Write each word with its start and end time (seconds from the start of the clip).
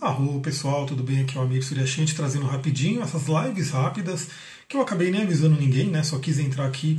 Arro, 0.00 0.40
pessoal, 0.40 0.86
tudo 0.86 1.02
bem? 1.02 1.20
Aqui 1.20 1.36
é 1.36 1.40
o 1.40 1.44
amigo 1.44 1.62
Suryashanti 1.62 2.14
trazendo 2.14 2.46
rapidinho 2.46 3.02
essas 3.02 3.26
lives 3.26 3.70
rápidas 3.70 4.28
que 4.66 4.74
eu 4.74 4.80
acabei 4.80 5.10
nem 5.10 5.24
avisando 5.24 5.60
ninguém, 5.60 5.88
né? 5.88 6.02
Só 6.02 6.18
quis 6.18 6.38
entrar 6.38 6.64
aqui 6.64 6.98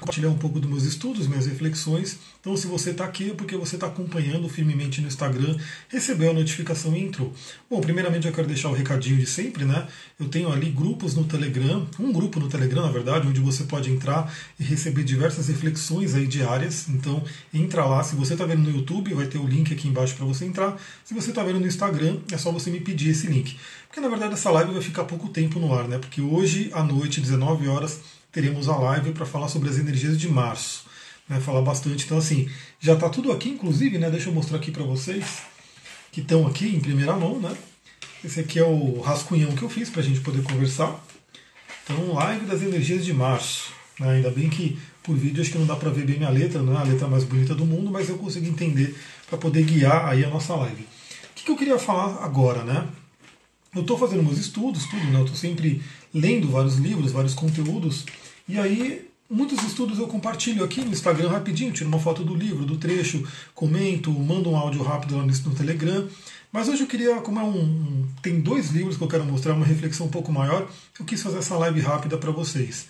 compartilhar 0.00 0.30
um 0.30 0.38
pouco 0.38 0.58
dos 0.58 0.68
meus 0.68 0.84
estudos, 0.84 1.26
minhas 1.26 1.46
reflexões. 1.46 2.18
Então, 2.40 2.56
se 2.56 2.66
você 2.66 2.90
está 2.90 3.04
aqui 3.04 3.30
é 3.30 3.34
porque 3.34 3.54
você 3.54 3.76
está 3.76 3.86
acompanhando 3.86 4.48
firmemente 4.48 5.00
no 5.02 5.08
Instagram, 5.08 5.56
recebeu 5.88 6.30
a 6.30 6.34
notificação 6.34 6.96
e 6.96 7.00
entrou. 7.00 7.32
Bom, 7.68 7.80
primeiramente 7.82 8.26
eu 8.26 8.32
quero 8.32 8.48
deixar 8.48 8.70
o 8.70 8.72
recadinho 8.72 9.18
de 9.18 9.26
sempre, 9.26 9.64
né? 9.64 9.86
Eu 10.18 10.28
tenho 10.28 10.50
ali 10.50 10.70
grupos 10.70 11.14
no 11.14 11.24
Telegram, 11.24 11.86
um 11.98 12.12
grupo 12.12 12.40
no 12.40 12.48
Telegram, 12.48 12.82
na 12.82 12.90
verdade, 12.90 13.28
onde 13.28 13.40
você 13.40 13.64
pode 13.64 13.90
entrar 13.90 14.34
e 14.58 14.64
receber 14.64 15.04
diversas 15.04 15.48
reflexões 15.48 16.14
aí 16.14 16.26
diárias. 16.26 16.88
Então, 16.88 17.22
entra 17.52 17.84
lá. 17.84 18.02
Se 18.02 18.16
você 18.16 18.32
está 18.32 18.46
vendo 18.46 18.62
no 18.62 18.70
YouTube, 18.70 19.12
vai 19.12 19.26
ter 19.26 19.38
o 19.38 19.46
link 19.46 19.72
aqui 19.72 19.86
embaixo 19.86 20.16
para 20.16 20.24
você 20.24 20.46
entrar. 20.46 20.80
Se 21.04 21.12
você 21.12 21.28
está 21.28 21.42
vendo 21.42 21.60
no 21.60 21.66
Instagram, 21.66 22.20
é 22.32 22.38
só 22.38 22.50
você 22.50 22.70
me 22.70 22.80
pedir 22.80 23.10
esse 23.10 23.26
link. 23.26 23.58
Porque 23.86 24.00
na 24.00 24.08
verdade 24.08 24.34
essa 24.34 24.50
live 24.50 24.72
vai 24.72 24.82
ficar 24.82 25.04
pouco 25.04 25.28
tempo 25.28 25.58
no 25.58 25.74
ar, 25.74 25.88
né? 25.88 25.98
Porque 25.98 26.22
hoje 26.22 26.70
à 26.72 26.82
noite, 26.82 27.20
19 27.20 27.66
horas, 27.66 28.00
teremos 28.32 28.68
a 28.68 28.76
live 28.76 29.12
para 29.12 29.26
falar 29.26 29.48
sobre 29.48 29.68
as 29.68 29.78
energias 29.78 30.18
de 30.18 30.28
março. 30.28 30.84
Né, 31.28 31.40
falar 31.40 31.62
bastante. 31.62 32.04
Então, 32.04 32.18
assim, 32.18 32.50
já 32.80 32.94
está 32.94 33.08
tudo 33.08 33.30
aqui, 33.30 33.50
inclusive, 33.50 33.98
né? 33.98 34.10
Deixa 34.10 34.28
eu 34.28 34.32
mostrar 34.32 34.56
aqui 34.56 34.72
para 34.72 34.82
vocês 34.82 35.42
que 36.10 36.20
estão 36.20 36.46
aqui 36.46 36.74
em 36.74 36.80
primeira 36.80 37.14
mão, 37.14 37.38
né? 37.38 37.56
Esse 38.24 38.40
aqui 38.40 38.58
é 38.58 38.64
o 38.64 39.00
rascunhão 39.00 39.52
que 39.52 39.62
eu 39.62 39.70
fiz 39.70 39.88
para 39.88 40.00
a 40.00 40.04
gente 40.04 40.20
poder 40.20 40.42
conversar. 40.42 40.98
Então, 41.84 42.14
live 42.14 42.46
das 42.46 42.62
energias 42.62 43.04
de 43.04 43.14
março. 43.14 43.72
Né, 43.98 44.10
ainda 44.10 44.30
bem 44.30 44.48
que 44.48 44.78
por 45.02 45.16
vídeo 45.16 45.40
acho 45.40 45.52
que 45.52 45.58
não 45.58 45.66
dá 45.66 45.76
para 45.76 45.90
ver 45.90 46.04
bem 46.04 46.18
minha 46.18 46.30
letra, 46.30 46.62
não 46.62 46.74
é 46.74 46.78
a 46.78 46.84
letra 46.84 47.06
mais 47.06 47.24
bonita 47.24 47.54
do 47.54 47.64
mundo, 47.64 47.90
mas 47.90 48.08
eu 48.08 48.18
consegui 48.18 48.48
entender 48.48 48.96
para 49.28 49.38
poder 49.38 49.62
guiar 49.64 50.06
aí 50.06 50.24
a 50.24 50.28
nossa 50.28 50.54
live. 50.54 50.82
O 50.82 51.34
que, 51.34 51.44
que 51.44 51.50
eu 51.50 51.56
queria 51.56 51.78
falar 51.78 52.22
agora, 52.24 52.64
né? 52.64 52.86
Eu 53.74 53.82
estou 53.82 53.96
fazendo 53.96 54.22
meus 54.22 54.38
estudos, 54.38 54.84
tudo, 54.86 55.04
né? 55.04 55.18
Eu 55.18 55.24
estou 55.24 55.36
sempre 55.36 55.82
lendo 56.12 56.48
vários 56.48 56.76
livros, 56.76 57.12
vários 57.12 57.34
conteúdos, 57.34 58.04
e 58.48 58.58
aí 58.58 59.08
muitos 59.30 59.62
estudos 59.62 59.98
eu 59.98 60.08
compartilho 60.08 60.64
aqui 60.64 60.80
no 60.80 60.90
Instagram 60.90 61.28
rapidinho, 61.28 61.72
tiro 61.72 61.88
uma 61.88 62.00
foto 62.00 62.24
do 62.24 62.34
livro, 62.34 62.66
do 62.66 62.76
trecho, 62.76 63.24
comento, 63.54 64.10
mando 64.10 64.50
um 64.50 64.56
áudio 64.56 64.82
rápido 64.82 65.16
lá 65.16 65.24
no, 65.24 65.54
Telegram. 65.54 66.08
Mas 66.52 66.68
hoje 66.68 66.82
eu 66.82 66.88
queria, 66.88 67.14
como 67.20 67.38
é 67.38 67.44
um, 67.44 67.60
um, 67.60 68.08
tem 68.20 68.40
dois 68.40 68.70
livros 68.70 68.96
que 68.96 69.04
eu 69.04 69.08
quero 69.08 69.24
mostrar, 69.24 69.54
uma 69.54 69.64
reflexão 69.64 70.06
um 70.06 70.10
pouco 70.10 70.32
maior, 70.32 70.68
eu 70.98 71.04
quis 71.04 71.22
fazer 71.22 71.38
essa 71.38 71.56
live 71.56 71.80
rápida 71.80 72.18
para 72.18 72.32
vocês. 72.32 72.88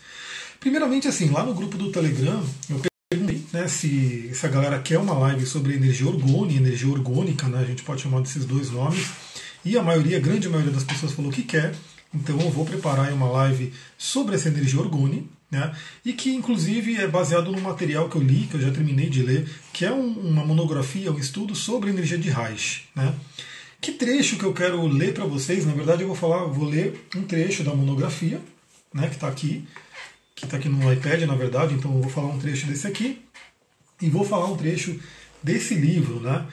Primeiramente, 0.58 1.06
assim, 1.06 1.28
lá 1.28 1.44
no 1.44 1.52
grupo 1.52 1.76
do 1.76 1.92
Telegram, 1.92 2.42
eu 2.70 2.80
perguntei 3.10 3.44
né, 3.52 3.68
se, 3.68 4.30
se 4.32 4.46
a 4.46 4.48
galera 4.48 4.78
quer 4.78 4.98
uma 4.98 5.12
live 5.12 5.44
sobre 5.44 5.74
energia 5.74 6.06
orgônica, 6.06 6.58
energia 6.58 6.88
orgânica, 6.88 7.48
né, 7.48 7.58
a 7.58 7.64
gente 7.64 7.82
pode 7.82 8.00
chamar 8.00 8.22
desses 8.22 8.46
dois 8.46 8.70
nomes. 8.70 9.08
E 9.64 9.76
a 9.76 9.82
maioria, 9.82 10.16
a 10.16 10.20
grande 10.20 10.48
maioria 10.48 10.72
das 10.72 10.84
pessoas 10.84 11.12
falou 11.12 11.30
que 11.30 11.42
quer. 11.42 11.74
Então 12.12 12.40
eu 12.40 12.50
vou 12.50 12.64
preparar 12.64 13.12
uma 13.12 13.28
live 13.28 13.72
sobre 13.96 14.34
essa 14.34 14.48
energia 14.48 14.80
orgone, 14.80 15.30
né? 15.50 15.74
E 16.04 16.12
que 16.12 16.34
inclusive 16.34 16.96
é 16.96 17.06
baseado 17.06 17.52
no 17.52 17.60
material 17.60 18.08
que 18.08 18.16
eu 18.16 18.22
li, 18.22 18.46
que 18.46 18.54
eu 18.54 18.60
já 18.60 18.70
terminei 18.70 19.08
de 19.08 19.22
ler, 19.22 19.48
que 19.72 19.84
é 19.84 19.92
um, 19.92 20.08
uma 20.08 20.44
monografia, 20.44 21.12
um 21.12 21.18
estudo 21.18 21.54
sobre 21.54 21.90
energia 21.90 22.18
de 22.18 22.30
Reich, 22.30 22.88
né? 22.94 23.14
Que 23.80 23.92
trecho 23.92 24.36
que 24.36 24.44
eu 24.44 24.52
quero 24.52 24.86
ler 24.86 25.14
para 25.14 25.24
vocês? 25.24 25.64
Na 25.64 25.72
verdade, 25.72 26.02
eu 26.02 26.08
vou 26.08 26.16
falar, 26.16 26.44
vou 26.44 26.68
ler 26.68 27.08
um 27.16 27.22
trecho 27.22 27.62
da 27.62 27.74
monografia, 27.74 28.40
né? 28.92 29.08
Que 29.08 29.14
está 29.14 29.28
aqui, 29.28 29.64
que 30.34 30.44
está 30.44 30.56
aqui 30.56 30.68
no 30.68 30.92
iPad, 30.92 31.22
na 31.22 31.34
verdade. 31.34 31.74
Então, 31.74 31.94
eu 31.94 32.02
vou 32.02 32.10
falar 32.10 32.28
um 32.28 32.38
trecho 32.38 32.66
desse 32.66 32.86
aqui 32.86 33.22
e 34.02 34.10
vou 34.10 34.24
falar 34.24 34.46
um 34.46 34.56
trecho 34.56 34.98
desse 35.42 35.74
livro, 35.74 36.20
né? 36.20 36.46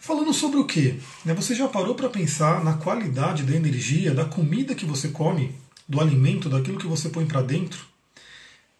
Falando 0.00 0.32
sobre 0.32 0.58
o 0.60 0.64
que? 0.64 1.00
Né, 1.24 1.34
você 1.34 1.56
já 1.56 1.66
parou 1.66 1.94
para 1.94 2.08
pensar 2.08 2.62
na 2.62 2.74
qualidade 2.74 3.42
da 3.42 3.54
energia, 3.54 4.14
da 4.14 4.24
comida 4.24 4.74
que 4.74 4.86
você 4.86 5.08
come, 5.08 5.52
do 5.88 6.00
alimento, 6.00 6.48
daquilo 6.48 6.78
que 6.78 6.86
você 6.86 7.08
põe 7.08 7.26
para 7.26 7.42
dentro? 7.42 7.84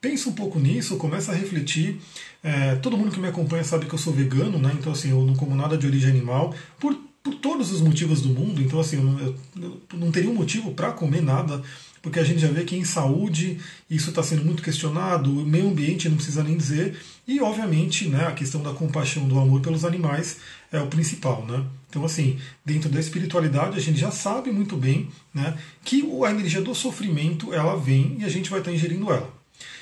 Pensa 0.01 0.29
um 0.29 0.33
pouco 0.33 0.61
nisso, 0.61 0.97
começa 0.97 1.33
a 1.33 1.35
refletir. 1.35 2.01
É, 2.41 2.77
todo 2.77 2.97
mundo 2.97 3.11
que 3.11 3.19
me 3.19 3.27
acompanha 3.27 3.65
sabe 3.65 3.87
que 3.87 3.95
eu 3.95 3.99
sou 3.99 4.13
vegano, 4.13 4.59
né? 4.61 4.73
Então 4.79 4.93
assim, 4.93 5.11
eu 5.11 5.25
não 5.25 5.35
como 5.35 5.57
nada 5.57 5.77
de 5.77 5.87
origem 5.87 6.09
animal 6.09 6.55
por, 6.79 6.95
por 7.21 7.35
todos 7.35 7.73
os 7.73 7.81
motivos 7.81 8.23
do 8.23 8.29
mundo. 8.29 8.63
Então 8.63 8.79
assim, 8.79 8.97
eu 8.97 9.03
não, 9.03 9.19
eu 9.21 9.83
não 9.95 10.13
teria 10.13 10.31
um 10.31 10.35
motivo 10.35 10.73
para 10.73 10.93
comer 10.93 11.21
nada 11.21 11.61
porque 12.03 12.19
a 12.19 12.25
gente 12.25 12.41
já 12.41 12.49
vê 12.49 12.65
que 12.65 12.77
em 12.77 12.85
saúde 12.85 13.59
isso 13.91 14.11
está 14.11 14.23
sendo 14.23 14.45
muito 14.45 14.63
questionado, 14.63 15.31
o 15.31 15.47
meio 15.47 15.69
ambiente 15.69 16.09
não 16.09 16.17
precisa 16.17 16.43
nem 16.43 16.57
dizer, 16.57 16.99
e 17.27 17.41
obviamente 17.41 18.09
né, 18.09 18.27
a 18.27 18.33
questão 18.33 18.63
da 18.63 18.73
compaixão, 18.73 19.27
do 19.27 19.39
amor 19.39 19.61
pelos 19.61 19.85
animais 19.85 20.39
é 20.73 20.81
o 20.81 20.87
principal. 20.87 21.45
Né? 21.47 21.65
Então, 21.89 22.05
assim, 22.05 22.39
dentro 22.65 22.89
da 22.89 23.01
espiritualidade 23.01 23.77
a 23.77 23.81
gente 23.81 23.99
já 23.99 24.11
sabe 24.11 24.51
muito 24.51 24.77
bem 24.77 25.09
né, 25.33 25.57
que 25.85 26.03
a 26.25 26.31
energia 26.31 26.63
do 26.63 26.75
sofrimento 26.75 27.53
ela 27.53 27.77
vem 27.77 28.17
e 28.21 28.25
a 28.25 28.29
gente 28.29 28.51
vai 28.51 28.61
estar 28.61 28.71
tá 28.71 28.77
ingerindo 28.77 29.11
ela. 29.11 29.33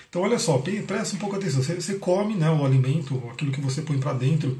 Então, 0.09 0.23
olha 0.23 0.39
só, 0.39 0.59
presta 0.87 1.17
um 1.17 1.19
pouco 1.19 1.37
atenção. 1.37 1.63
Você, 1.63 1.75
você 1.75 1.95
come 1.97 2.35
né, 2.35 2.49
o 2.51 2.65
alimento, 2.65 3.23
aquilo 3.31 3.53
que 3.53 3.61
você 3.61 3.83
põe 3.83 3.99
para 3.99 4.13
dentro, 4.13 4.59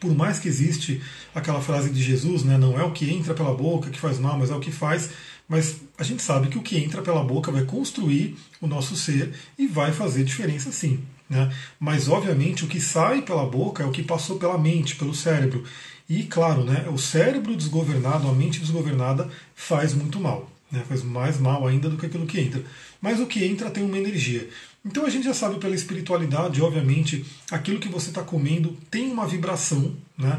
por 0.00 0.14
mais 0.14 0.38
que 0.38 0.48
existe 0.48 1.02
aquela 1.34 1.60
frase 1.60 1.90
de 1.90 2.02
Jesus, 2.02 2.44
né, 2.44 2.58
não 2.58 2.78
é 2.78 2.84
o 2.84 2.92
que 2.92 3.10
entra 3.10 3.34
pela 3.34 3.54
boca 3.54 3.90
que 3.90 3.98
faz 3.98 4.18
mal, 4.18 4.38
mas 4.38 4.50
é 4.50 4.54
o 4.54 4.60
que 4.60 4.70
faz 4.70 5.10
mas 5.48 5.76
a 5.98 6.02
gente 6.02 6.22
sabe 6.22 6.48
que 6.48 6.58
o 6.58 6.62
que 6.62 6.78
entra 6.78 7.02
pela 7.02 7.22
boca 7.22 7.52
vai 7.52 7.64
construir 7.64 8.36
o 8.60 8.66
nosso 8.66 8.96
ser 8.96 9.34
e 9.58 9.66
vai 9.66 9.92
fazer 9.92 10.24
diferença 10.24 10.72
sim. 10.72 11.00
Né? 11.28 11.52
Mas, 11.78 12.08
obviamente, 12.08 12.64
o 12.64 12.68
que 12.68 12.80
sai 12.80 13.22
pela 13.22 13.44
boca 13.46 13.82
é 13.82 13.86
o 13.86 13.90
que 13.90 14.02
passou 14.02 14.38
pela 14.38 14.58
mente, 14.58 14.96
pelo 14.96 15.14
cérebro. 15.14 15.64
E, 16.08 16.24
claro, 16.24 16.64
né, 16.64 16.86
o 16.92 16.98
cérebro 16.98 17.56
desgovernado, 17.56 18.28
a 18.28 18.32
mente 18.32 18.60
desgovernada, 18.60 19.28
faz 19.54 19.94
muito 19.94 20.20
mal. 20.20 20.50
Né? 20.70 20.82
Faz 20.88 21.02
mais 21.02 21.38
mal 21.38 21.66
ainda 21.66 21.88
do 21.88 21.96
que 21.96 22.06
aquilo 22.06 22.26
que 22.26 22.40
entra. 22.40 22.62
Mas 23.00 23.20
o 23.20 23.26
que 23.26 23.44
entra 23.44 23.70
tem 23.70 23.84
uma 23.84 23.98
energia. 23.98 24.48
Então 24.84 25.06
a 25.06 25.10
gente 25.10 25.24
já 25.24 25.32
sabe 25.32 25.58
pela 25.58 25.74
espiritualidade, 25.74 26.60
obviamente, 26.60 27.24
aquilo 27.50 27.80
que 27.80 27.88
você 27.88 28.10
está 28.10 28.22
comendo 28.22 28.76
tem 28.90 29.10
uma 29.10 29.26
vibração. 29.26 29.94
Né? 30.16 30.38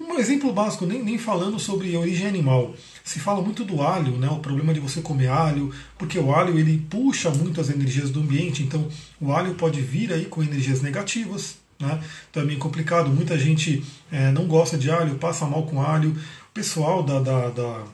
Um 0.00 0.18
exemplo 0.18 0.52
básico, 0.52 0.86
nem, 0.86 1.02
nem 1.02 1.18
falando 1.18 1.58
sobre 1.58 1.96
origem 1.96 2.26
animal. 2.26 2.74
Se 3.04 3.20
fala 3.20 3.40
muito 3.40 3.64
do 3.64 3.80
alho, 3.80 4.12
né, 4.16 4.28
o 4.28 4.40
problema 4.40 4.74
de 4.74 4.80
você 4.80 5.00
comer 5.00 5.28
alho, 5.28 5.72
porque 5.96 6.18
o 6.18 6.34
alho 6.34 6.58
ele 6.58 6.78
puxa 6.90 7.30
muito 7.30 7.60
as 7.60 7.70
energias 7.70 8.10
do 8.10 8.20
ambiente, 8.20 8.62
então 8.62 8.88
o 9.20 9.32
alho 9.32 9.54
pode 9.54 9.80
vir 9.80 10.12
aí 10.12 10.24
com 10.24 10.42
energias 10.42 10.82
negativas, 10.82 11.58
né, 11.78 12.02
então 12.30 12.42
é 12.42 12.56
complicado. 12.56 13.08
Muita 13.08 13.38
gente 13.38 13.84
é, 14.10 14.32
não 14.32 14.46
gosta 14.46 14.76
de 14.76 14.90
alho, 14.90 15.14
passa 15.16 15.46
mal 15.46 15.64
com 15.64 15.80
alho. 15.80 16.10
O 16.10 16.52
pessoal 16.52 17.02
da, 17.02 17.20
da, 17.20 17.50
da 17.50 17.84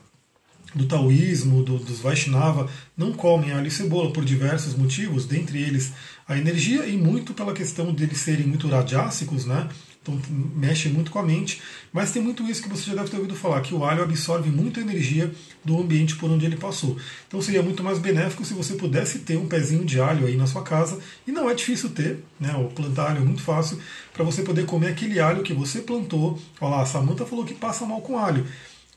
do 0.75 0.87
taoísmo, 0.87 1.62
do, 1.62 1.78
dos 1.78 2.00
Vaishnava, 2.00 2.69
não 2.97 3.12
comem 3.12 3.53
alho 3.53 3.67
e 3.67 3.71
cebola 3.71 4.12
por 4.12 4.25
diversos 4.25 4.75
motivos, 4.77 5.27
dentre 5.27 5.61
eles 5.61 5.93
a 6.28 6.38
energia 6.38 6.87
e 6.87 6.97
muito 6.97 7.34
pela 7.34 7.53
questão 7.53 7.93
deles 7.93 8.19
serem 8.19 8.47
muito 8.47 8.69
radiássicos, 8.69 9.44
né? 9.44 9.69
Então 10.10 10.21
mexe 10.54 10.88
muito 10.88 11.10
com 11.10 11.19
a 11.19 11.22
mente, 11.22 11.60
mas 11.93 12.10
tem 12.10 12.22
muito 12.22 12.43
isso 12.48 12.62
que 12.62 12.69
você 12.69 12.91
já 12.91 12.94
deve 12.94 13.10
ter 13.10 13.16
ouvido 13.16 13.37
falar, 13.37 13.60
que 13.60 13.75
o 13.75 13.84
alho 13.84 14.03
absorve 14.03 14.50
muita 14.50 14.81
energia 14.81 15.32
do 15.65 15.81
ambiente 15.81 16.16
por 16.16 16.31
onde 16.31 16.47
ele 16.47 16.56
passou. 16.56 16.97
Então 17.28 17.41
seria 17.41 17.62
muito 17.62 17.82
mais 17.82 17.98
benéfico 17.98 18.44
se 18.44 18.54
você 18.54 18.75
pudesse 18.75 19.20
ter 19.20 19.37
um 19.37 19.47
pezinho 19.47 19.84
de 19.84 20.00
alho 20.00 20.26
aí 20.26 20.37
na 20.37 20.47
sua 20.47 20.62
casa, 20.62 20.99
e 21.26 21.32
não 21.32 21.49
é 21.49 21.54
difícil 21.54 21.91
ter, 21.91 22.25
né? 22.38 22.54
O 22.54 22.65
plantar 22.65 23.10
alho 23.10 23.19
é 23.19 23.25
muito 23.25 23.43
fácil, 23.43 23.78
para 24.12 24.25
você 24.25 24.43
poder 24.43 24.66
comer 24.66 24.88
aquele 24.88 25.20
alho 25.20 25.43
que 25.43 25.53
você 25.53 25.81
plantou. 25.81 26.41
Olha 26.60 26.76
lá, 26.76 26.82
a 26.82 26.87
Samanta 26.87 27.26
falou 27.26 27.44
que 27.44 27.54
passa 27.54 27.84
mal 27.87 28.00
com 28.00 28.19
alho. 28.19 28.47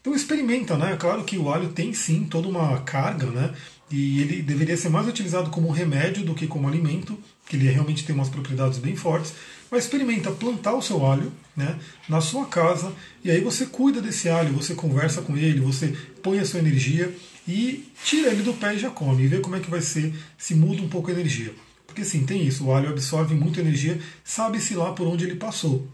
Então 0.01 0.13
experimenta, 0.13 0.77
né? 0.77 0.97
Claro 0.99 1.23
que 1.23 1.37
o 1.37 1.49
alho 1.49 1.69
tem 1.69 1.93
sim 1.93 2.25
toda 2.25 2.47
uma 2.49 2.81
carga, 2.81 3.27
né? 3.27 3.53
E 3.95 4.21
ele 4.21 4.41
deveria 4.41 4.75
ser 4.75 4.89
mais 4.89 5.07
utilizado 5.07 5.51
como 5.51 5.69
remédio 5.69 6.25
do 6.25 6.33
que 6.33 6.47
como 6.47 6.67
alimento, 6.67 7.15
que 7.47 7.55
ele 7.55 7.69
realmente 7.69 8.03
tem 8.03 8.15
umas 8.15 8.27
propriedades 8.27 8.79
bem 8.79 8.95
fortes. 8.95 9.35
Mas 9.69 9.83
experimenta 9.83 10.31
plantar 10.31 10.73
o 10.73 10.81
seu 10.81 11.05
alho 11.05 11.31
né, 11.55 11.77
na 12.09 12.19
sua 12.19 12.47
casa 12.47 12.91
e 13.23 13.29
aí 13.29 13.39
você 13.41 13.67
cuida 13.67 14.01
desse 14.01 14.27
alho, 14.29 14.51
você 14.51 14.73
conversa 14.73 15.21
com 15.21 15.37
ele, 15.37 15.59
você 15.59 15.93
põe 16.23 16.39
a 16.39 16.45
sua 16.45 16.59
energia 16.59 17.15
e 17.47 17.87
tira 18.03 18.31
ele 18.31 18.41
do 18.41 18.55
pé 18.55 18.73
e 18.73 18.79
já 18.79 18.89
come 18.89 19.25
e 19.25 19.27
vê 19.27 19.39
como 19.39 19.57
é 19.57 19.59
que 19.59 19.69
vai 19.69 19.81
ser 19.81 20.11
se 20.39 20.55
muda 20.55 20.81
um 20.81 20.89
pouco 20.89 21.11
a 21.11 21.13
energia. 21.13 21.53
Porque 21.85 22.03
sim, 22.03 22.25
tem 22.25 22.43
isso, 22.43 22.65
o 22.65 22.73
alho 22.73 22.89
absorve 22.89 23.35
muita 23.35 23.61
energia, 23.61 23.99
sabe-se 24.23 24.73
lá 24.73 24.91
por 24.93 25.05
onde 25.05 25.25
ele 25.25 25.35
passou. 25.35 25.87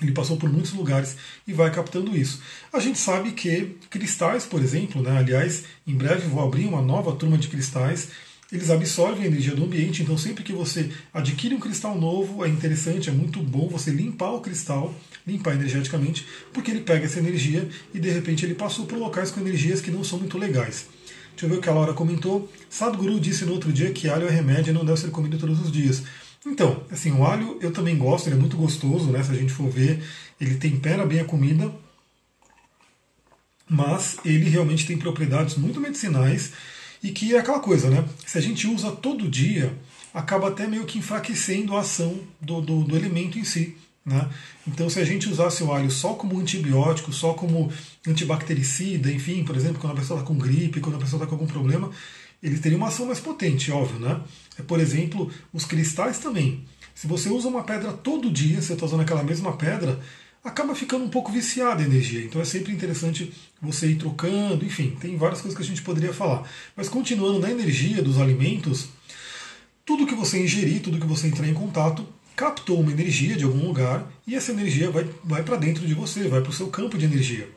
Ele 0.00 0.12
passou 0.12 0.36
por 0.36 0.50
muitos 0.50 0.72
lugares 0.72 1.16
e 1.46 1.52
vai 1.52 1.70
captando 1.72 2.16
isso. 2.16 2.40
A 2.72 2.78
gente 2.78 2.98
sabe 2.98 3.32
que 3.32 3.76
cristais, 3.90 4.44
por 4.44 4.62
exemplo, 4.62 5.02
né, 5.02 5.18
aliás, 5.18 5.64
em 5.86 5.94
breve 5.94 6.28
vou 6.28 6.42
abrir 6.42 6.66
uma 6.66 6.80
nova 6.80 7.12
turma 7.12 7.36
de 7.36 7.48
cristais, 7.48 8.08
eles 8.50 8.70
absorvem 8.70 9.24
a 9.24 9.26
energia 9.26 9.54
do 9.54 9.64
ambiente, 9.64 10.02
então 10.02 10.16
sempre 10.16 10.42
que 10.42 10.54
você 10.54 10.90
adquire 11.12 11.54
um 11.54 11.60
cristal 11.60 11.98
novo, 11.98 12.42
é 12.44 12.48
interessante, 12.48 13.10
é 13.10 13.12
muito 13.12 13.40
bom 13.40 13.68
você 13.68 13.90
limpar 13.90 14.30
o 14.30 14.40
cristal, 14.40 14.94
limpar 15.26 15.54
energeticamente, 15.54 16.26
porque 16.52 16.70
ele 16.70 16.80
pega 16.80 17.04
essa 17.04 17.18
energia 17.18 17.68
e 17.92 18.00
de 18.00 18.08
repente 18.08 18.46
ele 18.46 18.54
passou 18.54 18.86
por 18.86 18.96
locais 18.96 19.30
com 19.30 19.40
energias 19.40 19.82
que 19.82 19.90
não 19.90 20.02
são 20.02 20.18
muito 20.18 20.38
legais. 20.38 20.86
Deixa 21.32 21.44
eu 21.44 21.50
ver 21.50 21.58
o 21.58 21.60
que 21.60 21.68
a 21.68 21.74
Laura 21.74 21.92
comentou. 21.92 22.50
Sadhguru 22.70 23.20
disse 23.20 23.44
no 23.44 23.52
outro 23.52 23.72
dia 23.72 23.92
que 23.92 24.08
alho 24.08 24.26
é 24.26 24.30
remédio 24.30 24.70
e 24.70 24.74
não 24.74 24.84
deve 24.84 24.98
ser 24.98 25.10
comido 25.10 25.38
todos 25.38 25.60
os 25.60 25.70
dias. 25.70 26.02
Então, 26.50 26.82
assim, 26.90 27.12
o 27.12 27.24
alho 27.24 27.58
eu 27.60 27.72
também 27.72 27.96
gosto, 27.96 28.26
ele 28.26 28.36
é 28.36 28.38
muito 28.38 28.56
gostoso, 28.56 29.10
né? 29.10 29.22
Se 29.22 29.30
a 29.30 29.34
gente 29.34 29.52
for 29.52 29.68
ver, 29.70 30.02
ele 30.40 30.56
tempera 30.56 31.04
bem 31.06 31.20
a 31.20 31.24
comida. 31.24 31.70
mas 33.68 34.16
ele 34.24 34.48
realmente 34.48 34.86
tem 34.86 34.96
propriedades 34.96 35.56
muito 35.56 35.78
medicinais 35.80 36.52
e 37.02 37.10
que 37.10 37.34
é 37.34 37.38
aquela 37.38 37.60
coisa, 37.60 37.90
né? 37.90 38.04
Se 38.26 38.38
a 38.38 38.40
gente 38.40 38.66
usa 38.66 38.90
todo 38.90 39.28
dia, 39.28 39.76
acaba 40.12 40.48
até 40.48 40.66
meio 40.66 40.86
que 40.86 40.98
enfraquecendo 40.98 41.76
a 41.76 41.80
ação 41.80 42.18
do, 42.40 42.60
do, 42.60 42.84
do 42.84 42.96
elemento 42.96 43.38
em 43.38 43.44
si. 43.44 43.76
Né? 44.04 44.26
Então, 44.66 44.88
se 44.88 44.98
a 44.98 45.04
gente 45.04 45.28
usasse 45.28 45.62
o 45.62 45.70
alho 45.70 45.90
só 45.90 46.14
como 46.14 46.40
antibiótico, 46.40 47.12
só 47.12 47.34
como 47.34 47.70
antibactericida, 48.06 49.12
enfim, 49.12 49.44
por 49.44 49.54
exemplo, 49.54 49.78
quando 49.78 49.92
a 49.92 50.00
pessoa 50.00 50.20
está 50.20 50.26
com 50.26 50.38
gripe, 50.38 50.80
quando 50.80 50.96
a 50.96 50.98
pessoa 50.98 51.22
está 51.22 51.26
com 51.26 51.34
algum 51.34 51.46
problema, 51.46 51.90
ele 52.42 52.58
teria 52.58 52.78
uma 52.78 52.88
ação 52.88 53.06
mais 53.06 53.20
potente, 53.20 53.70
óbvio, 53.70 53.98
né? 53.98 54.20
É, 54.58 54.62
por 54.62 54.80
exemplo, 54.80 55.30
os 55.52 55.64
cristais 55.64 56.18
também. 56.18 56.64
Se 56.94 57.06
você 57.06 57.28
usa 57.28 57.48
uma 57.48 57.62
pedra 57.62 57.92
todo 57.92 58.30
dia, 58.30 58.60
você 58.60 58.72
está 58.72 58.86
usando 58.86 59.00
aquela 59.00 59.22
mesma 59.22 59.56
pedra, 59.56 60.00
acaba 60.42 60.74
ficando 60.74 61.04
um 61.04 61.08
pouco 61.08 61.30
viciada 61.30 61.82
a 61.82 61.86
energia. 61.86 62.24
Então 62.24 62.40
é 62.40 62.44
sempre 62.44 62.72
interessante 62.72 63.32
você 63.60 63.88
ir 63.88 63.96
trocando, 63.96 64.64
enfim, 64.64 64.96
tem 65.00 65.16
várias 65.16 65.40
coisas 65.40 65.56
que 65.56 65.62
a 65.62 65.66
gente 65.66 65.82
poderia 65.82 66.12
falar. 66.12 66.48
Mas 66.76 66.88
continuando 66.88 67.38
na 67.38 67.50
energia 67.50 68.02
dos 68.02 68.18
alimentos, 68.18 68.88
tudo 69.84 70.06
que 70.06 70.14
você 70.14 70.42
ingerir, 70.42 70.80
tudo 70.80 70.98
que 70.98 71.06
você 71.06 71.28
entrar 71.28 71.48
em 71.48 71.54
contato, 71.54 72.06
captou 72.36 72.80
uma 72.80 72.92
energia 72.92 73.36
de 73.36 73.44
algum 73.44 73.66
lugar 73.66 74.10
e 74.26 74.34
essa 74.34 74.52
energia 74.52 74.90
vai, 74.90 75.08
vai 75.24 75.42
para 75.42 75.56
dentro 75.56 75.86
de 75.86 75.94
você, 75.94 76.28
vai 76.28 76.40
para 76.40 76.50
o 76.50 76.52
seu 76.52 76.68
campo 76.68 76.96
de 76.96 77.04
energia. 77.04 77.48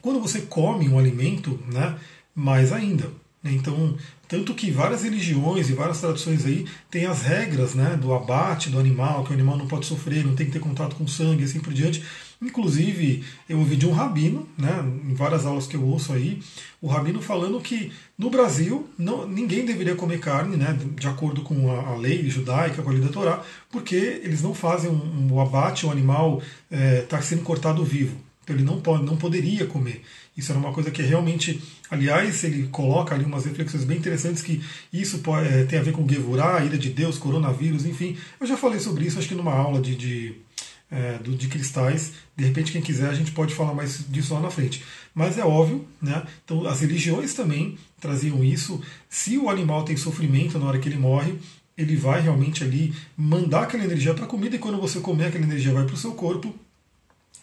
Quando 0.00 0.20
você 0.20 0.42
come 0.42 0.88
um 0.88 0.98
alimento, 0.98 1.60
né, 1.66 1.98
mais 2.34 2.72
ainda. 2.72 3.10
Então, 3.44 3.96
tanto 4.26 4.52
que 4.52 4.70
várias 4.70 5.04
religiões 5.04 5.70
e 5.70 5.72
várias 5.72 6.00
tradições 6.00 6.44
aí 6.44 6.66
têm 6.90 7.06
as 7.06 7.22
regras 7.22 7.74
né, 7.74 7.96
do 7.96 8.12
abate 8.12 8.68
do 8.68 8.78
animal, 8.78 9.24
que 9.24 9.30
o 9.30 9.34
animal 9.34 9.56
não 9.56 9.66
pode 9.66 9.86
sofrer, 9.86 10.24
não 10.24 10.34
tem 10.34 10.46
que 10.46 10.52
ter 10.52 10.58
contato 10.58 10.96
com 10.96 11.06
sangue, 11.06 11.44
assim 11.44 11.60
por 11.60 11.72
diante. 11.72 12.04
Inclusive, 12.42 13.24
eu 13.48 13.58
ouvi 13.58 13.76
de 13.76 13.86
um 13.86 13.92
rabino, 13.92 14.48
né, 14.56 14.84
em 15.04 15.14
várias 15.14 15.46
aulas 15.46 15.66
que 15.66 15.76
eu 15.76 15.84
ouço 15.84 16.12
aí, 16.12 16.40
o 16.80 16.88
rabino 16.88 17.22
falando 17.22 17.60
que 17.60 17.92
no 18.16 18.28
Brasil 18.28 18.88
não, 18.98 19.26
ninguém 19.26 19.64
deveria 19.64 19.96
comer 19.96 20.18
carne, 20.18 20.56
né, 20.56 20.76
de 20.96 21.08
acordo 21.08 21.42
com 21.42 21.70
a, 21.70 21.92
a 21.92 21.96
lei 21.96 22.28
judaica, 22.28 22.82
com 22.82 22.90
a 22.90 22.92
lei 22.92 23.02
da 23.02 23.08
Torá, 23.08 23.42
porque 23.70 24.20
eles 24.22 24.42
não 24.42 24.52
fazem 24.52 24.90
um, 24.90 25.32
um 25.32 25.40
abate, 25.40 25.86
o 25.86 25.90
animal 25.90 26.42
está 26.70 27.18
é, 27.18 27.22
sendo 27.22 27.42
cortado 27.42 27.84
vivo. 27.84 28.27
Então 28.48 28.56
ele 28.56 28.64
não, 28.64 28.80
pode, 28.80 29.04
não 29.04 29.14
poderia 29.14 29.66
comer. 29.66 30.02
Isso 30.34 30.50
era 30.50 30.58
uma 30.58 30.72
coisa 30.72 30.90
que 30.90 31.02
realmente, 31.02 31.62
aliás, 31.90 32.42
ele 32.44 32.66
coloca 32.68 33.14
ali 33.14 33.22
umas 33.22 33.44
reflexões 33.44 33.84
bem 33.84 33.98
interessantes 33.98 34.42
que 34.42 34.62
isso 34.90 35.18
pode, 35.18 35.46
é, 35.48 35.64
tem 35.64 35.78
a 35.78 35.82
ver 35.82 35.92
com 35.92 36.08
Gevurah, 36.08 36.64
ira 36.64 36.78
de 36.78 36.88
Deus, 36.88 37.18
coronavírus, 37.18 37.84
enfim. 37.84 38.16
Eu 38.40 38.46
já 38.46 38.56
falei 38.56 38.80
sobre 38.80 39.04
isso, 39.04 39.18
acho 39.18 39.28
que 39.28 39.34
numa 39.34 39.52
aula 39.52 39.82
de, 39.82 39.94
de, 39.94 40.34
é, 40.90 41.18
de 41.18 41.46
cristais. 41.48 42.12
De 42.34 42.44
repente, 42.44 42.72
quem 42.72 42.80
quiser, 42.80 43.10
a 43.10 43.14
gente 43.14 43.32
pode 43.32 43.54
falar 43.54 43.74
mais 43.74 44.02
disso 44.08 44.32
lá 44.32 44.40
na 44.40 44.50
frente. 44.50 44.82
Mas 45.14 45.36
é 45.36 45.44
óbvio, 45.44 45.86
né? 46.00 46.24
Então, 46.42 46.66
as 46.66 46.80
religiões 46.80 47.34
também 47.34 47.76
traziam 48.00 48.42
isso. 48.42 48.80
Se 49.10 49.36
o 49.36 49.50
animal 49.50 49.84
tem 49.84 49.96
sofrimento 49.96 50.58
na 50.58 50.64
hora 50.64 50.78
que 50.78 50.88
ele 50.88 50.96
morre, 50.96 51.34
ele 51.76 51.96
vai 51.96 52.22
realmente 52.22 52.64
ali 52.64 52.94
mandar 53.14 53.64
aquela 53.64 53.84
energia 53.84 54.14
para 54.14 54.24
a 54.24 54.28
comida 54.28 54.56
e 54.56 54.58
quando 54.58 54.80
você 54.80 55.00
comer 55.00 55.26
aquela 55.26 55.44
energia 55.44 55.74
vai 55.74 55.84
para 55.84 55.94
o 55.94 55.98
seu 55.98 56.12
corpo 56.12 56.54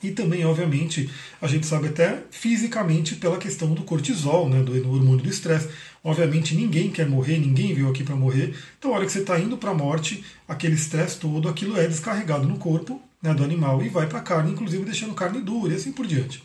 e 0.05 0.11
também, 0.11 0.45
obviamente, 0.45 1.09
a 1.41 1.47
gente 1.47 1.65
sabe 1.65 1.87
até 1.87 2.23
fisicamente 2.29 3.15
pela 3.15 3.37
questão 3.37 3.73
do 3.73 3.83
cortisol, 3.83 4.47
né, 4.47 4.61
do, 4.61 4.71
hormônio 4.73 5.23
do 5.23 5.29
estresse. 5.29 5.69
Obviamente, 6.03 6.53
ninguém 6.53 6.91
quer 6.91 7.07
morrer, 7.07 7.39
ninguém 7.39 7.73
veio 7.73 7.89
aqui 7.89 8.03
para 8.03 8.15
morrer. 8.15 8.53
Então, 8.77 8.91
a 8.91 8.95
hora 8.95 9.05
que 9.05 9.11
você 9.11 9.19
está 9.19 9.39
indo 9.39 9.57
para 9.57 9.71
a 9.71 9.73
morte, 9.73 10.23
aquele 10.47 10.75
estresse 10.75 11.17
todo, 11.17 11.49
aquilo 11.49 11.77
é 11.77 11.87
descarregado 11.87 12.47
no 12.47 12.57
corpo 12.57 13.01
né, 13.21 13.33
do 13.33 13.43
animal 13.43 13.83
e 13.83 13.89
vai 13.89 14.05
para 14.07 14.19
a 14.19 14.21
carne, 14.21 14.51
inclusive 14.51 14.85
deixando 14.85 15.13
carne 15.15 15.41
dura 15.41 15.73
e 15.73 15.75
assim 15.75 15.91
por 15.91 16.05
diante. 16.05 16.43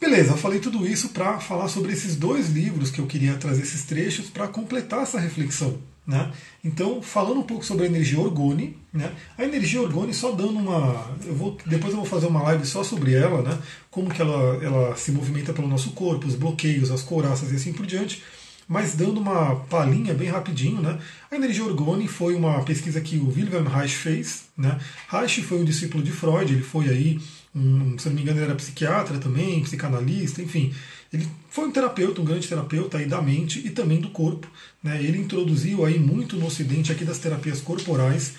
Beleza, 0.00 0.36
falei 0.36 0.60
tudo 0.60 0.86
isso 0.86 1.10
para 1.10 1.38
falar 1.40 1.68
sobre 1.68 1.92
esses 1.92 2.16
dois 2.16 2.48
livros 2.48 2.90
que 2.90 3.00
eu 3.00 3.06
queria 3.06 3.34
trazer 3.34 3.62
esses 3.62 3.84
trechos 3.84 4.30
para 4.30 4.48
completar 4.48 5.02
essa 5.02 5.20
reflexão. 5.20 5.78
Né? 6.10 6.28
Então, 6.64 7.00
falando 7.00 7.38
um 7.38 7.44
pouco 7.44 7.64
sobre 7.64 7.84
a 7.84 7.86
energia 7.86 8.18
orgone, 8.18 8.76
né? 8.92 9.12
a 9.38 9.44
energia 9.44 9.80
orgone 9.80 10.12
só 10.12 10.32
dando 10.32 10.58
uma. 10.58 11.08
Eu 11.24 11.36
vou, 11.36 11.56
depois 11.64 11.92
eu 11.92 11.98
vou 11.98 12.04
fazer 12.04 12.26
uma 12.26 12.42
live 12.42 12.66
só 12.66 12.82
sobre 12.82 13.14
ela, 13.14 13.42
né? 13.42 13.56
como 13.92 14.10
que 14.10 14.20
ela, 14.20 14.58
ela 14.60 14.96
se 14.96 15.12
movimenta 15.12 15.52
pelo 15.52 15.68
nosso 15.68 15.92
corpo, 15.92 16.26
os 16.26 16.34
bloqueios, 16.34 16.90
as 16.90 17.00
couraças 17.00 17.52
e 17.52 17.54
assim 17.54 17.72
por 17.72 17.86
diante. 17.86 18.24
Mas 18.66 18.96
dando 18.96 19.20
uma 19.20 19.54
palhinha 19.54 20.12
bem 20.12 20.28
rapidinho, 20.28 20.82
né? 20.82 20.98
a 21.30 21.36
energia 21.36 21.64
orgone 21.64 22.08
foi 22.08 22.34
uma 22.34 22.60
pesquisa 22.64 23.00
que 23.00 23.16
o 23.16 23.28
Wilhelm 23.28 23.68
Reich 23.68 23.94
fez. 23.94 24.46
Né? 24.58 24.80
Reich 25.08 25.42
foi 25.42 25.60
um 25.60 25.64
discípulo 25.64 26.02
de 26.02 26.10
Freud, 26.10 26.52
ele 26.52 26.62
foi 26.62 26.88
aí, 26.88 27.20
um, 27.54 27.96
se 27.96 28.08
não 28.08 28.16
me 28.16 28.22
engano, 28.22 28.38
ele 28.38 28.46
era 28.46 28.54
psiquiatra 28.56 29.18
também, 29.18 29.62
psicanalista, 29.62 30.42
enfim. 30.42 30.74
Ele 31.12 31.28
foi 31.48 31.66
um 31.66 31.72
terapeuta, 31.72 32.20
um 32.20 32.24
grande 32.24 32.46
terapeuta 32.46 32.98
aí 32.98 33.06
da 33.06 33.20
mente 33.20 33.58
e 33.66 33.70
também 33.70 34.00
do 34.00 34.10
corpo. 34.10 34.46
Né? 34.82 35.02
Ele 35.02 35.18
introduziu 35.18 35.84
aí 35.84 35.98
muito 35.98 36.36
no 36.36 36.46
ocidente 36.46 36.92
aqui 36.92 37.04
das 37.04 37.18
terapias 37.18 37.60
corporais 37.60 38.34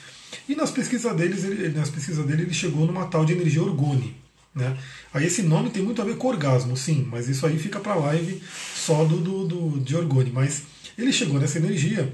e 0.47 0.55
nas 0.55 0.71
pesquisas, 0.71 1.13
deles, 1.15 1.43
ele, 1.43 1.69
nas 1.69 1.89
pesquisas 1.89 2.25
dele 2.25 2.43
ele 2.43 2.53
chegou 2.53 2.85
numa 2.85 3.07
tal 3.07 3.25
de 3.25 3.33
energia 3.33 3.61
orgone. 3.61 4.15
Né? 4.55 4.77
Aí 5.13 5.25
esse 5.25 5.41
nome 5.41 5.69
tem 5.69 5.83
muito 5.83 6.01
a 6.01 6.05
ver 6.05 6.17
com 6.17 6.27
orgasmo, 6.27 6.75
sim, 6.75 7.07
mas 7.09 7.27
isso 7.27 7.45
aí 7.45 7.57
fica 7.57 7.79
para 7.79 7.95
live 7.95 8.41
só 8.75 9.03
do, 9.03 9.17
do, 9.17 9.45
do, 9.45 9.79
de 9.79 9.95
orgone. 9.95 10.31
Mas 10.31 10.63
ele 10.97 11.11
chegou 11.11 11.39
nessa 11.39 11.57
energia, 11.57 12.13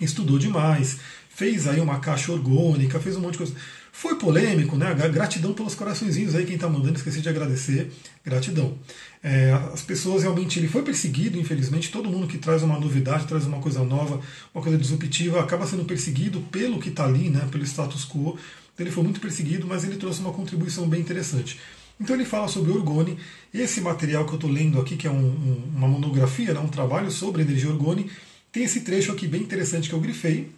estudou 0.00 0.38
demais, 0.38 0.98
fez 1.28 1.66
aí 1.68 1.80
uma 1.80 2.00
caixa 2.00 2.32
orgânica, 2.32 2.98
fez 2.98 3.16
um 3.16 3.20
monte 3.20 3.32
de 3.32 3.38
coisa. 3.38 3.54
Foi 3.98 4.14
polêmico, 4.16 4.76
né? 4.76 4.92
Gratidão 5.10 5.54
pelos 5.54 5.74
coraçõezinhos 5.74 6.34
aí, 6.34 6.44
quem 6.44 6.56
está 6.56 6.68
mandando, 6.68 6.98
esqueci 6.98 7.22
de 7.22 7.30
agradecer. 7.30 7.90
Gratidão. 8.22 8.76
É, 9.24 9.52
as 9.72 9.80
pessoas 9.80 10.22
realmente, 10.22 10.58
ele 10.58 10.68
foi 10.68 10.82
perseguido, 10.82 11.38
infelizmente. 11.38 11.90
Todo 11.90 12.06
mundo 12.06 12.26
que 12.26 12.36
traz 12.36 12.62
uma 12.62 12.78
novidade, 12.78 13.26
traz 13.26 13.46
uma 13.46 13.58
coisa 13.58 13.82
nova, 13.82 14.20
uma 14.54 14.62
coisa 14.62 14.76
disruptiva, 14.76 15.40
acaba 15.40 15.66
sendo 15.66 15.86
perseguido 15.86 16.42
pelo 16.52 16.78
que 16.78 16.90
está 16.90 17.06
ali, 17.06 17.30
né? 17.30 17.48
Pelo 17.50 17.64
status 17.64 18.04
quo. 18.04 18.38
Ele 18.78 18.90
foi 18.90 19.02
muito 19.02 19.18
perseguido, 19.18 19.66
mas 19.66 19.82
ele 19.82 19.96
trouxe 19.96 20.20
uma 20.20 20.30
contribuição 20.30 20.86
bem 20.86 21.00
interessante. 21.00 21.58
Então 21.98 22.14
ele 22.14 22.26
fala 22.26 22.48
sobre 22.48 22.72
orgone. 22.72 23.16
Esse 23.52 23.80
material 23.80 24.26
que 24.26 24.32
eu 24.32 24.36
estou 24.36 24.50
lendo 24.50 24.78
aqui, 24.78 24.98
que 24.98 25.06
é 25.06 25.10
um, 25.10 25.24
um, 25.24 25.72
uma 25.74 25.88
monografia, 25.88 26.52
né, 26.52 26.60
um 26.60 26.68
trabalho 26.68 27.10
sobre 27.10 27.40
energia 27.40 27.70
orgone, 27.70 28.10
tem 28.52 28.64
esse 28.64 28.82
trecho 28.82 29.10
aqui 29.10 29.26
bem 29.26 29.40
interessante 29.40 29.88
que 29.88 29.94
eu 29.94 30.00
grifei. 30.00 30.50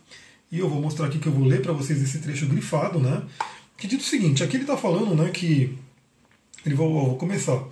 E 0.51 0.59
eu 0.59 0.69
vou 0.69 0.81
mostrar 0.81 1.07
aqui 1.07 1.19
que 1.19 1.27
eu 1.27 1.33
vou 1.33 1.45
ler 1.45 1.61
para 1.61 1.73
vocês 1.73 2.03
esse 2.03 2.19
trecho 2.19 2.47
grifado, 2.47 2.99
né? 2.99 3.23
Que 3.77 3.87
diz 3.87 4.01
o 4.01 4.09
seguinte, 4.09 4.43
aqui 4.43 4.57
ele 4.57 4.65
está 4.65 4.77
falando, 4.77 5.15
né, 5.15 5.31
que 5.31 5.79
ele 6.65 6.75
vou, 6.75 7.07
vou 7.07 7.17
começar. 7.17 7.63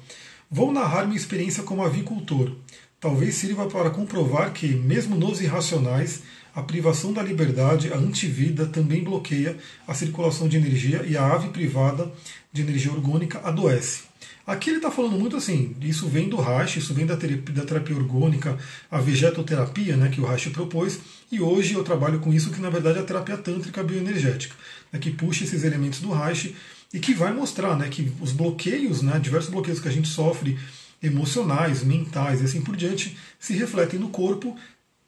Vou 0.50 0.70
narrar 0.70 1.04
minha 1.04 1.16
experiência 1.16 1.62
como 1.62 1.82
avicultor. 1.82 2.52
Talvez 3.00 3.34
sirva 3.34 3.66
para 3.66 3.90
comprovar 3.90 4.52
que, 4.52 4.68
mesmo 4.68 5.16
nos 5.16 5.40
irracionais, 5.40 6.22
a 6.54 6.62
privação 6.62 7.12
da 7.12 7.22
liberdade, 7.22 7.92
a 7.92 7.96
antivida, 7.96 8.66
também 8.66 9.04
bloqueia 9.04 9.56
a 9.86 9.92
circulação 9.92 10.48
de 10.48 10.56
energia 10.56 11.04
e 11.06 11.16
a 11.16 11.26
ave 11.26 11.48
privada 11.48 12.10
de 12.52 12.62
energia 12.62 12.92
orgânica 12.92 13.40
adoece. 13.40 14.04
Aqui 14.46 14.70
ele 14.70 14.76
está 14.76 14.92
falando 14.92 15.18
muito 15.18 15.36
assim, 15.36 15.74
isso 15.80 16.06
vem 16.08 16.28
do 16.28 16.36
Reich, 16.36 16.78
isso 16.78 16.94
vem 16.94 17.04
da 17.04 17.16
terapia, 17.16 17.52
da 17.52 17.64
terapia 17.64 17.96
orgânica, 17.96 18.56
a 18.88 19.00
vegetoterapia 19.00 19.96
né, 19.96 20.08
que 20.08 20.20
o 20.20 20.24
Reich 20.24 20.50
propôs, 20.50 21.00
e 21.32 21.40
hoje 21.40 21.74
eu 21.74 21.82
trabalho 21.82 22.20
com 22.20 22.32
isso 22.32 22.52
que 22.52 22.60
na 22.60 22.70
verdade 22.70 22.98
é 22.98 23.02
a 23.02 23.04
terapia 23.04 23.36
tântrica 23.36 23.82
bioenergética, 23.82 24.54
né, 24.92 25.00
que 25.00 25.10
puxa 25.10 25.42
esses 25.42 25.64
elementos 25.64 26.00
do 26.00 26.12
Reich 26.12 26.54
e 26.94 27.00
que 27.00 27.12
vai 27.12 27.32
mostrar 27.32 27.76
né, 27.76 27.88
que 27.88 28.12
os 28.20 28.30
bloqueios, 28.30 29.02
né, 29.02 29.18
diversos 29.18 29.50
bloqueios 29.50 29.80
que 29.80 29.88
a 29.88 29.92
gente 29.92 30.06
sofre, 30.06 30.56
emocionais, 31.02 31.82
mentais 31.82 32.40
e 32.40 32.44
assim 32.44 32.62
por 32.62 32.76
diante, 32.76 33.16
se 33.40 33.52
refletem 33.52 33.98
no 33.98 34.10
corpo 34.10 34.56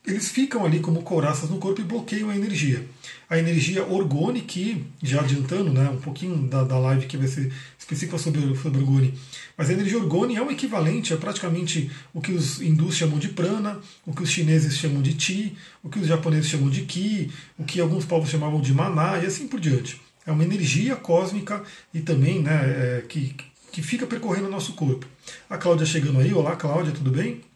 eles 0.07 0.31
ficam 0.31 0.65
ali 0.65 0.81
como 0.81 1.03
couraças 1.03 1.51
no 1.51 1.59
corpo 1.59 1.81
e 1.81 1.85
bloqueiam 1.85 2.31
a 2.31 2.37
energia. 2.37 2.85
A 3.29 3.39
energia 3.39 3.85
orgone, 3.85 4.41
que, 4.41 4.87
já 5.03 5.21
adiantando 5.21 5.71
né, 5.71 5.89
um 5.91 5.99
pouquinho 5.99 6.49
da, 6.49 6.65
da 6.65 6.79
live 6.79 7.07
que 7.07 7.17
vai 7.17 7.29
ser 7.29 7.53
específica 7.79 8.17
sobre, 8.17 8.57
sobre 8.57 8.81
orgone, 8.81 9.13
mas 9.57 9.69
a 9.69 9.73
energia 9.73 9.99
orgone 9.99 10.37
é 10.37 10.43
um 10.43 10.51
equivalente 10.51 11.13
a 11.13 11.17
praticamente 11.17 11.91
o 12.15 12.21
que 12.21 12.33
os 12.33 12.61
hindus 12.61 12.97
chamam 12.97 13.19
de 13.19 13.29
prana, 13.29 13.79
o 14.07 14.15
que 14.15 14.23
os 14.23 14.31
chineses 14.31 14.79
chamam 14.79 15.03
de 15.03 15.15
ti, 15.15 15.57
o 15.83 15.91
que 15.91 15.99
os 15.99 16.07
japoneses 16.07 16.49
chamam 16.49 16.71
de 16.71 16.83
ki, 16.83 17.31
o 17.59 17.65
que 17.65 17.81
alguns 17.81 18.07
povos 18.07 18.31
chamavam 18.31 18.61
de 18.61 18.73
maná 18.73 19.19
e 19.19 19.27
assim 19.27 19.47
por 19.47 19.61
diante. 19.61 20.01
É 20.25 20.33
uma 20.33 20.45
energia 20.45 20.97
cósmica 20.97 21.63
e 21.93 22.01
também 22.01 22.43
né, 22.43 22.53
é, 22.53 23.05
que, 23.07 23.35
que 23.73 23.83
fica 23.83 24.07
percorrendo 24.07 24.47
o 24.47 24.51
nosso 24.51 24.73
corpo. 24.75 25.07
A 25.51 25.59
Cláudia 25.59 25.85
chegando 25.85 26.21
aí, 26.21 26.33
olá 26.33 26.57
Cláudia, 26.57 26.93
tudo 26.93 27.11
bem? 27.11 27.48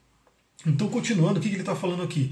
Então, 0.66 0.88
continuando, 0.88 1.38
o 1.38 1.42
que 1.42 1.48
ele 1.48 1.60
está 1.60 1.74
falando 1.74 2.02
aqui? 2.02 2.30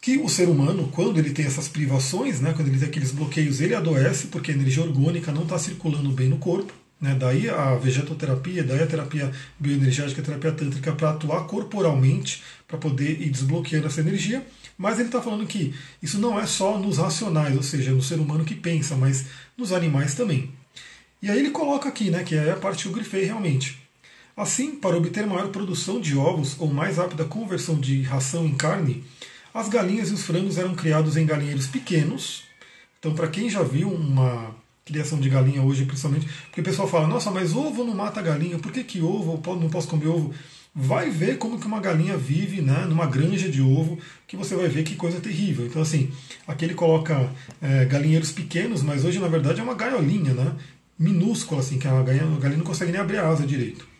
Que 0.00 0.16
o 0.18 0.28
ser 0.28 0.48
humano, 0.48 0.88
quando 0.92 1.18
ele 1.18 1.30
tem 1.30 1.44
essas 1.44 1.68
privações, 1.68 2.40
né, 2.40 2.52
quando 2.54 2.68
ele 2.68 2.78
tem 2.78 2.88
aqueles 2.88 3.12
bloqueios, 3.12 3.60
ele 3.60 3.74
adoece 3.74 4.28
porque 4.28 4.50
a 4.50 4.54
energia 4.54 4.82
orgânica 4.82 5.32
não 5.32 5.42
está 5.42 5.58
circulando 5.58 6.10
bem 6.10 6.28
no 6.28 6.38
corpo. 6.38 6.72
Né, 7.00 7.16
daí 7.18 7.48
a 7.48 7.76
vegetoterapia, 7.76 8.62
daí 8.62 8.82
a 8.82 8.86
terapia 8.86 9.32
bioenergética, 9.58 10.20
a 10.20 10.24
terapia 10.24 10.52
tântrica 10.52 10.92
para 10.92 11.10
atuar 11.10 11.46
corporalmente, 11.46 12.42
para 12.68 12.76
poder 12.76 13.22
ir 13.22 13.30
desbloqueando 13.30 13.86
essa 13.86 14.00
energia. 14.00 14.46
Mas 14.76 14.98
ele 14.98 15.08
está 15.08 15.20
falando 15.20 15.46
que 15.46 15.74
isso 16.02 16.18
não 16.18 16.38
é 16.38 16.46
só 16.46 16.78
nos 16.78 16.98
racionais, 16.98 17.56
ou 17.56 17.62
seja, 17.62 17.90
no 17.92 18.02
ser 18.02 18.18
humano 18.18 18.44
que 18.44 18.54
pensa, 18.54 18.96
mas 18.96 19.26
nos 19.56 19.72
animais 19.72 20.14
também. 20.14 20.52
E 21.22 21.30
aí 21.30 21.38
ele 21.38 21.50
coloca 21.50 21.88
aqui, 21.88 22.10
né, 22.10 22.22
que 22.22 22.34
é 22.34 22.52
a 22.52 22.56
parte 22.56 22.82
que 22.82 22.88
eu 22.88 22.92
grifei 22.92 23.24
realmente. 23.24 23.79
Assim, 24.40 24.74
para 24.74 24.96
obter 24.96 25.26
maior 25.26 25.48
produção 25.48 26.00
de 26.00 26.16
ovos 26.16 26.56
ou 26.58 26.66
mais 26.66 26.96
rápida 26.96 27.26
conversão 27.26 27.78
de 27.78 28.00
ração 28.00 28.46
em 28.46 28.54
carne, 28.54 29.04
as 29.52 29.68
galinhas 29.68 30.08
e 30.08 30.14
os 30.14 30.22
frangos 30.22 30.56
eram 30.56 30.74
criados 30.74 31.18
em 31.18 31.26
galinheiros 31.26 31.66
pequenos. 31.66 32.44
Então, 32.98 33.14
para 33.14 33.28
quem 33.28 33.50
já 33.50 33.62
viu 33.62 33.92
uma 33.92 34.56
criação 34.82 35.20
de 35.20 35.28
galinha 35.28 35.60
hoje, 35.60 35.84
principalmente, 35.84 36.26
porque 36.44 36.62
o 36.62 36.64
pessoal 36.64 36.88
fala, 36.88 37.06
nossa, 37.06 37.30
mas 37.30 37.54
ovo 37.54 37.84
não 37.84 37.94
mata 37.94 38.22
galinha, 38.22 38.58
por 38.58 38.72
que, 38.72 38.82
que 38.82 39.02
ovo, 39.02 39.38
não 39.60 39.68
posso 39.68 39.88
comer 39.88 40.06
ovo? 40.06 40.32
Vai 40.74 41.10
ver 41.10 41.36
como 41.36 41.60
que 41.60 41.66
uma 41.66 41.78
galinha 41.78 42.16
vive 42.16 42.62
né, 42.62 42.86
numa 42.88 43.04
granja 43.04 43.46
de 43.46 43.60
ovo, 43.60 43.98
que 44.26 44.38
você 44.38 44.54
vai 44.54 44.68
ver 44.68 44.84
que 44.84 44.96
coisa 44.96 45.20
terrível. 45.20 45.66
Então, 45.66 45.82
assim, 45.82 46.10
aqui 46.48 46.64
ele 46.64 46.72
coloca 46.72 47.30
é, 47.60 47.84
galinheiros 47.84 48.32
pequenos, 48.32 48.82
mas 48.82 49.04
hoje, 49.04 49.18
na 49.18 49.28
verdade, 49.28 49.60
é 49.60 49.62
uma 49.62 49.74
gaiolinha, 49.74 50.32
né? 50.32 50.56
Minúscula, 50.98 51.60
assim, 51.60 51.78
que 51.78 51.86
a 51.86 52.02
galinha, 52.02 52.24
a 52.24 52.38
galinha 52.38 52.56
não 52.56 52.64
consegue 52.64 52.90
nem 52.90 53.02
abrir 53.02 53.18
a 53.18 53.28
asa 53.28 53.46
direito. 53.46 53.90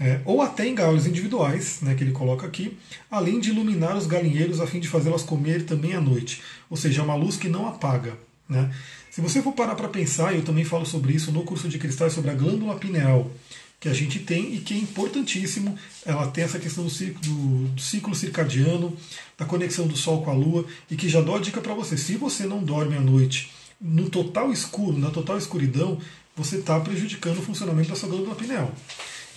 É, 0.00 0.20
ou 0.24 0.40
até 0.40 0.66
em 0.66 0.74
gaiolas 0.74 1.06
individuais, 1.06 1.80
né, 1.82 1.94
que 1.94 2.04
ele 2.04 2.12
coloca 2.12 2.46
aqui, 2.46 2.78
além 3.10 3.40
de 3.40 3.50
iluminar 3.50 3.96
os 3.96 4.06
galinheiros 4.06 4.60
a 4.60 4.66
fim 4.66 4.78
de 4.78 4.86
fazê-las 4.86 5.22
comer 5.22 5.64
também 5.64 5.94
à 5.94 6.00
noite. 6.00 6.40
Ou 6.70 6.76
seja, 6.76 7.00
é 7.00 7.04
uma 7.04 7.16
luz 7.16 7.36
que 7.36 7.48
não 7.48 7.66
apaga. 7.66 8.16
Né? 8.48 8.72
Se 9.10 9.20
você 9.20 9.42
for 9.42 9.52
parar 9.52 9.74
para 9.74 9.88
pensar, 9.88 10.34
eu 10.34 10.42
também 10.42 10.64
falo 10.64 10.86
sobre 10.86 11.12
isso 11.12 11.32
no 11.32 11.42
curso 11.42 11.68
de 11.68 11.78
cristais, 11.78 12.12
sobre 12.12 12.30
a 12.30 12.34
glândula 12.34 12.76
pineal 12.76 13.28
que 13.80 13.88
a 13.88 13.92
gente 13.92 14.20
tem 14.20 14.54
e 14.54 14.58
que 14.58 14.74
é 14.74 14.76
importantíssimo. 14.76 15.76
Ela 16.04 16.28
tem 16.28 16.44
essa 16.44 16.58
questão 16.58 16.84
do 16.84 16.90
ciclo, 16.90 17.20
do, 17.20 17.68
do 17.68 17.80
ciclo 17.80 18.14
circadiano, 18.14 18.96
da 19.36 19.44
conexão 19.44 19.86
do 19.86 19.96
Sol 19.96 20.22
com 20.22 20.30
a 20.30 20.34
Lua, 20.34 20.64
e 20.90 20.96
que 20.96 21.08
já 21.08 21.20
dou 21.20 21.36
a 21.36 21.40
dica 21.40 21.60
para 21.60 21.74
você. 21.74 21.96
Se 21.96 22.16
você 22.16 22.44
não 22.46 22.62
dorme 22.62 22.96
à 22.96 23.00
noite 23.00 23.50
no 23.80 24.08
total 24.10 24.52
escuro, 24.52 24.98
na 24.98 25.10
total 25.10 25.38
escuridão, 25.38 25.98
você 26.36 26.56
está 26.56 26.78
prejudicando 26.80 27.38
o 27.38 27.42
funcionamento 27.42 27.88
da 27.88 27.96
sua 27.96 28.08
glândula 28.08 28.34
pineal. 28.34 28.72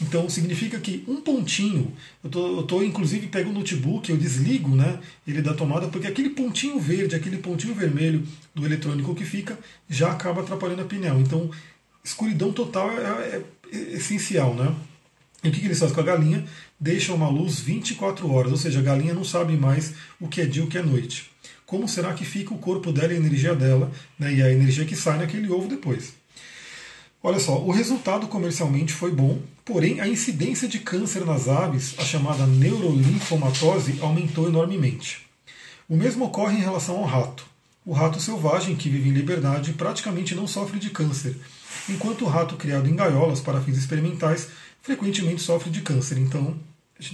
Então 0.02 0.28
significa 0.28 0.80
que 0.80 1.04
um 1.08 1.22
pontinho, 1.22 1.94
eu 2.24 2.30
tô, 2.30 2.58
eu 2.58 2.64
tô 2.64 2.84
inclusive 2.84 3.28
pego 3.28 3.52
o 3.52 3.54
notebook, 3.54 4.10
eu 4.10 4.18
desligo 4.18 4.76
né, 4.76 5.00
ele 5.28 5.42
da 5.42 5.54
tomada, 5.54 5.88
porque 5.88 6.08
aquele 6.08 6.32
pontinho 6.32 6.80
verde, 6.80 7.16
aquele 7.16 7.38
pontinho 7.38 7.76
vermelho 7.76 8.24
do 8.54 8.66
eletrônico 8.66 9.14
que 9.14 9.24
fica, 9.24 9.58
já 9.88 10.12
acaba 10.12 10.42
atrapalhando 10.42 10.82
a 10.82 10.86
pineal. 10.86 11.20
Então, 11.20 11.52
escuridão 12.04 12.52
total 12.52 12.90
é, 12.92 13.04
é, 13.04 13.44
é 13.72 13.78
essencial, 13.94 14.56
né? 14.56 14.76
E 15.44 15.50
o 15.50 15.52
que, 15.52 15.60
que 15.60 15.68
eles 15.68 15.80
fazem 15.80 15.94
com 15.96 16.02
a 16.02 16.06
galinha? 16.06 16.46
Deixam 16.80 17.16
uma 17.16 17.30
luz 17.30 17.60
24 17.60 18.32
horas, 18.32 18.52
ou 18.52 18.58
seja, 18.58 18.80
a 18.80 18.84
galinha 18.84 19.14
não 19.14 19.24
sabe 19.24 19.56
mais 19.56 19.94
o 20.20 20.28
que 20.28 20.42
é 20.42 20.46
dia 20.46 20.64
e 20.64 20.66
o 20.66 20.70
que 20.70 20.78
é 20.78 20.84
noite. 20.84 21.32
Como 21.66 21.88
será 21.88 22.14
que 22.14 22.26
fica 22.26 22.54
o 22.54 22.58
corpo 22.58 22.92
dela 22.92 23.14
e 23.14 23.16
a 23.16 23.20
energia 23.20 23.56
dela, 23.56 23.92
né, 24.20 24.34
e 24.34 24.42
a 24.42 24.52
energia 24.52 24.86
que 24.86 24.96
sai 24.96 25.18
naquele 25.20 25.50
ovo 25.50 25.68
depois? 25.68 26.21
Olha 27.24 27.40
só, 27.40 27.60
o 27.60 27.70
resultado 27.70 28.28
comercialmente 28.28 28.94
foi 28.94 29.12
bom, 29.12 29.40
porém 29.64 30.02
a 30.02 30.08
incidência 30.08 30.68
de 30.68 30.80
câncer 30.80 31.24
nas 31.24 31.48
aves, 31.48 31.94
a 32.00 32.04
chamada 32.04 32.48
neurolinfomatose, 32.48 34.00
aumentou 34.02 34.48
enormemente. 34.48 35.28
O 35.88 35.96
mesmo 35.96 36.26
ocorre 36.26 36.58
em 36.58 36.62
relação 36.62 36.98
ao 36.98 37.06
rato. 37.06 37.46
O 37.86 37.94
rato 37.94 38.20
selvagem, 38.20 38.76
que 38.76 38.90
vive 38.90 39.10
em 39.10 39.14
liberdade, 39.14 39.74
praticamente 39.74 40.34
não 40.34 40.48
sofre 40.48 40.80
de 40.80 40.90
câncer, 40.90 41.36
enquanto 41.88 42.26
o 42.26 42.28
rato 42.28 42.56
criado 42.56 42.90
em 42.90 42.96
gaiolas 42.96 43.40
para 43.40 43.62
fins 43.62 43.78
experimentais 43.78 44.50
frequentemente 44.82 45.44
sofre 45.44 45.70
de 45.70 45.82
câncer. 45.82 46.18
Então, 46.18 46.56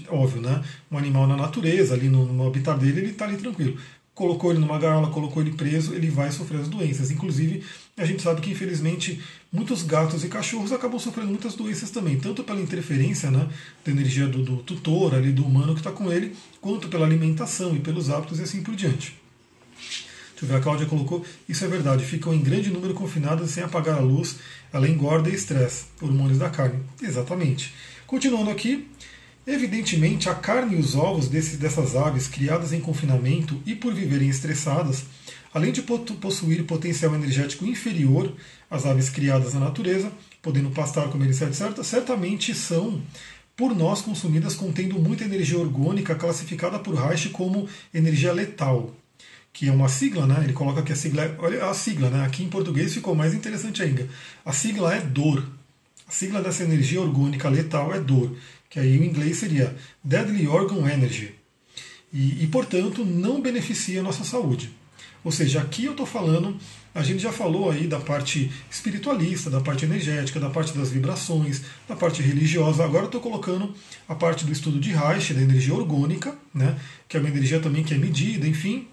óbvio, 0.08 0.42
né? 0.42 0.64
Um 0.90 0.98
animal 0.98 1.28
na 1.28 1.36
natureza, 1.36 1.94
ali 1.94 2.08
no, 2.08 2.26
no 2.26 2.48
habitat 2.48 2.80
dele, 2.80 3.02
ele 3.02 3.12
está 3.12 3.26
ali 3.26 3.36
tranquilo 3.36 3.78
colocou 4.18 4.50
ele 4.50 4.60
numa 4.60 4.80
gaiola, 4.80 5.12
colocou 5.12 5.44
ele 5.44 5.52
preso, 5.52 5.94
ele 5.94 6.10
vai 6.10 6.32
sofrer 6.32 6.60
as 6.60 6.68
doenças. 6.68 7.12
Inclusive, 7.12 7.64
a 7.96 8.04
gente 8.04 8.24
sabe 8.24 8.42
que 8.42 8.50
infelizmente 8.50 9.22
muitos 9.54 9.84
gatos 9.84 10.24
e 10.24 10.28
cachorros 10.28 10.72
acabam 10.72 11.00
sofrendo 11.00 11.30
muitas 11.30 11.54
doenças 11.54 11.92
também, 11.92 12.20
tanto 12.20 12.44
pela 12.44 12.60
interferência 12.60 13.30
né, 13.30 13.48
da 13.86 13.92
energia 13.92 14.28
do, 14.28 14.42
do 14.42 14.58
tutor, 14.58 15.14
ali, 15.14 15.32
do 15.32 15.46
humano 15.46 15.76
que 15.76 15.82
está 15.82 15.92
com 15.92 16.12
ele, 16.12 16.36
quanto 16.60 16.88
pela 16.88 17.06
alimentação 17.06 17.76
e 17.76 17.80
pelos 17.80 18.10
hábitos 18.10 18.40
e 18.40 18.42
assim 18.42 18.64
por 18.64 18.76
diante. 18.76 19.16
Deixa 20.32 20.46
eu 20.46 20.48
ver, 20.48 20.56
a 20.56 20.62
Cláudia 20.62 20.88
colocou, 20.88 21.24
isso 21.48 21.64
é 21.64 21.68
verdade, 21.68 22.04
ficam 22.04 22.34
em 22.34 22.42
grande 22.42 22.72
número 22.72 22.96
confinadas 22.96 23.52
sem 23.52 23.64
apagar 23.64 24.00
a 24.00 24.02
luz, 24.02 24.38
ela 24.74 24.90
engorda 24.90 25.30
e 25.30 25.36
estressa, 25.36 25.86
hormônios 26.02 26.40
da 26.40 26.50
carne. 26.50 26.80
Exatamente. 27.00 27.72
Continuando 28.08 28.50
aqui, 28.50 28.88
Evidentemente, 29.48 30.28
a 30.28 30.36
carne 30.36 30.76
e 30.76 30.80
os 30.80 30.94
ovos 30.94 31.30
desse, 31.30 31.56
dessas 31.56 31.96
aves 31.96 32.28
criadas 32.28 32.74
em 32.74 32.82
confinamento 32.82 33.58
e 33.66 33.74
por 33.74 33.94
viverem 33.94 34.28
estressadas, 34.28 35.06
além 35.54 35.72
de 35.72 35.82
possuir 35.82 36.66
potencial 36.66 37.16
energético 37.16 37.66
inferior 37.66 38.34
às 38.70 38.86
aves 38.86 39.10
criadas 39.10 39.54
na 39.54 39.62
natureza, 39.62 40.12
podendo 40.42 40.70
pastar, 40.72 41.08
comer 41.08 41.30
etc., 41.30 41.82
certamente 41.82 42.54
são 42.54 43.02
por 43.56 43.74
nós 43.74 44.02
consumidas 44.02 44.54
contendo 44.54 45.00
muita 45.00 45.24
energia 45.24 45.58
orgânica 45.58 46.14
classificada 46.14 46.78
por 46.78 46.94
Reich 46.94 47.30
como 47.30 47.70
energia 47.94 48.34
letal, 48.34 48.94
que 49.54 49.70
é 49.70 49.72
uma 49.72 49.88
sigla, 49.88 50.28
né? 50.28 50.42
Ele 50.44 50.54
coloca 50.54 50.82
que 50.82 50.92
a 50.92 50.96
sigla, 50.96 51.34
olha 51.40 51.66
a 51.70 51.74
sigla, 51.74 52.10
né? 52.10 52.26
Aqui 52.26 52.44
em 52.44 52.50
português 52.50 52.94
ficou 52.94 53.16
mais 53.16 53.34
interessante 53.34 53.82
ainda. 53.82 54.10
A 54.44 54.52
sigla 54.52 54.94
é 54.94 55.00
dor. 55.00 55.50
A 56.06 56.12
sigla 56.12 56.42
dessa 56.42 56.64
energia 56.64 57.02
orgânica 57.02 57.50
letal 57.50 57.94
é 57.94 58.00
dor 58.00 58.34
que 58.70 58.80
aí 58.80 58.98
o 58.98 59.04
inglês 59.04 59.38
seria 59.38 59.76
Deadly 60.04 60.48
Organ 60.48 60.90
Energy, 60.90 61.34
e, 62.12 62.44
e 62.44 62.48
portanto 62.48 63.06
não 63.06 63.42
beneficia 63.42 64.00
a 64.00 64.04
nossa 64.04 64.24
saúde. 64.24 64.72
Ou 65.24 65.32
seja, 65.32 65.62
aqui 65.62 65.86
eu 65.86 65.92
estou 65.92 66.06
falando, 66.06 66.58
a 66.96 67.04
gente 67.04 67.22
já 67.22 67.32
falou 67.32 67.70
aí 67.70 67.86
da 67.86 68.00
parte 68.00 68.50
espiritualista, 68.72 69.50
da 69.50 69.60
parte 69.60 69.84
energética, 69.84 70.40
da 70.40 70.50
parte 70.50 70.78
das 70.78 70.90
vibrações, 70.90 71.64
da 71.88 71.96
parte 71.96 72.22
religiosa. 72.22 72.86
Agora 72.86 73.04
eu 73.04 73.08
estou 73.08 73.20
colocando 73.20 73.74
a 74.08 74.16
parte 74.16 74.46
do 74.46 74.52
estudo 74.52 74.80
de 74.80 74.92
Reich, 74.92 75.34
da 75.34 75.42
energia 75.42 75.74
orgânica, 75.74 76.34
né, 76.54 76.80
que 77.10 77.18
é 77.18 77.20
uma 77.20 77.30
energia 77.30 77.60
também 77.60 77.84
que 77.84 77.94
é 77.94 77.98
medida, 77.98 78.48
enfim, 78.48 78.88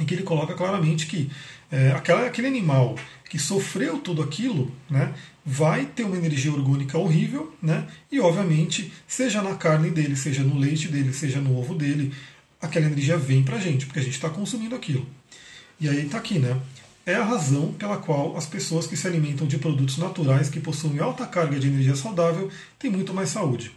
em 0.00 0.04
que 0.04 0.14
ele 0.14 0.24
coloca 0.24 0.54
claramente 0.54 1.06
que 1.06 1.30
é, 1.70 1.92
aquela, 1.92 2.26
aquele 2.26 2.48
animal 2.48 2.96
que 3.30 3.38
sofreu 3.38 3.98
tudo 3.98 4.20
aquilo, 4.20 4.70
né, 4.90 5.14
vai 5.44 5.86
ter 5.86 6.04
uma 6.04 6.16
energia 6.16 6.52
orgânica 6.52 6.96
horrível, 6.98 7.52
né? 7.60 7.86
E 8.10 8.20
obviamente, 8.20 8.92
seja 9.06 9.42
na 9.42 9.54
carne 9.56 9.90
dele, 9.90 10.16
seja 10.16 10.42
no 10.42 10.58
leite 10.58 10.88
dele, 10.88 11.12
seja 11.12 11.40
no 11.40 11.58
ovo 11.58 11.74
dele, 11.74 12.12
aquela 12.60 12.86
energia 12.86 13.16
vem 13.16 13.42
pra 13.42 13.58
gente, 13.58 13.86
porque 13.86 13.98
a 13.98 14.02
gente 14.02 14.14
está 14.14 14.30
consumindo 14.30 14.74
aquilo. 14.74 15.06
E 15.80 15.88
aí 15.88 16.06
está 16.06 16.18
aqui, 16.18 16.38
né? 16.38 16.60
É 17.04 17.16
a 17.16 17.24
razão 17.24 17.72
pela 17.72 17.96
qual 17.96 18.36
as 18.36 18.46
pessoas 18.46 18.86
que 18.86 18.96
se 18.96 19.06
alimentam 19.08 19.44
de 19.44 19.58
produtos 19.58 19.98
naturais 19.98 20.48
que 20.48 20.60
possuem 20.60 21.00
alta 21.00 21.26
carga 21.26 21.58
de 21.58 21.66
energia 21.66 21.96
saudável 21.96 22.48
têm 22.78 22.90
muito 22.90 23.12
mais 23.12 23.30
saúde. 23.30 23.72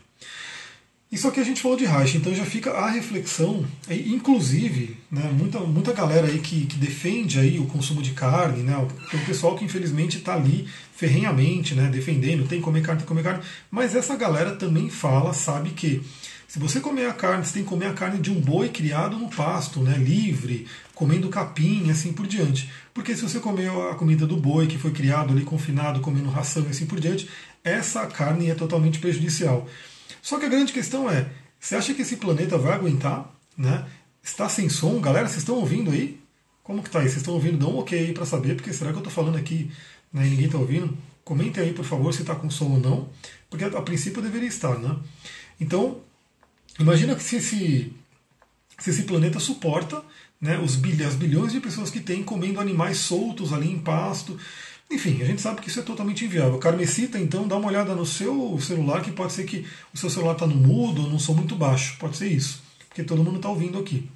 Isso 1.16 1.30
aqui 1.30 1.40
a 1.40 1.46
gente 1.46 1.62
falou 1.62 1.78
de 1.78 1.86
Reich, 1.86 2.18
então 2.18 2.36
já 2.36 2.44
fica 2.44 2.72
a 2.72 2.90
reflexão, 2.90 3.66
inclusive, 3.90 4.98
né, 5.10 5.32
muita, 5.32 5.62
muita 5.62 5.94
galera 5.94 6.28
aí 6.28 6.40
que, 6.40 6.66
que 6.66 6.76
defende 6.76 7.40
aí 7.40 7.58
o 7.58 7.68
consumo 7.68 8.02
de 8.02 8.12
carne, 8.12 8.64
né, 8.64 8.86
tem 9.10 9.22
um 9.22 9.24
pessoal 9.24 9.56
que 9.56 9.64
infelizmente 9.64 10.18
está 10.18 10.36
ali 10.36 10.68
ferrenhamente 10.94 11.74
né, 11.74 11.88
defendendo, 11.88 12.46
tem 12.46 12.60
que 12.60 12.66
comer 12.66 12.82
carne, 12.82 13.00
tem 13.00 13.06
que 13.06 13.08
comer 13.08 13.24
carne, 13.24 13.42
mas 13.72 13.96
essa 13.96 14.14
galera 14.18 14.58
também 14.58 14.90
fala, 14.90 15.32
sabe 15.32 15.70
que 15.70 16.02
se 16.50 16.60
você 16.60 16.82
comer 16.82 17.06
a 17.06 17.14
carne, 17.14 17.46
você 17.46 17.54
tem 17.54 17.64
que 17.64 17.70
comer 17.70 17.86
a 17.86 17.94
carne 17.94 18.20
de 18.20 18.30
um 18.30 18.42
boi 18.42 18.68
criado 18.68 19.18
no 19.18 19.30
pasto, 19.30 19.80
né, 19.80 19.98
livre, 19.98 20.68
comendo 20.94 21.30
capim 21.30 21.88
e 21.88 21.92
assim 21.92 22.12
por 22.12 22.28
diante. 22.28 22.70
Porque 22.94 23.16
se 23.16 23.22
você 23.22 23.40
comer 23.40 23.70
a 23.70 23.96
comida 23.96 24.28
do 24.28 24.36
boi 24.36 24.68
que 24.68 24.78
foi 24.78 24.92
criado 24.92 25.32
ali 25.32 25.46
confinado, 25.46 26.02
comendo 26.02 26.30
ração 26.30 26.66
e 26.68 26.72
assim 26.72 26.86
por 26.86 27.00
diante, 27.00 27.30
essa 27.64 28.06
carne 28.06 28.50
é 28.50 28.54
totalmente 28.54 29.00
prejudicial. 29.00 29.66
Só 30.26 30.40
que 30.40 30.46
a 30.48 30.50
grande 30.50 30.74
questão 30.74 31.08
é: 31.08 31.30
você 31.60 31.76
acha 31.76 31.94
que 31.94 32.02
esse 32.02 32.18
planeta 32.18 32.58
vai 32.58 32.74
aguentar? 32.74 33.32
Né? 33.56 33.86
Está 34.24 34.50
sem 34.50 34.68
som? 34.70 35.00
Galera, 35.00 35.28
vocês 35.28 35.44
estão 35.44 35.58
ouvindo 35.58 35.92
aí? 35.92 36.20
Como 36.64 36.82
que 36.82 36.90
tá 36.90 36.98
aí? 36.98 37.06
Vocês 37.06 37.18
estão 37.18 37.36
ouvindo? 37.36 37.60
Dá 37.60 37.68
um 37.68 37.78
ok 37.78 38.08
aí 38.08 38.12
para 38.12 38.26
saber, 38.26 38.56
porque 38.56 38.74
será 38.74 38.90
que 38.90 38.96
eu 38.96 39.02
estou 39.02 39.14
falando 39.14 39.38
aqui 39.38 39.72
né, 40.12 40.26
e 40.26 40.32
ninguém 40.32 40.48
está 40.48 40.58
ouvindo? 40.58 40.98
Comentem 41.24 41.64
aí, 41.64 41.74
por 41.74 41.86
favor, 41.86 42.12
se 42.12 42.22
está 42.22 42.34
com 42.34 42.50
som 42.50 42.72
ou 42.72 42.80
não, 42.80 43.08
porque 43.52 43.66
a, 43.66 43.82
princípio 43.84 44.20
deveria 44.20 44.48
estar, 44.48 44.80
né? 44.80 44.98
Então, 45.62 46.02
imagina 46.80 47.16
que 47.16 47.22
se 47.22 47.36
esse, 47.36 47.94
se 48.80 48.90
esse 48.90 49.04
planeta 49.04 49.40
suporta 49.40 50.04
né, 50.42 50.58
os 50.58 50.76
bilhões, 50.76 51.14
bilhões 51.14 51.52
de 51.52 51.60
pessoas 51.60 51.92
que 51.92 52.00
tem 52.00 52.24
comendo 52.24 52.60
animais 52.60 52.98
soltos 52.98 53.54
ali 53.54 53.72
em 53.72 53.78
pasto, 53.78 54.40
enfim, 54.90 55.22
a 55.22 55.26
gente 55.26 55.42
sabe 55.42 55.62
que 55.62 55.70
isso 55.70 55.80
é 55.80 55.84
totalmente 55.84 56.26
inviável. 56.26 56.58
Carmecita, 56.60 57.20
então, 57.20 57.48
dá 57.48 57.58
uma 57.58 57.68
olhada 57.68 57.96
no 57.96 58.06
seu 58.06 58.58
celular, 58.62 59.02
que 59.02 59.12
pode 59.12 59.34
ser 59.34 59.46
que 59.46 59.66
o 59.94 59.98
seu 59.98 60.10
celular 60.10 60.34
está 60.34 60.46
no 60.46 60.56
mudo 60.56 61.04
ou 61.04 61.10
não 61.10 61.20
som 61.20 61.34
muito 61.34 61.56
baixo. 61.56 61.98
Pode 62.00 62.18
ser 62.18 62.28
isso, 62.28 62.62
porque 62.88 63.04
todo 63.04 63.24
mundo 63.24 63.38
está 63.38 63.50
ouvindo 63.50 63.78
aqui. 63.80 64.08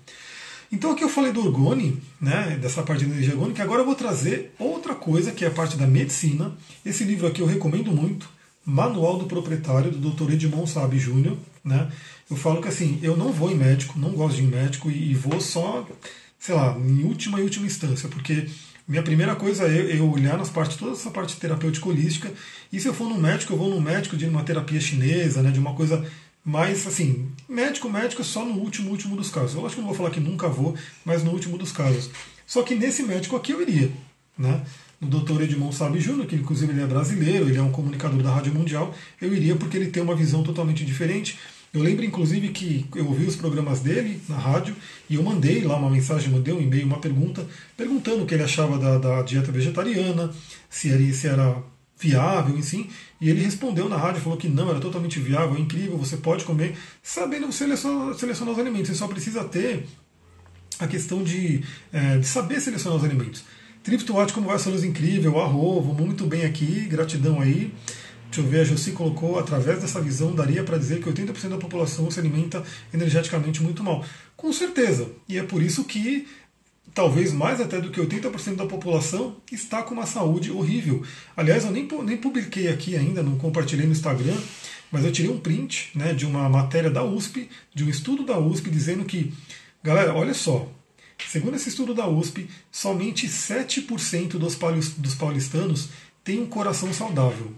Então 0.71 0.91
aqui 0.91 1.03
eu 1.03 1.09
falei 1.09 1.31
do 1.31 1.43
orgone, 1.43 1.99
né, 2.21 2.57
dessa 2.61 2.83
parte 2.83 3.03
de 3.03 3.11
energia 3.11 3.33
orgânica, 3.33 3.63
agora 3.63 3.81
eu 3.81 3.85
vou 3.85 3.95
trazer 3.95 4.53
outra 4.59 4.93
coisa, 4.93 5.31
que 5.31 5.43
é 5.43 5.47
a 5.47 5.51
parte 5.51 5.75
da 5.75 5.87
medicina. 5.87 6.55
Esse 6.85 7.03
livro 7.03 7.25
aqui 7.25 7.41
eu 7.41 7.47
recomendo 7.47 7.91
muito, 7.91 8.29
Manual 8.63 9.17
do 9.17 9.25
Proprietário, 9.25 9.91
do 9.91 10.11
Dr. 10.11 10.33
Edmond 10.33 10.69
Sabe 10.69 10.99
Júnior. 10.99 11.37
Né? 11.65 11.91
Eu 12.29 12.37
falo 12.37 12.61
que 12.61 12.67
assim, 12.67 12.99
eu 13.01 13.17
não 13.17 13.31
vou 13.31 13.51
em 13.51 13.55
médico, 13.55 13.97
não 13.97 14.11
gosto 14.11 14.35
de 14.35 14.43
ir 14.43 14.45
em 14.45 14.49
médico 14.49 14.91
e 14.91 15.15
vou 15.15 15.41
só, 15.41 15.87
sei 16.39 16.53
lá, 16.53 16.77
em 16.77 17.03
última 17.03 17.39
e 17.39 17.43
última 17.43 17.65
instância, 17.65 18.07
porque 18.07 18.47
minha 18.89 19.03
primeira 19.03 19.35
coisa 19.35 19.65
é 19.65 19.95
eu 19.95 20.09
olhar 20.09 20.35
nas 20.35 20.49
partes, 20.49 20.75
toda 20.75 20.93
essa 20.93 21.11
parte 21.11 21.37
terapêutica 21.37 21.87
holística, 21.87 22.33
e 22.73 22.79
se 22.79 22.87
eu 22.87 22.93
for 22.93 23.07
no 23.07 23.19
médico, 23.19 23.53
eu 23.53 23.57
vou 23.57 23.69
no 23.69 23.79
médico 23.79 24.17
de 24.17 24.25
uma 24.25 24.43
terapia 24.43 24.81
chinesa, 24.81 25.43
né, 25.43 25.51
de 25.51 25.59
uma 25.59 25.75
coisa 25.75 26.03
mais 26.43 26.87
assim, 26.87 27.29
médico, 27.47 27.87
médico 27.87 28.23
só 28.23 28.43
no 28.43 28.55
último, 28.55 28.89
último 28.89 29.15
dos 29.15 29.29
casos. 29.29 29.53
Eu 29.53 29.63
acho 29.63 29.75
que 29.75 29.81
não 29.81 29.89
vou 29.89 29.95
falar 29.95 30.09
que 30.09 30.19
nunca 30.19 30.47
vou, 30.47 30.75
mas 31.05 31.23
no 31.23 31.29
último 31.29 31.55
dos 31.55 31.71
casos. 31.71 32.09
Só 32.47 32.63
que 32.63 32.73
nesse 32.73 33.03
médico 33.03 33.35
aqui 33.35 33.51
eu 33.51 33.61
iria, 33.61 33.91
né? 34.35 34.63
No 34.99 35.07
Dr. 35.07 35.43
Edmond 35.43 35.75
Sabe 35.75 35.99
Júnior, 35.99 36.25
que 36.25 36.35
inclusive 36.35 36.73
ele 36.73 36.81
é 36.81 36.87
brasileiro, 36.87 37.47
ele 37.47 37.59
é 37.59 37.61
um 37.61 37.71
comunicador 37.71 38.23
da 38.23 38.33
Rádio 38.33 38.55
Mundial, 38.55 38.93
eu 39.21 39.31
iria 39.33 39.55
porque 39.55 39.77
ele 39.77 39.91
tem 39.91 40.01
uma 40.01 40.15
visão 40.15 40.41
totalmente 40.41 40.83
diferente. 40.83 41.37
Eu 41.73 41.83
lembro, 41.83 42.03
inclusive, 42.03 42.49
que 42.49 42.85
eu 42.95 43.05
ouvi 43.07 43.25
os 43.25 43.35
programas 43.35 43.79
dele 43.79 44.19
na 44.27 44.37
rádio 44.37 44.75
e 45.07 45.15
eu 45.15 45.23
mandei 45.23 45.61
lá 45.63 45.77
uma 45.77 45.89
mensagem, 45.89 46.29
mandei 46.29 46.53
um 46.53 46.61
e-mail, 46.61 46.85
uma 46.85 46.99
pergunta, 46.99 47.45
perguntando 47.77 48.23
o 48.23 48.25
que 48.25 48.33
ele 48.33 48.43
achava 48.43 48.77
da, 48.79 48.97
da 48.97 49.21
dieta 49.21 49.51
vegetariana, 49.51 50.31
se 50.67 50.89
era, 50.89 51.13
se 51.13 51.27
era 51.27 51.63
viável, 51.99 52.57
enfim. 52.57 52.89
E 53.21 53.29
ele 53.29 53.43
respondeu 53.43 53.87
na 53.87 53.97
rádio, 53.97 54.21
falou 54.21 54.37
que 54.37 54.47
não, 54.47 54.69
era 54.69 54.79
totalmente 54.79 55.19
viável, 55.19 55.55
é 55.55 55.59
incrível, 55.59 55.97
você 55.97 56.17
pode 56.17 56.43
comer, 56.43 56.75
sabendo 57.03 57.51
selecionar, 57.51 58.15
selecionar 58.15 58.53
os 58.53 58.59
alimentos. 58.59 58.87
Você 58.87 58.95
só 58.95 59.07
precisa 59.07 59.43
ter 59.43 59.85
a 60.79 60.87
questão 60.87 61.21
de, 61.21 61.61
é, 61.93 62.17
de 62.17 62.25
saber 62.25 62.59
selecionar 62.61 62.97
os 62.97 63.03
alimentos. 63.03 63.43
Triptoate, 63.83 64.33
como 64.33 64.47
vai, 64.47 64.59
Solos 64.59 64.83
incrível, 64.83 65.39
arro, 65.39 65.81
vamos 65.81 66.05
muito 66.05 66.25
bem 66.25 66.45
aqui, 66.45 66.85
gratidão 66.89 67.39
aí. 67.39 67.71
Deixa 68.29 68.41
eu 68.41 68.45
ver, 68.45 68.59
a 68.59 68.63
Josi 68.63 68.91
colocou, 68.91 69.39
através 69.39 69.81
dessa 69.81 69.99
visão, 69.99 70.35
daria 70.35 70.63
para 70.63 70.77
dizer 70.77 71.01
que 71.01 71.09
80% 71.09 71.49
da 71.49 71.57
população 71.57 72.11
se 72.11 72.19
alimenta 72.19 72.63
energeticamente 72.93 73.61
muito 73.63 73.83
mal. 73.83 74.05
Com 74.37 74.53
certeza. 74.53 75.09
E 75.27 75.39
é 75.39 75.43
por 75.43 75.63
isso 75.63 75.83
que, 75.83 76.27
talvez 76.93 77.33
mais 77.33 77.59
até 77.59 77.81
do 77.81 77.89
que 77.89 77.99
80% 77.99 78.55
da 78.55 78.67
população, 78.67 79.37
está 79.51 79.81
com 79.81 79.95
uma 79.95 80.05
saúde 80.05 80.51
horrível. 80.51 81.03
Aliás, 81.35 81.65
eu 81.65 81.71
nem, 81.71 81.87
nem 82.03 82.17
publiquei 82.17 82.67
aqui 82.67 82.95
ainda, 82.95 83.23
não 83.23 83.35
compartilhei 83.35 83.87
no 83.87 83.93
Instagram, 83.93 84.37
mas 84.91 85.03
eu 85.03 85.11
tirei 85.11 85.31
um 85.31 85.39
print 85.39 85.89
né, 85.95 86.13
de 86.13 86.27
uma 86.27 86.47
matéria 86.47 86.91
da 86.91 87.03
USP, 87.03 87.49
de 87.73 87.83
um 87.83 87.89
estudo 87.89 88.23
da 88.23 88.37
USP, 88.37 88.69
dizendo 88.69 89.05
que, 89.05 89.33
galera, 89.83 90.13
olha 90.13 90.35
só, 90.35 90.71
segundo 91.27 91.55
esse 91.55 91.69
estudo 91.69 91.95
da 91.95 92.07
USP, 92.07 92.47
somente 92.71 93.27
7% 93.27 94.37
dos 94.37 95.15
paulistanos 95.15 95.89
têm 96.23 96.41
um 96.41 96.45
coração 96.45 96.93
saudável. 96.93 97.51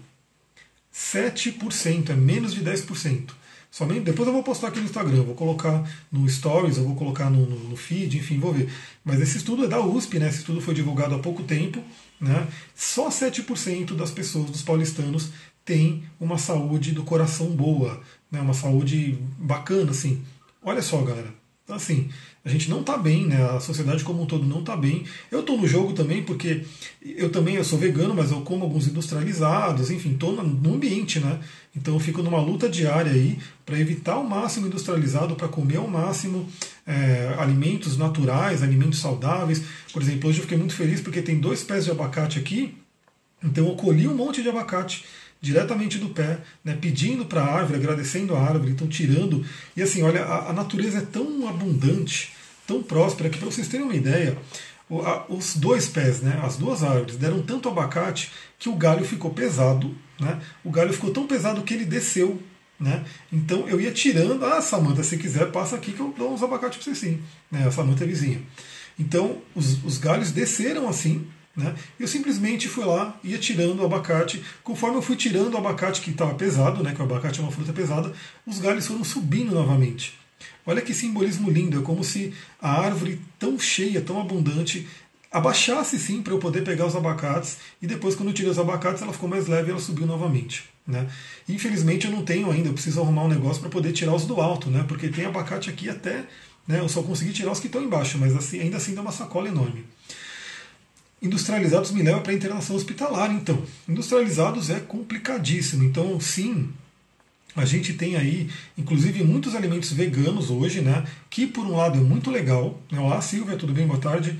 7%, 0.92 2.10
é 2.10 2.14
menos 2.14 2.54
de 2.54 2.62
10%. 2.62 3.30
Somente, 3.70 4.00
depois 4.00 4.26
eu 4.26 4.34
vou 4.34 4.42
postar 4.42 4.68
aqui 4.68 4.78
no 4.78 4.84
Instagram, 4.84 5.22
vou 5.22 5.34
colocar 5.34 5.82
no 6.10 6.28
Stories, 6.28 6.76
eu 6.76 6.84
vou 6.84 6.94
colocar 6.94 7.30
no, 7.30 7.46
no, 7.46 7.58
no, 7.70 7.76
feed, 7.76 8.18
enfim, 8.18 8.38
vou 8.38 8.52
ver. 8.52 8.70
Mas 9.02 9.18
esse 9.18 9.38
estudo 9.38 9.64
é 9.64 9.68
da 9.68 9.80
USP, 9.80 10.18
né? 10.18 10.28
Esse 10.28 10.40
estudo 10.40 10.60
foi 10.60 10.74
divulgado 10.74 11.14
há 11.14 11.18
pouco 11.18 11.42
tempo. 11.42 11.82
Né? 12.20 12.46
Só 12.74 13.08
7% 13.08 13.96
das 13.96 14.10
pessoas, 14.10 14.50
dos 14.50 14.62
paulistanos, 14.62 15.30
têm 15.64 16.04
uma 16.20 16.36
saúde 16.36 16.92
do 16.92 17.02
coração 17.02 17.46
boa, 17.46 18.02
né? 18.30 18.40
uma 18.42 18.52
saúde 18.52 19.18
bacana, 19.38 19.90
assim. 19.90 20.22
Olha 20.62 20.82
só, 20.82 21.00
galera. 21.00 21.41
Assim, 21.74 22.08
a 22.44 22.48
gente 22.48 22.68
não 22.68 22.80
está 22.80 22.96
bem, 22.96 23.26
né? 23.26 23.42
A 23.50 23.60
sociedade 23.60 24.02
como 24.02 24.22
um 24.22 24.26
todo 24.26 24.44
não 24.44 24.60
está 24.60 24.76
bem. 24.76 25.04
Eu 25.30 25.40
estou 25.40 25.56
no 25.56 25.66
jogo 25.66 25.92
também 25.92 26.22
porque 26.22 26.64
eu 27.04 27.30
também 27.30 27.54
eu 27.54 27.64
sou 27.64 27.78
vegano, 27.78 28.14
mas 28.14 28.30
eu 28.30 28.40
como 28.40 28.64
alguns 28.64 28.88
industrializados, 28.88 29.90
enfim, 29.90 30.12
estou 30.12 30.32
no 30.42 30.74
ambiente, 30.74 31.20
né? 31.20 31.38
Então 31.74 31.94
eu 31.94 32.00
fico 32.00 32.22
numa 32.22 32.40
luta 32.40 32.68
diária 32.68 33.12
aí 33.12 33.38
para 33.64 33.78
evitar 33.78 34.18
o 34.18 34.28
máximo 34.28 34.66
industrializado, 34.66 35.36
para 35.36 35.48
comer 35.48 35.76
ao 35.76 35.88
máximo 35.88 36.48
é, 36.86 37.34
alimentos 37.38 37.96
naturais, 37.96 38.62
alimentos 38.62 38.98
saudáveis. 38.98 39.62
Por 39.92 40.02
exemplo, 40.02 40.28
hoje 40.28 40.38
eu 40.38 40.42
fiquei 40.42 40.58
muito 40.58 40.74
feliz 40.74 41.00
porque 41.00 41.22
tem 41.22 41.38
dois 41.38 41.62
pés 41.62 41.84
de 41.84 41.90
abacate 41.90 42.38
aqui, 42.38 42.74
então 43.42 43.68
eu 43.68 43.76
colhi 43.76 44.06
um 44.06 44.14
monte 44.14 44.42
de 44.42 44.48
abacate 44.48 45.04
diretamente 45.42 45.98
do 45.98 46.10
pé, 46.10 46.38
né, 46.64 46.78
pedindo 46.80 47.26
para 47.26 47.42
a 47.42 47.52
árvore, 47.52 47.80
agradecendo 47.80 48.36
a 48.36 48.40
árvore, 48.40 48.70
então 48.70 48.86
tirando. 48.86 49.44
E 49.76 49.82
assim, 49.82 50.02
olha, 50.02 50.22
a, 50.22 50.50
a 50.50 50.52
natureza 50.52 50.98
é 50.98 51.02
tão 51.02 51.48
abundante, 51.48 52.32
tão 52.64 52.80
próspera, 52.80 53.28
que 53.28 53.38
para 53.38 53.50
vocês 53.50 53.66
terem 53.66 53.84
uma 53.84 53.96
ideia, 53.96 54.38
os 55.28 55.56
dois 55.56 55.88
pés, 55.88 56.20
né, 56.20 56.40
as 56.44 56.56
duas 56.56 56.84
árvores, 56.84 57.16
deram 57.16 57.42
tanto 57.42 57.68
abacate 57.68 58.30
que 58.58 58.68
o 58.68 58.76
galho 58.76 59.04
ficou 59.04 59.32
pesado. 59.32 59.94
Né, 60.20 60.40
o 60.62 60.70
galho 60.70 60.92
ficou 60.92 61.10
tão 61.10 61.26
pesado 61.26 61.62
que 61.62 61.74
ele 61.74 61.84
desceu. 61.84 62.40
Né, 62.78 63.04
então 63.32 63.68
eu 63.68 63.80
ia 63.80 63.90
tirando. 63.90 64.44
Ah, 64.44 64.60
Samanta, 64.60 65.02
se 65.02 65.16
quiser, 65.16 65.50
passa 65.50 65.76
aqui 65.76 65.92
que 65.92 66.00
eu 66.00 66.14
dou 66.16 66.32
uns 66.32 66.42
abacates 66.42 66.78
para 66.78 66.94
você 66.94 67.00
sim. 67.00 67.22
Né, 67.50 67.66
a 67.66 67.70
Samanta 67.72 68.04
é 68.04 68.06
vizinha. 68.06 68.40
Então 68.98 69.38
os, 69.54 69.82
os 69.84 69.98
galhos 69.98 70.30
desceram 70.30 70.88
assim, 70.88 71.26
né? 71.56 71.74
Eu 72.00 72.08
simplesmente 72.08 72.68
fui 72.68 72.84
lá, 72.84 73.18
ia 73.22 73.38
tirando 73.38 73.80
o 73.80 73.84
abacate. 73.84 74.42
Conforme 74.62 74.96
eu 74.96 75.02
fui 75.02 75.16
tirando 75.16 75.54
o 75.54 75.58
abacate 75.58 76.00
que 76.00 76.10
estava 76.10 76.34
pesado, 76.34 76.82
né, 76.82 76.94
que 76.94 77.00
o 77.00 77.04
abacate 77.04 77.40
é 77.40 77.42
uma 77.42 77.52
fruta 77.52 77.72
pesada, 77.72 78.12
os 78.46 78.58
galhos 78.58 78.86
foram 78.86 79.04
subindo 79.04 79.54
novamente. 79.54 80.18
Olha 80.64 80.80
que 80.80 80.94
simbolismo 80.94 81.50
lindo, 81.50 81.78
é 81.80 81.82
como 81.82 82.02
se 82.04 82.32
a 82.60 82.80
árvore 82.80 83.20
tão 83.38 83.58
cheia, 83.58 84.00
tão 84.00 84.20
abundante, 84.20 84.86
abaixasse 85.30 85.98
sim 85.98 86.22
para 86.22 86.32
eu 86.32 86.38
poder 86.38 86.62
pegar 86.62 86.86
os 86.86 86.94
abacates 86.94 87.58
e 87.80 87.86
depois 87.86 88.14
quando 88.14 88.28
eu 88.28 88.34
tirei 88.34 88.50
os 88.50 88.58
abacates 88.58 89.02
ela 89.02 89.12
ficou 89.12 89.28
mais 89.28 89.48
leve 89.48 89.68
e 89.68 89.70
ela 89.70 89.80
subiu 89.80 90.06
novamente. 90.06 90.64
Né? 90.86 91.08
Infelizmente 91.48 92.06
eu 92.06 92.12
não 92.12 92.24
tenho 92.24 92.50
ainda, 92.50 92.68
eu 92.68 92.74
preciso 92.74 93.00
arrumar 93.00 93.24
um 93.24 93.28
negócio 93.28 93.60
para 93.60 93.70
poder 93.70 93.92
tirar 93.92 94.14
os 94.14 94.26
do 94.26 94.40
alto, 94.40 94.68
né? 94.70 94.84
porque 94.86 95.08
tem 95.08 95.24
abacate 95.24 95.70
aqui 95.70 95.88
até, 95.88 96.24
né? 96.66 96.80
eu 96.80 96.88
só 96.88 97.02
consegui 97.02 97.32
tirar 97.32 97.50
os 97.50 97.60
que 97.60 97.66
estão 97.66 97.82
embaixo, 97.82 98.18
mas 98.18 98.36
assim, 98.36 98.60
ainda 98.60 98.76
assim 98.76 98.94
dá 98.94 99.00
uma 99.00 99.12
sacola 99.12 99.48
enorme. 99.48 99.84
Industrializados 101.22 101.92
me 101.92 102.02
leva 102.02 102.20
para 102.20 102.32
a 102.32 102.34
internação 102.34 102.74
hospitalar, 102.74 103.32
então. 103.32 103.62
Industrializados 103.88 104.70
é 104.70 104.80
complicadíssimo. 104.80 105.84
Então, 105.84 106.18
sim, 106.18 106.68
a 107.54 107.64
gente 107.64 107.92
tem 107.92 108.16
aí, 108.16 108.50
inclusive, 108.76 109.22
muitos 109.22 109.54
alimentos 109.54 109.92
veganos 109.92 110.50
hoje, 110.50 110.80
né? 110.80 111.04
Que 111.30 111.46
por 111.46 111.64
um 111.64 111.76
lado 111.76 111.96
é 111.96 112.02
muito 112.02 112.28
legal. 112.28 112.80
Né? 112.90 112.98
Olá, 112.98 113.20
Silvia, 113.20 113.56
tudo 113.56 113.72
bem? 113.72 113.86
Boa 113.86 114.00
tarde. 114.00 114.36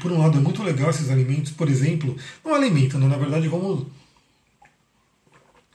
Por 0.00 0.10
um 0.10 0.18
lado 0.18 0.38
é 0.38 0.40
muito 0.40 0.64
legal 0.64 0.90
esses 0.90 1.10
alimentos, 1.10 1.52
por 1.52 1.68
exemplo, 1.68 2.16
não 2.44 2.54
alimento, 2.54 2.98
né? 2.98 3.06
Na 3.06 3.16
verdade, 3.16 3.46
vamos. 3.46 3.86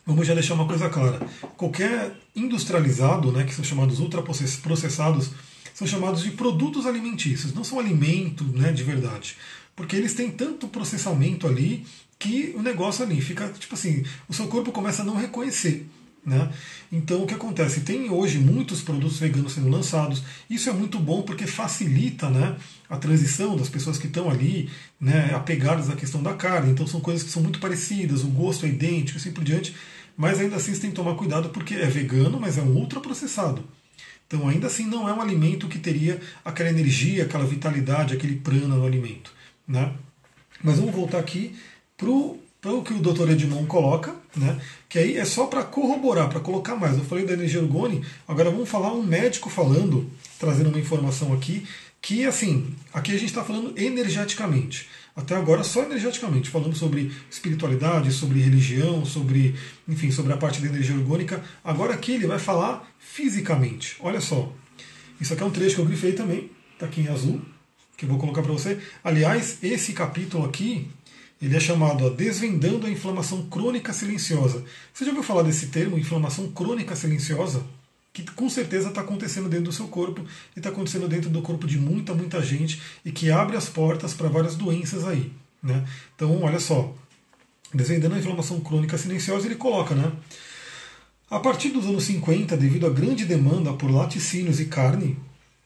Vamos 0.06 0.28
já 0.28 0.34
deixar 0.34 0.56
uma 0.56 0.68
coisa 0.68 0.90
clara. 0.90 1.26
Qualquer 1.56 2.12
industrializado, 2.36 3.32
né, 3.32 3.46
que 3.46 3.54
são 3.54 3.64
chamados 3.64 4.00
ultraprocessados, 4.00 5.30
são 5.74 5.88
chamados 5.88 6.24
de 6.24 6.32
produtos 6.32 6.86
alimentícios, 6.86 7.54
não 7.54 7.64
são 7.64 7.80
alimento 7.80 8.44
né, 8.44 8.72
de 8.72 8.84
verdade 8.84 9.38
porque 9.82 9.96
eles 9.96 10.14
têm 10.14 10.30
tanto 10.30 10.68
processamento 10.68 11.48
ali 11.48 11.84
que 12.20 12.54
o 12.56 12.62
negócio 12.62 13.04
ali 13.04 13.20
fica, 13.20 13.48
tipo 13.50 13.74
assim, 13.74 14.04
o 14.30 14.34
seu 14.34 14.46
corpo 14.46 14.72
começa 14.72 15.02
a 15.02 15.06
não 15.06 15.16
reconhecer. 15.16 15.88
Né? 16.24 16.52
Então 16.92 17.24
o 17.24 17.26
que 17.26 17.34
acontece? 17.34 17.82
Tem 17.82 18.08
hoje 18.12 18.38
muitos 18.38 18.84
produtos 18.84 19.18
veganos 19.18 19.54
sendo 19.54 19.70
lançados. 19.70 20.22
Isso 20.48 20.70
é 20.70 20.72
muito 20.72 21.00
bom 21.00 21.24
porque 21.24 21.48
facilita 21.48 22.30
né, 22.30 22.58
a 22.88 22.96
transição 22.96 23.58
das 23.58 23.70
pessoas 23.70 23.98
que 23.98 24.06
estão 24.06 24.30
ali 24.30 24.70
né, 25.00 25.34
apegadas 25.34 25.90
à 25.90 25.96
questão 25.96 26.22
da 26.22 26.36
carne. 26.36 26.74
Então 26.74 26.86
são 26.86 27.02
coisas 27.02 27.24
que 27.24 27.32
são 27.32 27.42
muito 27.42 27.60
parecidas, 27.60 28.24
o 28.24 28.28
gosto 28.28 28.68
é 28.68 28.70
idêntico 28.70 29.18
e 29.18 29.20
assim 29.20 29.32
por 29.32 29.44
diante. 29.44 29.76
Mas 30.16 30.40
ainda 30.40 30.58
assim 30.58 30.76
você 30.76 30.82
tem 30.82 30.92
que 30.92 30.96
tomar 30.96 31.16
cuidado 31.16 31.50
porque 31.50 31.74
é 31.74 31.88
vegano, 31.88 32.40
mas 32.40 32.60
é 32.60 32.62
um 32.62 32.78
ultraprocessado. 32.78 33.64
Então 34.28 34.48
ainda 34.48 34.68
assim 34.68 34.86
não 34.86 35.10
é 35.10 35.14
um 35.14 35.22
alimento 35.22 35.68
que 35.68 35.80
teria 35.80 36.22
aquela 36.46 36.70
energia, 36.70 37.24
aquela 37.24 37.48
vitalidade, 37.48 38.14
aquele 38.14 38.36
prana 38.36 38.76
no 38.76 38.86
alimento. 38.86 39.41
Né? 39.68 39.94
Mas 40.64 40.78
vamos 40.78 40.94
voltar 40.94 41.20
aqui 41.20 41.56
para 41.98 42.10
o 42.10 42.84
que 42.84 42.94
o 42.94 43.00
Dr. 43.00 43.32
Edmond 43.32 43.68
coloca, 43.68 44.16
né? 44.36 44.60
que 44.88 45.00
aí 45.00 45.18
é 45.18 45.26
só 45.26 45.48
para 45.48 45.64
corroborar, 45.64 46.30
para 46.30 46.40
colocar 46.40 46.76
mais. 46.76 46.98
Eu 46.98 47.04
falei 47.04 47.26
da 47.26 47.34
energia 47.34 47.62
orgone, 47.62 48.04
agora 48.28 48.52
vamos 48.52 48.70
falar 48.70 48.94
um 48.94 49.04
médico 49.04 49.50
falando, 49.50 50.10
trazendo 50.40 50.70
uma 50.70 50.80
informação 50.80 51.34
aqui, 51.34 51.66
que 52.02 52.26
assim, 52.26 52.76
aqui 52.94 53.12
a 53.12 53.18
gente 53.18 53.30
está 53.30 53.44
falando 53.44 53.78
energeticamente. 53.80 54.90
Até 55.16 55.36
agora 55.36 55.64
só 55.64 55.84
energeticamente, 55.84 56.50
falando 56.50 56.76
sobre 56.76 57.12
espiritualidade, 57.30 58.12
sobre 58.12 58.40
religião, 58.40 59.06
sobre, 59.06 59.56
enfim, 59.88 60.10
sobre 60.10 60.32
a 60.32 60.38
parte 60.38 60.62
da 60.62 60.68
energia 60.68 60.96
orgânica. 60.96 61.44
Agora 61.64 61.94
aqui 61.94 62.14
ele 62.14 62.28
vai 62.28 62.40
falar 62.40 62.90
fisicamente. 62.98 63.98
Olha 64.00 64.22
só. 64.22 64.52
Isso 65.20 65.34
aqui 65.34 65.44
é 65.44 65.46
um 65.46 65.52
trecho 65.52 65.76
que 65.76 65.82
eu 65.82 65.86
grifei 65.86 66.14
também, 66.14 66.50
está 66.74 66.86
aqui 66.86 67.02
em 67.02 67.08
azul, 67.08 67.42
que 68.02 68.06
vou 68.08 68.18
colocar 68.18 68.42
para 68.42 68.52
você. 68.52 68.80
Aliás, 69.04 69.60
esse 69.62 69.94
capítulo 69.94 70.44
aqui, 70.44 70.90
ele 71.40 71.56
é 71.56 71.60
chamado 71.60 72.04
ó, 72.04 72.10
Desvendando 72.10 72.88
a 72.88 72.90
Inflamação 72.90 73.46
Crônica 73.48 73.94
Silenciosa. 73.94 74.66
Você 74.92 75.06
já 75.06 75.12
ouviu 75.12 75.24
falar 75.24 75.44
desse 75.44 75.68
termo, 75.68 76.00
inflamação 76.00 76.52
crônica 76.52 76.96
silenciosa? 76.96 77.64
Que 78.12 78.24
com 78.32 78.50
certeza 78.50 78.90
está 78.90 79.02
acontecendo 79.02 79.48
dentro 79.48 79.66
do 79.66 79.72
seu 79.72 79.88
corpo 79.88 80.26
e 80.56 80.60
está 80.60 80.70
acontecendo 80.70 81.08
dentro 81.08 81.30
do 81.30 81.44
corpo 81.44 81.68
de 81.68 81.78
muita, 81.78 82.16
muita 82.16 82.42
gente 82.42 82.82
e 83.06 83.12
que 83.12 83.30
abre 83.30 83.56
as 83.56 83.70
portas 83.70 84.16
para 84.16 84.28
várias 84.30 84.56
doenças 84.56 85.08
aí. 85.08 85.32
Né? 85.62 85.86
Então, 86.16 86.42
olha 86.42 86.60
só, 86.60 86.96
Desvendando 87.72 88.16
a 88.16 88.20
Inflamação 88.20 88.60
Crônica 88.62 88.98
Silenciosa, 88.98 89.46
ele 89.46 89.56
coloca, 89.56 89.94
né? 89.94 90.12
A 91.30 91.40
partir 91.40 91.70
dos 91.70 91.86
anos 91.86 92.04
50, 92.04 92.58
devido 92.58 92.88
à 92.88 92.90
grande 92.90 93.26
demanda 93.26 93.72
por 93.72 93.90
laticínios 93.90 94.60
e 94.60 94.66
carne, 94.66 95.18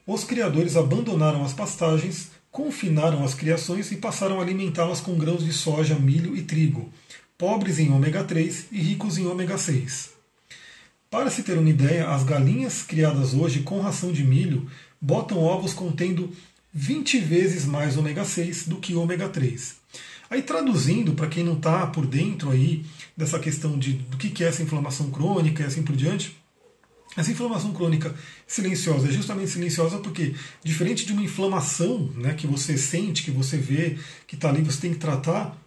os 0.06 0.24
criadores 0.24 0.76
abandonaram 0.76 1.44
as 1.44 1.54
pastagens 1.54 2.36
confinaram 2.56 3.22
as 3.22 3.34
criações 3.34 3.92
e 3.92 3.98
passaram 3.98 4.40
a 4.40 4.42
alimentá-las 4.42 5.02
com 5.02 5.18
grãos 5.18 5.44
de 5.44 5.52
soja, 5.52 5.94
milho 5.96 6.38
e 6.38 6.42
trigo, 6.42 6.90
pobres 7.38 7.80
em 7.80 7.92
ômega 7.92 8.24
3 8.24 8.68
e 8.72 8.80
ricos 8.80 9.18
em 9.18 9.28
ômega 9.28 9.58
6. 9.58 10.12
Para 11.12 11.30
se 11.30 11.44
ter 11.44 11.58
uma 11.58 11.70
ideia, 11.70 12.08
as 12.08 12.24
galinhas 12.24 12.82
criadas 12.82 13.34
hoje 13.34 13.60
com 13.60 13.82
ração 13.82 14.10
de 14.10 14.24
milho 14.24 14.70
botam 15.02 15.38
ovos 15.40 15.74
contendo 15.74 16.32
20 16.74 17.20
vezes 17.20 17.66
mais 17.66 17.98
ômega 17.98 18.24
6 18.24 18.70
do 18.70 18.78
que 18.78 18.96
ômega 18.96 19.28
3. 19.28 19.76
Aí 20.30 20.42
traduzindo 20.42 21.14
para 21.14 21.28
quem 21.28 21.44
não 21.44 21.58
está 21.58 21.86
por 21.88 22.08
dentro 22.08 22.52
aí 22.52 22.86
dessa 23.18 23.38
questão 23.38 23.78
de 23.78 23.92
do 23.92 24.16
que 24.16 24.46
é 24.46 24.48
essa 24.48 24.64
inflamação 24.64 25.12
crônica 25.12 25.62
e 25.62 25.66
assim 25.66 25.84
por 25.84 25.94
diante, 25.94 26.38
essa 27.16 27.32
inflamação 27.32 27.74
crônica 27.74 28.14
silenciosa 28.46 29.08
é 29.08 29.12
justamente 29.12 29.52
silenciosa 29.52 30.00
porque, 30.00 30.36
diferente 30.64 31.06
de 31.06 31.14
uma 31.14 31.24
inflamação 31.24 32.12
né, 32.16 32.34
que 32.34 32.46
você 32.46 32.78
sente, 32.78 33.24
que 33.24 33.32
você 33.32 33.58
vê, 33.58 33.98
que 34.28 34.36
está 34.36 34.50
ali, 34.50 34.62
você 34.62 34.82
tem 34.82 34.94
que 34.94 35.00
tratar, 35.00 35.58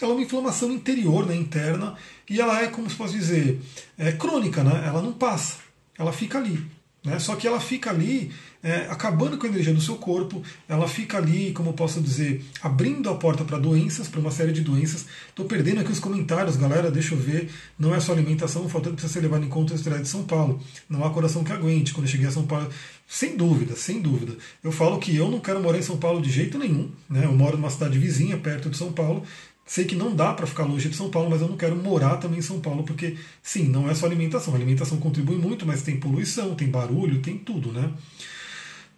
ela 0.00 0.12
é 0.12 0.14
uma 0.14 0.22
inflamação 0.22 0.72
interior, 0.72 1.26
né, 1.26 1.36
interna, 1.36 1.94
e 2.28 2.40
ela 2.40 2.62
é, 2.62 2.68
como 2.68 2.88
se 2.88 2.96
posso 2.96 3.12
dizer, 3.12 3.60
é 3.98 4.12
crônica, 4.12 4.64
né? 4.64 4.84
ela 4.86 5.02
não 5.02 5.12
passa, 5.12 5.58
ela 5.98 6.12
fica 6.12 6.38
ali. 6.38 6.66
Né? 7.04 7.18
Só 7.18 7.34
que 7.34 7.46
ela 7.46 7.60
fica 7.60 7.90
ali 7.90 8.30
é, 8.62 8.86
acabando 8.90 9.38
com 9.38 9.46
a 9.46 9.48
energia 9.48 9.72
do 9.72 9.80
seu 9.80 9.96
corpo, 9.96 10.42
ela 10.68 10.86
fica 10.86 11.16
ali, 11.16 11.52
como 11.52 11.70
eu 11.70 11.72
posso 11.72 12.00
dizer, 12.00 12.44
abrindo 12.62 13.08
a 13.08 13.14
porta 13.14 13.42
para 13.42 13.58
doenças, 13.58 14.06
para 14.06 14.20
uma 14.20 14.30
série 14.30 14.52
de 14.52 14.60
doenças. 14.60 15.06
Estou 15.28 15.46
perdendo 15.46 15.80
aqui 15.80 15.90
os 15.90 15.98
comentários, 15.98 16.56
galera, 16.56 16.90
deixa 16.90 17.14
eu 17.14 17.18
ver. 17.18 17.50
Não 17.78 17.94
é 17.94 18.00
só 18.00 18.12
alimentação, 18.12 18.68
faltando 18.68 18.96
precisa 18.96 19.14
ser 19.14 19.20
levado 19.20 19.44
em 19.44 19.48
conta 19.48 19.74
a 19.74 19.78
cidade 19.78 20.02
de 20.02 20.08
São 20.08 20.24
Paulo. 20.24 20.60
Não 20.88 21.04
há 21.04 21.10
coração 21.10 21.42
que 21.42 21.52
aguente. 21.52 21.94
Quando 21.94 22.06
eu 22.06 22.12
cheguei 22.12 22.26
a 22.26 22.30
São 22.30 22.46
Paulo, 22.46 22.68
sem 23.08 23.36
dúvida, 23.36 23.74
sem 23.74 24.00
dúvida. 24.00 24.36
Eu 24.62 24.70
falo 24.70 24.98
que 24.98 25.16
eu 25.16 25.30
não 25.30 25.40
quero 25.40 25.60
morar 25.60 25.78
em 25.78 25.82
São 25.82 25.96
Paulo 25.96 26.20
de 26.20 26.30
jeito 26.30 26.58
nenhum. 26.58 26.90
Né? 27.08 27.24
Eu 27.24 27.32
moro 27.32 27.56
numa 27.56 27.70
cidade 27.70 27.98
vizinha, 27.98 28.36
perto 28.36 28.68
de 28.68 28.76
São 28.76 28.92
Paulo. 28.92 29.24
Sei 29.70 29.84
que 29.84 29.94
não 29.94 30.16
dá 30.16 30.32
para 30.32 30.48
ficar 30.48 30.64
longe 30.64 30.88
de 30.88 30.96
São 30.96 31.10
Paulo, 31.10 31.30
mas 31.30 31.40
eu 31.40 31.46
não 31.46 31.56
quero 31.56 31.76
morar 31.76 32.16
também 32.16 32.40
em 32.40 32.42
São 32.42 32.58
Paulo, 32.58 32.82
porque 32.82 33.16
sim, 33.40 33.68
não 33.68 33.88
é 33.88 33.94
só 33.94 34.04
alimentação. 34.04 34.52
A 34.52 34.56
alimentação 34.56 34.98
contribui 34.98 35.36
muito, 35.36 35.64
mas 35.64 35.82
tem 35.82 35.96
poluição, 35.96 36.56
tem 36.56 36.66
barulho, 36.66 37.22
tem 37.22 37.38
tudo, 37.38 37.70
né? 37.70 37.92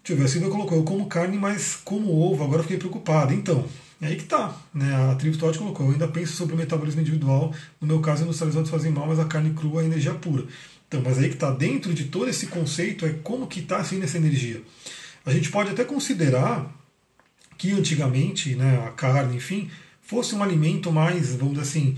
Deixa 0.02 0.14
eu 0.14 0.16
ver, 0.16 0.24
a 0.24 0.28
Silvia 0.28 0.48
colocou, 0.48 0.78
eu 0.78 0.82
como 0.82 1.04
carne, 1.04 1.37
mas 1.37 1.78
como 1.85 2.18
ovo, 2.18 2.42
agora 2.42 2.62
fiquei 2.62 2.78
preocupado. 2.78 3.35
Então, 3.35 3.66
é 4.00 4.06
aí 4.06 4.16
que 4.16 4.24
tá. 4.24 4.56
Né? 4.72 4.94
A 4.94 5.14
tribo 5.14 5.37
Todd 5.37 5.58
colocou, 5.58 5.85
eu 5.85 5.92
ainda 5.92 6.08
penso 6.08 6.32
sobre 6.32 6.54
o 6.54 6.56
metabolismo 6.56 7.02
individual, 7.02 7.52
no 7.78 7.87
meu 7.87 8.00
caso, 8.00 8.22
industrializados 8.22 8.70
fazem 8.70 8.90
mal, 8.90 9.06
mas 9.06 9.18
a 9.18 9.26
carne 9.26 9.52
crua 9.52 9.82
é 9.82 9.85
energia 9.85 10.14
pura. 10.14 10.46
Então, 10.88 11.02
mas 11.04 11.18
aí 11.18 11.28
que 11.28 11.35
está 11.35 11.50
dentro 11.50 11.92
de 11.92 12.04
todo 12.04 12.30
esse 12.30 12.46
conceito 12.46 13.04
é 13.04 13.11
como 13.22 13.46
que 13.46 13.61
está 13.61 13.76
assim 13.76 14.02
essa 14.02 14.16
energia. 14.16 14.62
A 15.26 15.35
gente 15.35 15.50
pode 15.50 15.68
até 15.68 15.85
considerar 15.85 16.74
que 17.58 17.72
antigamente, 17.72 18.54
né, 18.54 18.82
a 18.87 18.90
carne, 18.90 19.37
enfim, 19.37 19.68
fosse 20.12 20.35
um 20.35 20.42
alimento 20.42 20.92
mais, 20.92 21.35
vamos 21.35 21.55
dizer 21.55 21.62
assim, 21.62 21.96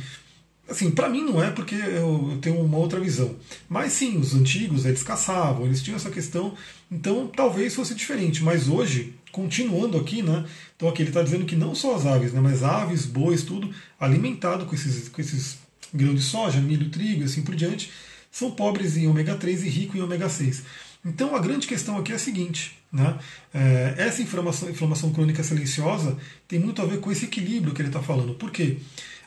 Assim, 0.66 0.90
para 0.90 1.10
mim 1.10 1.22
não 1.22 1.44
é 1.44 1.50
porque 1.50 1.74
eu, 1.74 2.38
tenho 2.40 2.58
uma 2.58 2.78
outra 2.78 2.98
visão. 2.98 3.36
Mas 3.68 3.92
sim, 3.92 4.16
os 4.16 4.34
antigos 4.34 4.86
eles 4.86 5.02
caçavam, 5.02 5.66
eles 5.66 5.82
tinham 5.82 5.96
essa 5.96 6.08
questão, 6.08 6.54
então 6.90 7.26
talvez 7.26 7.74
fosse 7.74 7.94
diferente. 7.94 8.42
Mas 8.42 8.66
hoje, 8.66 9.12
continuando 9.30 9.98
aqui, 9.98 10.22
né? 10.22 10.46
Então 10.74 10.88
aqui 10.88 11.02
ele 11.02 11.10
está 11.10 11.22
dizendo 11.22 11.44
que 11.44 11.54
não 11.54 11.74
só 11.74 11.94
as 11.94 12.06
aves, 12.06 12.32
né? 12.32 12.40
Mas 12.40 12.62
aves, 12.62 13.04
bois, 13.04 13.42
tudo 13.42 13.70
alimentado 14.00 14.64
com 14.64 14.74
esses, 14.74 15.10
com 15.10 15.20
esses 15.20 15.58
grãos 15.92 16.14
de 16.14 16.22
soja, 16.22 16.62
milho, 16.62 16.88
trigo 16.88 17.20
e 17.20 17.24
assim 17.24 17.42
por 17.42 17.54
diante, 17.54 17.90
são 18.32 18.50
pobres 18.50 18.96
em 18.96 19.06
ômega 19.06 19.34
3 19.34 19.64
e 19.64 19.68
ricos 19.68 19.96
em 19.96 20.02
ômega 20.02 20.30
6. 20.30 20.62
Então 21.04 21.34
a 21.36 21.38
grande 21.38 21.66
questão 21.66 21.98
aqui 21.98 22.12
é 22.12 22.14
a 22.14 22.18
seguinte: 22.18 22.78
né? 22.92 23.18
É, 23.52 23.94
essa 23.98 24.22
inflamação, 24.22 24.70
inflamação 24.70 25.12
crônica 25.12 25.42
silenciosa 25.42 26.16
tem 26.48 26.58
muito 26.58 26.80
a 26.80 26.86
ver 26.86 27.00
com 27.00 27.12
esse 27.12 27.26
equilíbrio 27.26 27.74
que 27.74 27.82
ele 27.82 27.88
está 27.88 28.02
falando. 28.02 28.34
Por 28.34 28.50
quê? 28.50 28.78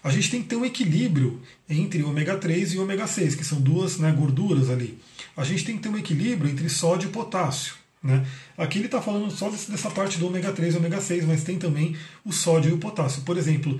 a 0.03 0.09
gente 0.09 0.31
tem 0.31 0.41
que 0.41 0.47
ter 0.47 0.55
um 0.55 0.63
equilíbrio 0.65 1.41
entre 1.69 2.01
ômega 2.03 2.37
3 2.37 2.73
e 2.73 2.79
ômega 2.79 3.05
6, 3.05 3.35
que 3.35 3.43
são 3.43 3.59
duas 3.59 3.97
né, 3.97 4.09
gorduras 4.11 4.69
ali. 4.69 4.97
A 5.35 5.43
gente 5.43 5.65
tem 5.65 5.75
que 5.75 5.83
ter 5.83 5.89
um 5.89 5.97
equilíbrio 5.97 6.49
entre 6.49 6.69
sódio 6.69 7.09
e 7.09 7.11
potássio. 7.11 7.75
Né? 8.01 8.25
Aqui 8.57 8.77
ele 8.77 8.85
está 8.85 9.01
falando 9.01 9.29
só 9.31 9.49
dessa 9.49 9.89
parte 9.89 10.17
do 10.17 10.27
ômega 10.27 10.53
3 10.53 10.75
e 10.75 10.77
ômega 10.77 11.01
6, 11.01 11.25
mas 11.25 11.43
tem 11.43 11.57
também 11.57 11.95
o 12.23 12.31
sódio 12.31 12.69
e 12.71 12.73
o 12.73 12.77
potássio. 12.77 13.23
Por 13.23 13.37
exemplo, 13.37 13.79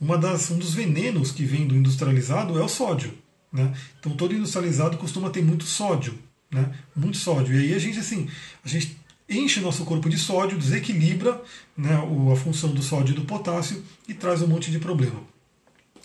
uma 0.00 0.16
das, 0.16 0.50
um 0.50 0.58
dos 0.58 0.72
venenos 0.72 1.30
que 1.30 1.44
vem 1.44 1.66
do 1.66 1.76
industrializado 1.76 2.58
é 2.58 2.62
o 2.62 2.68
sódio. 2.68 3.12
Né? 3.52 3.74
Então 4.00 4.16
todo 4.16 4.34
industrializado 4.34 4.96
costuma 4.96 5.28
ter 5.28 5.42
muito 5.42 5.64
sódio. 5.64 6.18
Né? 6.50 6.72
Muito 6.94 7.16
sódio. 7.16 7.54
E 7.54 7.58
aí 7.58 7.74
a 7.74 7.78
gente 7.78 7.98
assim, 7.98 8.28
a 8.64 8.68
gente 8.68 8.96
enche 9.28 9.60
nosso 9.60 9.84
corpo 9.84 10.08
de 10.08 10.16
sódio, 10.16 10.58
desequilibra 10.58 11.42
né, 11.76 11.90
a 12.32 12.36
função 12.36 12.72
do 12.72 12.82
sódio 12.82 13.12
e 13.12 13.16
do 13.16 13.24
potássio 13.24 13.82
e 14.08 14.14
traz 14.14 14.40
um 14.42 14.46
monte 14.46 14.70
de 14.70 14.78
problema. 14.78 15.20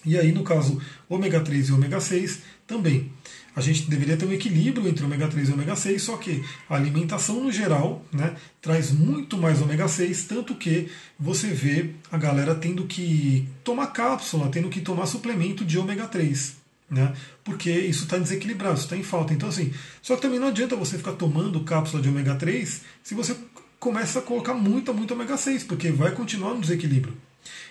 E 0.03 0.17
aí, 0.17 0.31
no 0.31 0.43
caso 0.43 0.81
ômega 1.07 1.39
3 1.39 1.69
e 1.69 1.71
ômega 1.71 2.01
6, 2.01 2.39
também. 2.65 3.11
A 3.55 3.59
gente 3.59 3.89
deveria 3.89 4.15
ter 4.15 4.25
um 4.25 4.31
equilíbrio 4.31 4.87
entre 4.87 5.03
ômega 5.03 5.27
3 5.27 5.49
e 5.49 5.51
ômega 5.51 5.75
6, 5.75 6.01
só 6.01 6.17
que 6.17 6.43
a 6.69 6.75
alimentação 6.75 7.43
no 7.43 7.51
geral 7.51 8.03
né, 8.11 8.35
traz 8.61 8.91
muito 8.91 9.37
mais 9.37 9.61
ômega 9.61 9.87
6, 9.87 10.23
tanto 10.23 10.55
que 10.55 10.89
você 11.19 11.47
vê 11.47 11.91
a 12.09 12.17
galera 12.17 12.55
tendo 12.55 12.87
que 12.87 13.47
tomar 13.63 13.87
cápsula, 13.87 14.49
tendo 14.49 14.69
que 14.69 14.79
tomar 14.79 15.05
suplemento 15.05 15.65
de 15.65 15.77
ômega 15.77 16.07
3. 16.07 16.60
Né, 16.91 17.15
porque 17.41 17.71
isso 17.71 18.03
está 18.03 18.17
desequilibrado, 18.17 18.75
isso 18.75 18.83
está 18.83 18.97
em 18.97 19.03
falta. 19.03 19.33
Então, 19.33 19.47
assim, 19.47 19.73
só 20.01 20.17
que 20.17 20.21
também 20.21 20.39
não 20.39 20.49
adianta 20.49 20.75
você 20.75 20.97
ficar 20.97 21.13
tomando 21.13 21.63
cápsula 21.63 22.03
de 22.03 22.09
ômega 22.09 22.35
3 22.35 22.81
se 23.01 23.15
você 23.15 23.33
começa 23.79 24.19
a 24.19 24.21
colocar 24.21 24.53
muita, 24.53 24.91
muita 24.91 25.13
ômega 25.13 25.37
6, 25.37 25.63
porque 25.63 25.89
vai 25.89 26.11
continuar 26.11 26.53
no 26.53 26.59
desequilíbrio. 26.59 27.15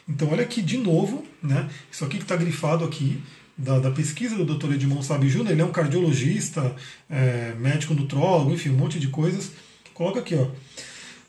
Então, 0.09 0.31
olha 0.31 0.43
aqui 0.43 0.63
de 0.63 0.79
novo, 0.79 1.25
né? 1.43 1.69
Isso 1.93 2.05
aqui 2.05 2.17
que 2.17 2.25
está 2.25 2.35
grifado 2.35 2.83
aqui, 2.83 3.23
da, 3.57 3.79
da, 3.79 3.91
pesquisa 3.91 4.37
do 4.37 4.57
Dr. 4.57 4.73
Edmond 4.73 5.05
Sabe 5.05 5.29
Júnior, 5.29 5.53
ele 5.53 5.61
é 5.61 5.65
um 5.65 5.71
cardiologista, 5.71 6.75
é, 7.09 7.55
médico 7.59 7.93
nutrólogo, 7.93 8.53
enfim, 8.53 8.71
um 8.71 8.77
monte 8.77 8.99
de 8.99 9.09
coisas. 9.09 9.53
Coloca 9.93 10.19
aqui, 10.21 10.35
ó. 10.35 10.49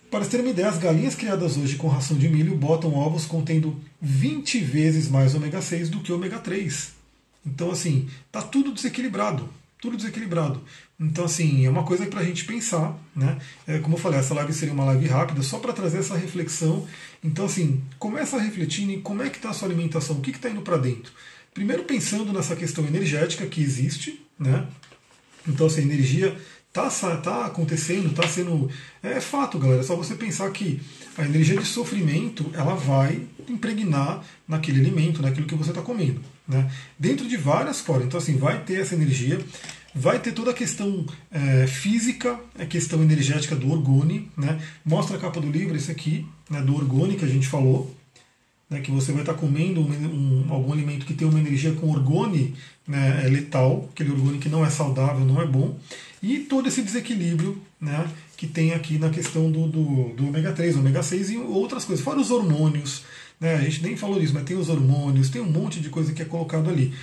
Para 0.09 0.25
ter 0.25 0.39
uma 0.39 0.49
ideia, 0.49 0.69
as 0.69 0.77
galinhas 0.77 1.15
criadas 1.15 1.57
hoje 1.57 1.75
com 1.75 1.87
ração 1.87 2.17
de 2.17 2.27
milho 2.27 2.55
botam 2.55 2.93
ovos 2.93 3.25
contendo 3.25 3.79
20 4.01 4.59
vezes 4.59 5.09
mais 5.09 5.35
ômega 5.35 5.61
6 5.61 5.89
do 5.89 5.99
que 5.99 6.11
ômega 6.11 6.39
3. 6.39 7.00
Então, 7.45 7.71
assim, 7.71 8.07
tá 8.31 8.41
tudo 8.41 8.71
desequilibrado 8.71 9.49
tudo 9.81 9.97
desequilibrado. 9.97 10.61
Então, 10.99 11.25
assim, 11.25 11.65
é 11.65 11.69
uma 11.69 11.83
coisa 11.83 12.05
para 12.05 12.21
a 12.21 12.23
gente 12.23 12.45
pensar, 12.45 12.95
né? 13.15 13.39
É, 13.65 13.79
como 13.79 13.95
eu 13.95 13.99
falei, 13.99 14.19
essa 14.19 14.35
live 14.35 14.53
seria 14.53 14.73
uma 14.73 14.85
live 14.85 15.07
rápida, 15.07 15.41
só 15.41 15.57
para 15.57 15.73
trazer 15.73 15.97
essa 15.97 16.15
reflexão. 16.15 16.87
Então, 17.23 17.45
assim, 17.45 17.81
começa 17.97 18.37
refletindo 18.37 18.91
em 18.91 19.01
como 19.01 19.23
é 19.23 19.29
que 19.29 19.37
está 19.37 19.49
a 19.49 19.53
sua 19.53 19.67
alimentação, 19.67 20.17
o 20.17 20.21
que 20.21 20.29
está 20.29 20.49
indo 20.49 20.61
para 20.61 20.77
dentro. 20.77 21.11
Primeiro 21.51 21.83
pensando 21.83 22.31
nessa 22.31 22.55
questão 22.55 22.85
energética 22.85 23.47
que 23.47 23.59
existe, 23.59 24.23
né? 24.37 24.67
Então, 25.47 25.65
assim, 25.65 25.81
a 25.81 25.85
energia 25.85 26.37
está 26.67 26.89
tá 27.17 27.45
acontecendo, 27.47 28.09
está 28.11 28.27
sendo. 28.27 28.69
É 29.01 29.19
fato, 29.19 29.57
galera. 29.57 29.81
É 29.81 29.83
só 29.83 29.95
você 29.95 30.13
pensar 30.13 30.49
que 30.51 30.79
a 31.17 31.25
energia 31.25 31.57
de 31.57 31.65
sofrimento 31.65 32.51
ela 32.53 32.75
vai 32.75 33.27
impregnar 33.49 34.23
naquele 34.47 34.79
alimento, 34.79 35.23
naquilo 35.23 35.47
que 35.47 35.55
você 35.55 35.71
está 35.71 35.81
comendo. 35.81 36.21
Né? 36.51 36.69
Dentro 36.99 37.27
de 37.27 37.37
várias 37.37 37.79
formas. 37.79 38.05
Então, 38.07 38.19
assim, 38.19 38.35
vai 38.35 38.61
ter 38.63 38.81
essa 38.81 38.93
energia, 38.93 39.39
vai 39.95 40.19
ter 40.19 40.33
toda 40.33 40.51
a 40.51 40.53
questão 40.53 41.05
é, 41.31 41.65
física, 41.65 42.37
a 42.59 42.65
questão 42.65 43.01
energética 43.01 43.55
do 43.55 43.71
orgone. 43.71 44.29
Né? 44.37 44.59
Mostra 44.83 45.15
a 45.15 45.19
capa 45.19 45.39
do 45.39 45.49
livro, 45.49 45.75
esse 45.75 45.89
aqui, 45.89 46.27
né, 46.49 46.61
do 46.61 46.75
orgone 46.75 47.15
que 47.15 47.25
a 47.25 47.29
gente 47.29 47.47
falou. 47.47 47.95
Né, 48.69 48.79
que 48.79 48.89
você 48.89 49.11
vai 49.11 49.21
estar 49.21 49.33
comendo 49.33 49.81
um, 49.81 50.45
um, 50.47 50.53
algum 50.53 50.71
alimento 50.71 51.05
que 51.05 51.13
tem 51.13 51.27
uma 51.27 51.39
energia 51.39 51.73
com 51.73 51.89
orgone 51.89 52.53
né, 52.87 53.21
é 53.25 53.27
letal, 53.27 53.89
aquele 53.91 54.11
orgone 54.11 54.37
que 54.37 54.47
não 54.47 54.65
é 54.65 54.69
saudável, 54.69 55.25
não 55.25 55.41
é 55.41 55.45
bom, 55.45 55.77
e 56.23 56.39
todo 56.39 56.69
esse 56.69 56.81
desequilíbrio 56.81 57.61
né, 57.79 58.09
que 58.37 58.47
tem 58.47 58.73
aqui 58.73 58.97
na 58.97 59.09
questão 59.09 59.51
do, 59.51 59.67
do, 59.67 60.13
do 60.13 60.27
ômega 60.27 60.53
3, 60.53 60.77
ômega 60.77 61.03
6 61.03 61.31
e 61.31 61.37
outras 61.37 61.83
coisas, 61.83 62.03
fora 62.03 62.19
os 62.19 62.31
hormônios, 62.31 63.03
né? 63.41 63.55
A 63.55 63.61
gente 63.61 63.81
nem 63.81 63.97
falou 63.97 64.19
disso, 64.19 64.35
mas 64.35 64.43
tem 64.43 64.55
os 64.55 64.69
hormônios, 64.69 65.29
tem 65.29 65.41
um 65.41 65.51
monte 65.51 65.79
de 65.79 65.89
coisa 65.89 66.13
que 66.13 66.21
é 66.21 66.25
colocado 66.25 66.69
ali. 66.69 66.93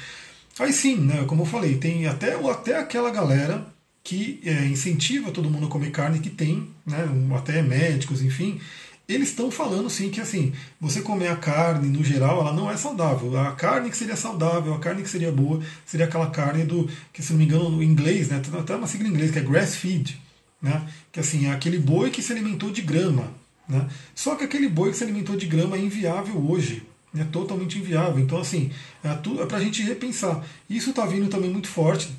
Aí 0.59 0.73
sim, 0.73 0.97
né, 0.97 1.25
como 1.27 1.43
eu 1.43 1.47
falei, 1.47 1.77
tem 1.77 2.07
até, 2.07 2.35
até 2.49 2.79
aquela 2.79 3.11
galera 3.11 3.67
que 4.03 4.41
é, 4.45 4.65
incentiva 4.67 5.31
todo 5.31 5.51
mundo 5.51 5.67
a 5.67 5.71
comer 5.71 5.91
carne, 5.91 6.21
que 6.21 6.31
tem, 6.31 6.69
né, 6.87 7.07
até 7.37 7.63
médicos, 7.63 8.23
enfim, 8.23 8.61
eles 9.09 9.31
estão 9.31 9.51
falando 9.51 9.89
sim 9.89 10.11
que 10.11 10.21
assim, 10.21 10.53
você 10.81 11.01
comer 11.01 11.29
a 11.29 11.37
carne 11.37 11.89
no 11.89 12.05
geral, 12.05 12.41
ela 12.41 12.53
não 12.53 12.71
é 12.71 12.77
saudável. 12.77 13.39
A 13.39 13.53
carne 13.53 13.91
que 13.91 13.97
seria 13.97 14.17
saudável, 14.17 14.75
a 14.75 14.79
carne 14.79 15.03
que 15.03 15.09
seria 15.09 15.33
boa, 15.33 15.63
seria 15.87 16.07
aquela 16.07 16.31
carne 16.31 16.65
do, 16.65 16.89
que 17.13 17.23
se 17.23 17.33
não 17.33 17.39
me 17.39 17.45
engano, 17.45 17.71
no 17.71 17.83
inglês, 17.83 18.29
né, 18.29 18.41
tem 18.41 18.59
até 18.61 18.75
uma 18.75 18.87
sigla 18.87 19.09
em 19.09 19.11
inglês 19.11 19.31
que 19.31 19.39
é 19.39 19.43
grass 19.43 19.77
feed, 19.77 20.21
né, 20.61 20.87
que 21.13 21.21
assim, 21.21 21.47
é 21.47 21.53
aquele 21.53 21.79
boi 21.79 22.11
que 22.11 22.23
se 22.23 22.33
alimentou 22.33 22.71
de 22.71 22.83
grama. 22.83 23.33
Né? 23.69 23.87
Só 24.15 24.35
que 24.35 24.45
aquele 24.45 24.69
boi 24.69 24.91
que 24.91 24.97
se 24.97 25.05
alimentou 25.05 25.37
de 25.37 25.47
grama 25.47 25.77
é 25.77 25.81
inviável 25.81 26.37
hoje. 26.49 26.83
É 27.17 27.25
totalmente 27.25 27.79
inviável. 27.79 28.23
Então, 28.23 28.39
assim, 28.39 28.71
é, 29.03 29.09
é 29.09 29.47
para 29.47 29.57
a 29.57 29.61
gente 29.61 29.83
repensar. 29.83 30.45
Isso 30.69 30.91
está 30.91 31.07
vindo 31.07 31.29
também 31.29 31.51
muito 31.51 31.67
forte, 31.67 32.11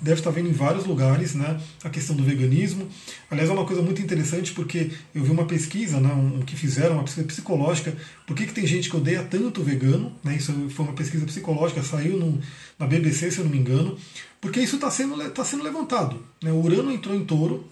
deve 0.00 0.20
estar 0.20 0.30
tá 0.30 0.36
vendo 0.36 0.48
em 0.48 0.52
vários 0.52 0.86
lugares, 0.86 1.34
né? 1.34 1.60
A 1.82 1.90
questão 1.90 2.14
do 2.14 2.22
veganismo. 2.22 2.88
Aliás, 3.28 3.50
é 3.50 3.52
uma 3.52 3.66
coisa 3.66 3.82
muito 3.82 4.00
interessante 4.00 4.52
porque 4.52 4.92
eu 5.12 5.24
vi 5.24 5.30
uma 5.30 5.46
pesquisa, 5.46 5.98
né, 5.98 6.12
um, 6.14 6.42
que 6.42 6.54
fizeram, 6.54 6.94
uma 6.94 7.02
pesquisa 7.02 7.26
psicológica, 7.26 7.94
por 8.24 8.36
que, 8.36 8.46
que 8.46 8.52
tem 8.52 8.66
gente 8.66 8.88
que 8.88 8.96
odeia 8.96 9.22
tanto 9.24 9.60
o 9.60 9.64
vegano, 9.64 10.12
né? 10.22 10.36
Isso 10.36 10.52
foi 10.70 10.86
uma 10.86 10.94
pesquisa 10.94 11.26
psicológica, 11.26 11.82
saiu 11.82 12.16
no, 12.16 12.40
na 12.78 12.86
BBC, 12.86 13.32
se 13.32 13.38
eu 13.38 13.44
não 13.44 13.50
me 13.50 13.58
engano, 13.58 13.98
porque 14.40 14.60
isso 14.60 14.76
está 14.76 14.90
sendo, 14.90 15.18
tá 15.30 15.44
sendo 15.44 15.64
levantado. 15.64 16.24
Né? 16.40 16.52
O 16.52 16.62
Urano 16.62 16.92
entrou 16.92 17.16
em 17.16 17.24
touro, 17.24 17.68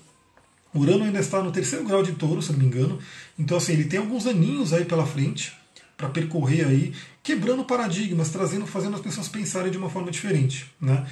Urano 0.74 1.04
ainda 1.04 1.20
está 1.20 1.42
no 1.42 1.52
terceiro 1.52 1.84
grau 1.84 2.02
de 2.02 2.12
touro, 2.12 2.42
se 2.42 2.52
não 2.52 2.58
me 2.58 2.66
engano. 2.66 2.98
Então, 3.38 3.56
assim, 3.56 3.72
ele 3.72 3.84
tem 3.84 3.98
alguns 3.98 4.26
aninhos 4.26 4.72
aí 4.72 4.84
pela 4.84 5.06
frente 5.06 5.52
para 5.96 6.08
percorrer 6.08 6.66
aí, 6.66 6.92
quebrando 7.22 7.64
paradigmas, 7.64 8.30
trazendo, 8.30 8.66
fazendo 8.66 8.96
as 8.96 9.00
pessoas 9.00 9.28
pensarem 9.28 9.70
de 9.70 9.78
uma 9.78 9.88
forma 9.88 10.10
diferente, 10.10 10.66
né? 10.80 11.06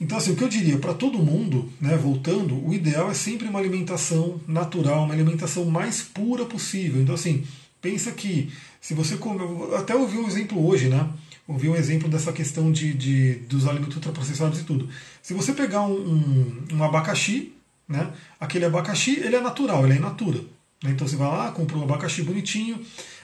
Então, 0.00 0.18
assim, 0.18 0.32
o 0.32 0.36
que 0.36 0.42
eu 0.42 0.48
diria 0.48 0.78
para 0.78 0.92
todo 0.92 1.18
mundo, 1.18 1.72
né, 1.80 1.96
voltando, 1.96 2.66
o 2.66 2.74
ideal 2.74 3.10
é 3.10 3.14
sempre 3.14 3.46
uma 3.46 3.58
alimentação 3.58 4.40
natural, 4.46 5.04
uma 5.04 5.14
alimentação 5.14 5.64
mais 5.66 6.02
pura 6.02 6.44
possível. 6.44 7.00
Então, 7.00 7.14
assim, 7.14 7.44
pensa 7.80 8.10
que 8.10 8.50
se 8.80 8.92
você 8.92 9.16
come. 9.16 9.40
Até 9.76 9.94
ouvi 9.94 10.18
um 10.18 10.26
exemplo 10.26 10.66
hoje, 10.66 10.88
né? 10.88 11.08
Ouvi 11.46 11.68
um 11.68 11.76
exemplo 11.76 12.08
dessa 12.08 12.32
questão 12.32 12.72
de, 12.72 12.92
de 12.94 13.34
dos 13.48 13.66
alimentos 13.66 13.96
ultraprocessados 13.96 14.60
e 14.60 14.64
tudo. 14.64 14.88
Se 15.22 15.32
você 15.32 15.52
pegar 15.52 15.82
um, 15.82 15.94
um, 15.94 16.64
um 16.72 16.84
abacaxi, 16.84 17.52
né? 17.88 18.12
Aquele 18.40 18.64
abacaxi 18.64 19.20
ele 19.20 19.36
é 19.36 19.40
natural, 19.40 19.84
ele 19.84 19.94
é 19.94 19.96
in 19.96 20.00
natura. 20.00 20.38
Né? 20.82 20.90
Então 20.90 21.06
você 21.06 21.16
vai 21.16 21.28
lá, 21.28 21.50
compra 21.50 21.76
um 21.76 21.82
abacaxi 21.82 22.22
bonitinho, 22.22 22.80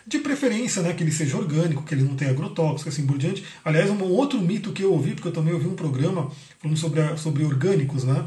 de 0.06 0.18
preferência 0.18 0.82
né, 0.82 0.92
que 0.92 1.02
ele 1.02 1.12
seja 1.12 1.36
orgânico, 1.36 1.82
que 1.82 1.94
ele 1.94 2.02
não 2.02 2.16
tenha 2.16 2.30
agrotóxico, 2.30 2.88
assim 2.88 3.06
por 3.06 3.18
diante. 3.18 3.44
Aliás, 3.64 3.90
um 3.90 4.02
outro 4.02 4.40
mito 4.40 4.72
que 4.72 4.82
eu 4.82 4.92
ouvi, 4.92 5.14
porque 5.14 5.28
eu 5.28 5.32
também 5.32 5.52
ouvi 5.52 5.66
um 5.66 5.74
programa 5.74 6.30
falando 6.58 6.76
sobre, 6.76 7.16
sobre 7.16 7.44
orgânicos, 7.44 8.04
né? 8.04 8.26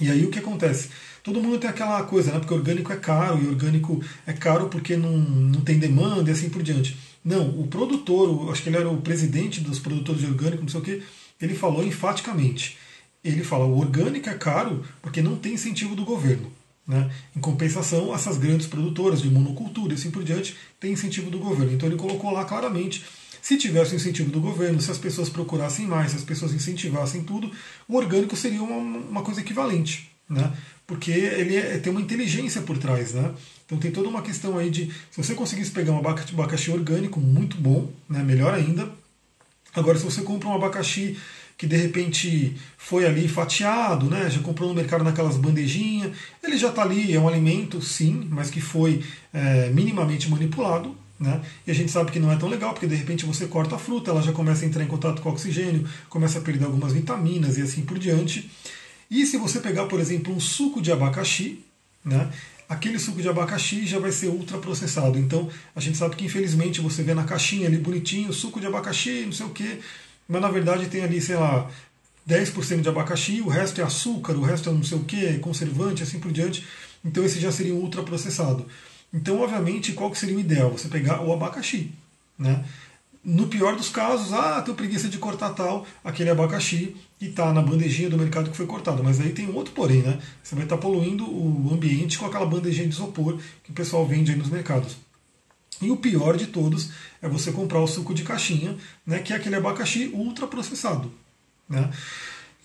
E 0.00 0.10
aí 0.10 0.24
o 0.24 0.30
que 0.30 0.38
acontece? 0.38 0.90
Todo 1.22 1.42
mundo 1.42 1.58
tem 1.58 1.68
aquela 1.68 2.02
coisa, 2.04 2.32
né? 2.32 2.38
Porque 2.38 2.54
orgânico 2.54 2.92
é 2.92 2.96
caro, 2.96 3.42
e 3.42 3.48
orgânico 3.48 4.02
é 4.26 4.32
caro 4.32 4.68
porque 4.68 4.96
não, 4.96 5.18
não 5.18 5.60
tem 5.60 5.78
demanda 5.78 6.30
e 6.30 6.32
assim 6.32 6.48
por 6.48 6.62
diante. 6.62 6.96
Não, 7.24 7.48
o 7.60 7.66
produtor, 7.66 8.50
acho 8.50 8.62
que 8.62 8.68
ele 8.68 8.76
era 8.76 8.88
o 8.88 9.02
presidente 9.02 9.60
dos 9.60 9.78
produtores 9.78 10.20
de 10.20 10.26
orgânico, 10.26 10.62
não 10.62 10.68
sei 10.68 10.80
o 10.80 10.82
que, 10.82 11.02
ele 11.40 11.54
falou 11.54 11.84
enfaticamente. 11.84 12.78
Ele 13.24 13.42
fala, 13.42 13.64
o 13.64 13.78
orgânico 13.78 14.28
é 14.28 14.34
caro 14.34 14.84
porque 15.02 15.20
não 15.20 15.36
tem 15.36 15.54
incentivo 15.54 15.94
do 15.94 16.04
governo. 16.04 16.50
Né? 16.86 17.10
Em 17.36 17.40
compensação, 17.40 18.14
essas 18.14 18.38
grandes 18.38 18.66
produtoras 18.66 19.20
de 19.20 19.28
monocultura 19.28 19.92
e 19.92 19.96
assim 19.96 20.10
por 20.10 20.24
diante 20.24 20.56
têm 20.80 20.92
incentivo 20.92 21.30
do 21.30 21.38
governo. 21.38 21.74
Então 21.74 21.88
ele 21.88 21.98
colocou 21.98 22.30
lá 22.30 22.46
claramente 22.46 23.04
se 23.42 23.56
tivesse 23.56 23.94
incentivo 23.94 24.30
do 24.30 24.40
governo, 24.40 24.80
se 24.80 24.90
as 24.90 24.98
pessoas 24.98 25.28
procurassem 25.28 25.86
mais, 25.86 26.10
se 26.10 26.16
as 26.16 26.24
pessoas 26.24 26.52
incentivassem 26.52 27.22
tudo, 27.24 27.50
o 27.86 27.96
orgânico 27.96 28.36
seria 28.36 28.62
uma, 28.62 28.76
uma 28.76 29.22
coisa 29.22 29.40
equivalente, 29.40 30.10
né? 30.28 30.52
porque 30.86 31.10
ele 31.10 31.56
é, 31.56 31.78
tem 31.78 31.92
uma 31.92 32.00
inteligência 32.00 32.62
por 32.62 32.78
trás. 32.78 33.12
Né? 33.12 33.34
Então 33.66 33.78
tem 33.78 33.90
toda 33.90 34.08
uma 34.08 34.22
questão 34.22 34.56
aí 34.56 34.70
de 34.70 34.86
se 35.10 35.22
você 35.22 35.34
conseguisse 35.34 35.70
pegar 35.70 35.92
um 35.92 35.98
abacaxi 35.98 36.70
orgânico, 36.70 37.20
muito 37.20 37.56
bom, 37.56 37.92
né? 38.08 38.22
melhor 38.22 38.54
ainda. 38.54 38.90
Agora, 39.74 39.98
se 39.98 40.04
você 40.04 40.22
compra 40.22 40.48
um 40.48 40.54
abacaxi 40.54 41.18
que 41.58 41.66
de 41.66 41.76
repente 41.76 42.56
foi 42.76 43.04
ali 43.04 43.26
fatiado, 43.26 44.06
né? 44.06 44.30
já 44.30 44.40
comprou 44.40 44.68
no 44.68 44.74
mercado 44.76 45.02
naquelas 45.02 45.36
bandejinhas. 45.36 46.12
Ele 46.40 46.56
já 46.56 46.68
está 46.68 46.82
ali, 46.82 47.12
é 47.12 47.20
um 47.20 47.26
alimento, 47.26 47.82
sim, 47.82 48.28
mas 48.30 48.48
que 48.48 48.60
foi 48.60 49.02
é, 49.34 49.68
minimamente 49.70 50.30
manipulado. 50.30 50.96
Né? 51.18 51.40
E 51.66 51.70
a 51.72 51.74
gente 51.74 51.90
sabe 51.90 52.12
que 52.12 52.20
não 52.20 52.30
é 52.30 52.36
tão 52.36 52.48
legal, 52.48 52.72
porque 52.72 52.86
de 52.86 52.94
repente 52.94 53.26
você 53.26 53.48
corta 53.48 53.74
a 53.74 53.78
fruta, 53.78 54.12
ela 54.12 54.22
já 54.22 54.30
começa 54.30 54.64
a 54.64 54.68
entrar 54.68 54.84
em 54.84 54.86
contato 54.86 55.20
com 55.20 55.28
o 55.28 55.32
oxigênio, 55.32 55.84
começa 56.08 56.38
a 56.38 56.42
perder 56.42 56.66
algumas 56.66 56.92
vitaminas 56.92 57.58
e 57.58 57.62
assim 57.62 57.82
por 57.82 57.98
diante. 57.98 58.48
E 59.10 59.26
se 59.26 59.36
você 59.36 59.58
pegar, 59.58 59.86
por 59.86 59.98
exemplo, 59.98 60.32
um 60.32 60.38
suco 60.38 60.80
de 60.80 60.92
abacaxi, 60.92 61.58
né? 62.04 62.30
aquele 62.68 63.00
suco 63.00 63.20
de 63.20 63.28
abacaxi 63.28 63.84
já 63.84 63.98
vai 63.98 64.12
ser 64.12 64.28
ultraprocessado. 64.28 65.18
Então 65.18 65.48
a 65.74 65.80
gente 65.80 65.98
sabe 65.98 66.14
que 66.14 66.24
infelizmente 66.24 66.80
você 66.80 67.02
vê 67.02 67.14
na 67.14 67.24
caixinha 67.24 67.66
ali 67.66 67.78
bonitinho, 67.78 68.32
suco 68.32 68.60
de 68.60 68.66
abacaxi, 68.68 69.22
não 69.24 69.32
sei 69.32 69.46
o 69.46 69.50
que, 69.50 69.80
mas 70.28 70.42
na 70.42 70.50
verdade 70.50 70.86
tem 70.86 71.02
ali, 71.02 71.20
sei 71.20 71.36
lá, 71.36 71.70
10% 72.28 72.82
de 72.82 72.88
abacaxi, 72.88 73.40
o 73.40 73.48
resto 73.48 73.80
é 73.80 73.84
açúcar, 73.84 74.34
o 74.34 74.42
resto 74.42 74.68
é 74.68 74.72
não 74.72 74.82
sei 74.84 74.98
o 74.98 75.04
que, 75.04 75.38
conservante, 75.38 76.02
assim 76.02 76.20
por 76.20 76.30
diante. 76.30 76.66
Então 77.02 77.24
esse 77.24 77.40
já 77.40 77.50
seria 77.50 77.74
um 77.74 77.78
ultraprocessado. 77.78 78.66
Então, 79.12 79.40
obviamente, 79.40 79.92
qual 79.92 80.10
que 80.10 80.18
seria 80.18 80.36
o 80.36 80.40
ideal? 80.40 80.70
Você 80.70 80.88
pegar 80.88 81.22
o 81.22 81.32
abacaxi. 81.32 81.90
Né? 82.38 82.62
No 83.24 83.46
pior 83.46 83.74
dos 83.74 83.88
casos, 83.88 84.32
ah, 84.32 84.60
tenho 84.60 84.76
preguiça 84.76 85.08
de 85.08 85.18
cortar 85.18 85.50
tal, 85.50 85.86
aquele 86.04 86.30
abacaxi 86.30 86.94
e 87.20 87.26
está 87.26 87.52
na 87.52 87.62
bandejinha 87.62 88.10
do 88.10 88.18
mercado 88.18 88.50
que 88.50 88.56
foi 88.56 88.66
cortado. 88.66 89.02
Mas 89.02 89.20
aí 89.20 89.30
tem 89.30 89.48
outro 89.50 89.72
porém, 89.72 90.02
né? 90.02 90.18
Você 90.42 90.54
vai 90.54 90.64
estar 90.64 90.76
tá 90.76 90.82
poluindo 90.82 91.24
o 91.24 91.70
ambiente 91.72 92.18
com 92.18 92.26
aquela 92.26 92.46
bandejinha 92.46 92.86
de 92.86 92.94
isopor 92.94 93.38
que 93.64 93.70
o 93.70 93.74
pessoal 93.74 94.06
vende 94.06 94.30
aí 94.30 94.36
nos 94.36 94.50
mercados. 94.50 94.96
E 95.80 95.90
o 95.90 95.96
pior 95.96 96.36
de 96.36 96.46
todos 96.46 96.90
é 97.20 97.28
você 97.28 97.52
comprar 97.52 97.80
o 97.80 97.86
suco 97.86 98.14
de 98.14 98.22
caixinha, 98.22 98.76
né, 99.06 99.18
que 99.18 99.32
é 99.32 99.36
aquele 99.36 99.56
abacaxi 99.56 100.10
ultraprocessado. 100.14 101.12
Né? 101.68 101.90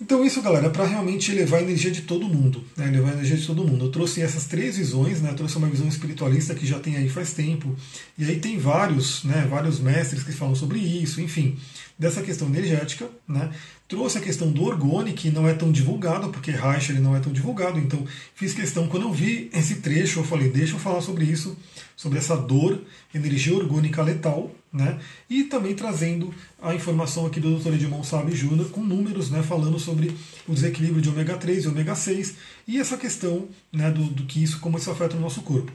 Então 0.02 0.26
isso, 0.26 0.42
galera, 0.42 0.68
é 0.68 0.70
para 0.70 0.86
realmente 0.86 1.32
elevar 1.32 1.60
a 1.60 1.64
energia 1.64 1.92
de 1.92 2.02
todo 2.02 2.28
mundo, 2.28 2.64
né? 2.76 2.88
elevar 2.88 3.12
a 3.12 3.14
energia 3.14 3.38
de 3.38 3.46
todo 3.46 3.66
mundo. 3.66 3.86
Eu 3.86 3.92
trouxe 3.92 4.22
essas 4.22 4.46
três 4.46 4.76
visões, 4.76 5.22
né? 5.22 5.30
Eu 5.30 5.36
trouxe 5.36 5.56
uma 5.56 5.70
visão 5.70 5.88
espiritualista 5.88 6.54
que 6.54 6.66
já 6.66 6.80
tem 6.80 6.98
aí 6.98 7.08
faz 7.08 7.32
tempo, 7.32 7.76
e 8.18 8.26
aí 8.26 8.40
tem 8.40 8.58
vários, 8.58 9.24
né, 9.24 9.48
vários 9.50 9.80
mestres 9.80 10.24
que 10.24 10.34
falam 10.34 10.56
sobre 10.56 10.80
isso, 10.80 11.22
enfim, 11.22 11.58
dessa 11.98 12.22
questão 12.22 12.48
energética, 12.48 13.08
né? 13.28 13.52
Trouxe 13.94 14.18
a 14.18 14.22
questão 14.22 14.52
do 14.52 14.64
orgone, 14.64 15.14
que 15.14 15.30
não 15.30 15.48
é 15.48 15.54
tão 15.54 15.72
divulgado, 15.72 16.30
porque 16.30 16.50
Reich 16.50 16.90
ele 16.92 17.00
não 17.00 17.16
é 17.16 17.20
tão 17.20 17.32
divulgado, 17.32 17.78
então 17.78 18.04
fiz 18.34 18.52
questão, 18.52 18.88
quando 18.88 19.04
eu 19.04 19.14
vi 19.14 19.52
esse 19.54 19.76
trecho, 19.76 20.20
eu 20.20 20.24
falei, 20.24 20.50
deixa 20.50 20.74
eu 20.74 20.80
falar 20.80 21.00
sobre 21.00 21.26
isso, 21.26 21.56
sobre 21.96 22.18
essa 22.18 22.36
dor, 22.36 22.82
energia 23.14 23.54
orgânica 23.56 24.02
letal, 24.02 24.50
né? 24.74 25.00
E 25.30 25.44
também 25.44 25.76
trazendo 25.76 26.34
a 26.60 26.74
informação 26.74 27.28
aqui 27.28 27.40
do 27.40 27.60
Dr. 27.60 27.76
Edmond 27.76 28.08
Sabe 28.08 28.36
Júnior 28.36 28.72
com 28.72 28.82
números, 28.82 29.30
né, 29.30 29.44
falando 29.44 29.78
sobre 29.78 30.12
o 30.48 30.54
desequilíbrio 30.56 31.00
de 31.00 31.10
ômega 31.10 31.38
3 31.38 31.66
e 31.66 31.68
ômega 31.68 31.94
6 31.94 32.34
e 32.68 32.80
essa 32.80 32.98
questão 32.98 33.48
né, 33.72 33.92
do, 33.92 34.06
do 34.06 34.24
que 34.24 34.42
isso, 34.42 34.60
como 34.60 34.80
isso 34.80 34.90
afeta 34.90 35.16
o 35.16 35.20
nosso 35.20 35.44
corpo. 35.44 35.72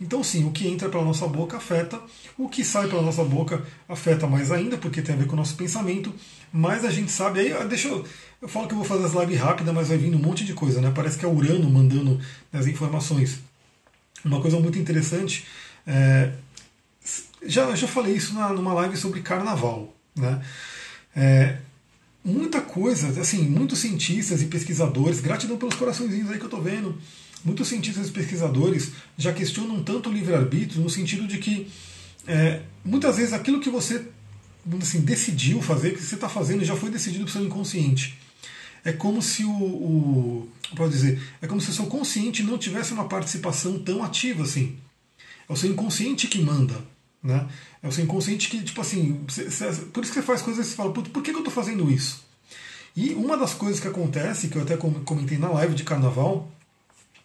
Então, 0.00 0.22
sim, 0.22 0.44
o 0.44 0.52
que 0.52 0.68
entra 0.68 0.88
pela 0.88 1.04
nossa 1.04 1.26
boca 1.26 1.56
afeta, 1.56 2.00
o 2.36 2.48
que 2.48 2.64
sai 2.64 2.86
pela 2.86 3.02
nossa 3.02 3.24
boca 3.24 3.66
afeta 3.88 4.26
mais 4.28 4.52
ainda, 4.52 4.78
porque 4.78 5.02
tem 5.02 5.14
a 5.14 5.18
ver 5.18 5.26
com 5.26 5.32
o 5.32 5.36
nosso 5.36 5.56
pensamento, 5.56 6.14
mas 6.52 6.84
a 6.84 6.90
gente 6.90 7.10
sabe. 7.10 7.40
Aí, 7.40 7.68
deixa 7.68 7.88
eu. 7.88 8.04
Eu 8.40 8.48
falo 8.48 8.68
que 8.68 8.74
eu 8.74 8.78
vou 8.78 8.86
fazer 8.86 9.04
as 9.04 9.12
lives 9.12 9.40
rápidas, 9.40 9.74
mas 9.74 9.88
vai 9.88 9.98
vindo 9.98 10.16
um 10.16 10.20
monte 10.20 10.44
de 10.44 10.54
coisa, 10.54 10.80
né? 10.80 10.92
Parece 10.94 11.18
que 11.18 11.24
é 11.24 11.28
Urano 11.28 11.68
mandando 11.68 12.20
as 12.52 12.68
informações. 12.68 13.40
Uma 14.24 14.40
coisa 14.40 14.60
muito 14.60 14.78
interessante. 14.78 15.44
É, 15.84 16.30
já, 17.44 17.74
já 17.74 17.88
falei 17.88 18.14
isso 18.14 18.34
na, 18.34 18.50
numa 18.50 18.72
live 18.74 18.96
sobre 18.96 19.20
carnaval. 19.20 19.92
Né? 20.14 20.40
É, 21.16 21.56
muita 22.24 22.60
coisa, 22.60 23.20
assim, 23.20 23.42
muitos 23.48 23.78
cientistas 23.80 24.42
e 24.42 24.46
pesquisadores, 24.46 25.20
gratidão 25.20 25.56
pelos 25.56 25.74
coraçõezinhos 25.74 26.30
aí 26.30 26.36
que 26.36 26.44
eu 26.44 26.48
estou 26.48 26.62
vendo, 26.62 26.98
muitos 27.44 27.68
cientistas 27.68 28.08
e 28.08 28.10
pesquisadores 28.10 28.92
já 29.16 29.32
questionam 29.32 29.82
tanto 29.82 30.10
o 30.10 30.12
livre-arbítrio 30.12 30.82
no 30.82 30.90
sentido 30.90 31.26
de 31.26 31.38
que 31.38 31.68
é, 32.26 32.62
muitas 32.84 33.16
vezes 33.16 33.32
aquilo 33.32 33.60
que 33.60 33.70
você 33.70 34.04
assim, 34.80 35.00
decidiu 35.00 35.62
fazer, 35.62 35.94
que 35.94 36.02
você 36.02 36.14
está 36.14 36.28
fazendo, 36.28 36.64
já 36.64 36.76
foi 36.76 36.90
decidido 36.90 37.24
pelo 37.24 37.32
seu 37.32 37.44
inconsciente. 37.44 38.18
É 38.84 38.92
como 38.92 39.22
se 39.22 39.44
o, 39.44 39.50
o 39.50 40.48
pode 40.76 40.92
dizer, 40.92 41.20
é 41.40 41.46
como 41.46 41.60
se 41.60 41.70
o 41.70 41.72
seu 41.72 41.86
consciente 41.86 42.42
não 42.42 42.58
tivesse 42.58 42.92
uma 42.92 43.08
participação 43.08 43.78
tão 43.78 44.02
ativa 44.02 44.42
assim. 44.42 44.76
É 45.48 45.52
o 45.52 45.56
seu 45.56 45.70
inconsciente 45.70 46.26
que 46.26 46.40
manda. 46.40 46.76
Né? 47.22 47.48
É 47.82 47.88
o 47.88 47.92
seu 47.92 48.04
inconsciente 48.04 48.48
que, 48.48 48.62
tipo 48.62 48.80
assim, 48.80 49.24
você, 49.26 49.50
você, 49.50 49.82
por 49.86 50.04
isso 50.04 50.12
que 50.12 50.20
você 50.20 50.26
faz 50.26 50.42
coisas 50.42 50.66
e 50.66 50.70
você 50.70 50.76
fala, 50.76 50.92
por 50.92 51.22
que, 51.22 51.30
que 51.30 51.36
eu 51.36 51.38
estou 51.38 51.52
fazendo 51.52 51.90
isso? 51.90 52.22
E 52.96 53.10
uma 53.14 53.36
das 53.36 53.54
coisas 53.54 53.80
que 53.80 53.88
acontece, 53.88 54.48
que 54.48 54.56
eu 54.56 54.62
até 54.62 54.76
comentei 54.76 55.38
na 55.38 55.48
live 55.50 55.74
de 55.74 55.84
carnaval, 55.84 56.50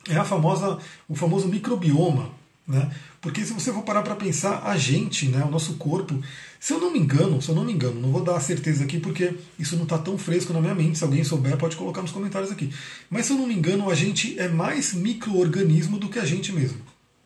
é 0.10 0.16
a 0.16 0.24
famosa, 0.24 0.78
o 1.08 1.16
famoso 1.16 1.48
microbioma. 1.48 2.32
Né? 2.66 2.90
Porque 3.22 3.44
se 3.44 3.54
você 3.54 3.74
for 3.74 3.84
parar 3.84 4.02
para 4.04 4.16
pensar, 4.16 4.64
a 4.64 4.78
gente, 4.78 5.28
né, 5.28 5.44
o 5.44 5.52
nosso 5.52 5.74
corpo, 5.74 6.22
se 6.60 6.72
eu 6.72 6.80
não 6.80 6.92
me 6.92 7.00
engano, 7.00 7.42
se 7.42 7.50
eu 7.50 7.56
não 7.56 7.66
me 7.66 7.74
engano, 7.74 8.00
não 8.00 8.12
vou 8.12 8.24
dar 8.24 8.40
certeza 8.40 8.86
aqui 8.86 9.00
porque 9.00 9.34
isso 9.60 9.76
não 9.76 9.84
está 9.84 9.98
tão 9.98 10.18
fresco 10.18 10.54
na 10.54 10.62
minha 10.62 10.76
mente, 10.76 10.98
se 10.98 11.04
alguém 11.04 11.24
souber 11.24 11.58
pode 11.58 11.76
colocar 11.76 12.02
nos 12.02 12.12
comentários 12.12 12.52
aqui. 12.52 12.72
Mas 13.10 13.26
se 13.26 13.34
eu 13.34 13.38
não 13.38 13.48
me 13.48 13.54
engano, 13.54 13.90
a 13.90 13.96
gente 13.96 14.40
é 14.40 14.48
mais 14.48 14.94
microorganismo 14.94 16.00
do 16.00 16.08
que 16.08 16.20
a 16.20 16.26
gente 16.26 16.54
mesmo. 16.54 16.80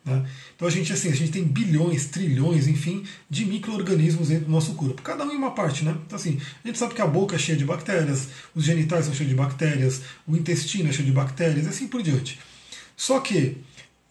Né? 0.04 0.26
Então 0.56 0.66
a 0.66 0.70
gente 0.70 0.92
assim, 0.92 1.08
a 1.10 1.14
gente 1.14 1.30
tem 1.30 1.44
bilhões, 1.44 2.06
trilhões, 2.06 2.66
enfim, 2.66 3.04
de 3.28 3.44
micro-organismos 3.44 4.28
dentro 4.28 4.46
do 4.46 4.50
nosso 4.50 4.74
corpo, 4.74 5.02
cada 5.02 5.24
um 5.24 5.32
em 5.32 5.36
uma 5.36 5.50
parte, 5.52 5.84
né? 5.84 5.96
Então 6.06 6.16
assim, 6.16 6.40
a 6.64 6.66
gente 6.66 6.78
sabe 6.78 6.94
que 6.94 7.02
a 7.02 7.06
boca 7.06 7.36
é 7.36 7.38
cheia 7.38 7.56
de 7.56 7.64
bactérias, 7.64 8.28
os 8.54 8.64
genitais 8.64 9.04
são 9.04 9.14
cheios 9.14 9.30
de 9.30 9.36
bactérias, 9.36 10.00
o 10.26 10.36
intestino 10.36 10.88
é 10.88 10.92
cheio 10.92 11.06
de 11.06 11.12
bactérias, 11.12 11.66
e 11.66 11.68
assim 11.68 11.86
por 11.86 12.02
diante. 12.02 12.38
Só 12.98 13.20
que 13.20 13.56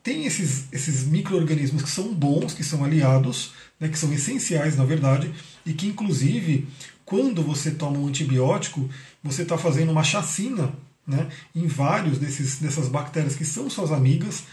tem 0.01 0.25
esses, 0.25 0.71
esses 0.71 1.03
micro-organismos 1.03 1.83
que 1.83 1.89
são 1.89 2.13
bons, 2.13 2.53
que 2.53 2.63
são 2.63 2.85
aliados, 2.85 3.51
né, 3.77 3.89
que 3.89 3.99
são 3.99 4.11
essenciais 4.13 4.77
na 4.77 4.85
verdade, 4.85 5.29
e 5.65 5.73
que 5.73 5.87
inclusive 5.87 6.65
quando 7.05 7.43
você 7.43 7.71
toma 7.71 7.99
um 7.99 8.07
antibiótico, 8.07 8.89
você 9.21 9.41
está 9.41 9.57
fazendo 9.57 9.91
uma 9.91 10.05
chacina 10.05 10.73
né, 11.05 11.27
em 11.53 11.67
vários 11.67 12.17
desses, 12.17 12.59
dessas 12.59 12.87
bactérias 12.87 13.35
que 13.35 13.43
são 13.43 13.69
suas 13.69 13.91
amigas. 13.91 14.43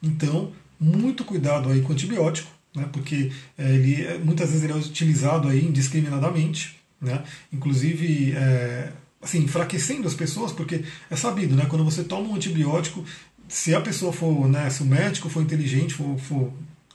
Então, 0.00 0.52
muito 0.78 1.24
cuidado 1.24 1.68
aí 1.68 1.82
com 1.82 1.88
o 1.88 1.92
antibiótico, 1.92 2.50
né, 2.74 2.88
porque 2.92 3.32
é, 3.58 3.74
ele 3.74 4.18
muitas 4.24 4.50
vezes 4.50 4.62
ele 4.62 4.72
é 4.72 4.76
utilizado 4.76 5.48
aí 5.48 5.64
indiscriminadamente, 5.64 6.78
né, 7.00 7.24
inclusive 7.52 8.32
é, 8.36 8.92
assim, 9.22 9.42
enfraquecendo 9.42 10.08
as 10.08 10.14
pessoas, 10.14 10.52
porque 10.52 10.84
é 11.10 11.16
sabido, 11.16 11.54
né, 11.54 11.66
quando 11.68 11.84
você 11.84 12.02
toma 12.02 12.28
um 12.28 12.34
antibiótico, 12.36 13.04
se 13.50 13.74
a 13.74 13.80
pessoa 13.80 14.12
for, 14.12 14.48
né, 14.48 14.70
se 14.70 14.82
o 14.82 14.86
médico 14.86 15.28
for 15.28 15.42
inteligente, 15.42 15.92
for, 15.92 16.16
for 16.18 16.52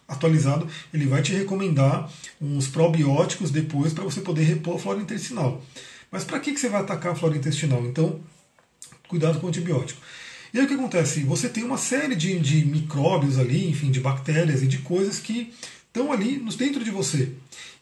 atualizado, 0.07 0.67
ele 0.93 1.05
vai 1.05 1.21
te 1.21 1.33
recomendar 1.33 2.09
uns 2.41 2.67
probióticos 2.67 3.51
depois 3.51 3.93
para 3.93 4.05
você 4.05 4.21
poder 4.21 4.43
repor 4.43 4.75
a 4.75 4.79
flora 4.79 5.01
intestinal. 5.01 5.61
Mas 6.09 6.23
para 6.23 6.39
que, 6.39 6.53
que 6.53 6.59
você 6.59 6.69
vai 6.69 6.81
atacar 6.81 7.11
a 7.11 7.15
flora 7.15 7.35
intestinal? 7.35 7.85
Então, 7.85 8.21
cuidado 9.09 9.39
com 9.39 9.47
o 9.47 9.49
antibiótico. 9.49 9.99
E 10.53 10.59
aí 10.59 10.63
o 10.63 10.67
que 10.67 10.75
acontece? 10.75 11.23
Você 11.23 11.49
tem 11.49 11.65
uma 11.65 11.77
série 11.77 12.15
de, 12.15 12.39
de 12.39 12.65
micróbios 12.65 13.37
ali, 13.37 13.69
enfim, 13.69 13.91
de 13.91 13.99
bactérias 13.99 14.63
e 14.63 14.67
de 14.67 14.77
coisas 14.77 15.19
que 15.19 15.53
estão 15.87 16.09
ali 16.13 16.39
dentro 16.57 16.81
de 16.81 16.91
você. 16.91 17.33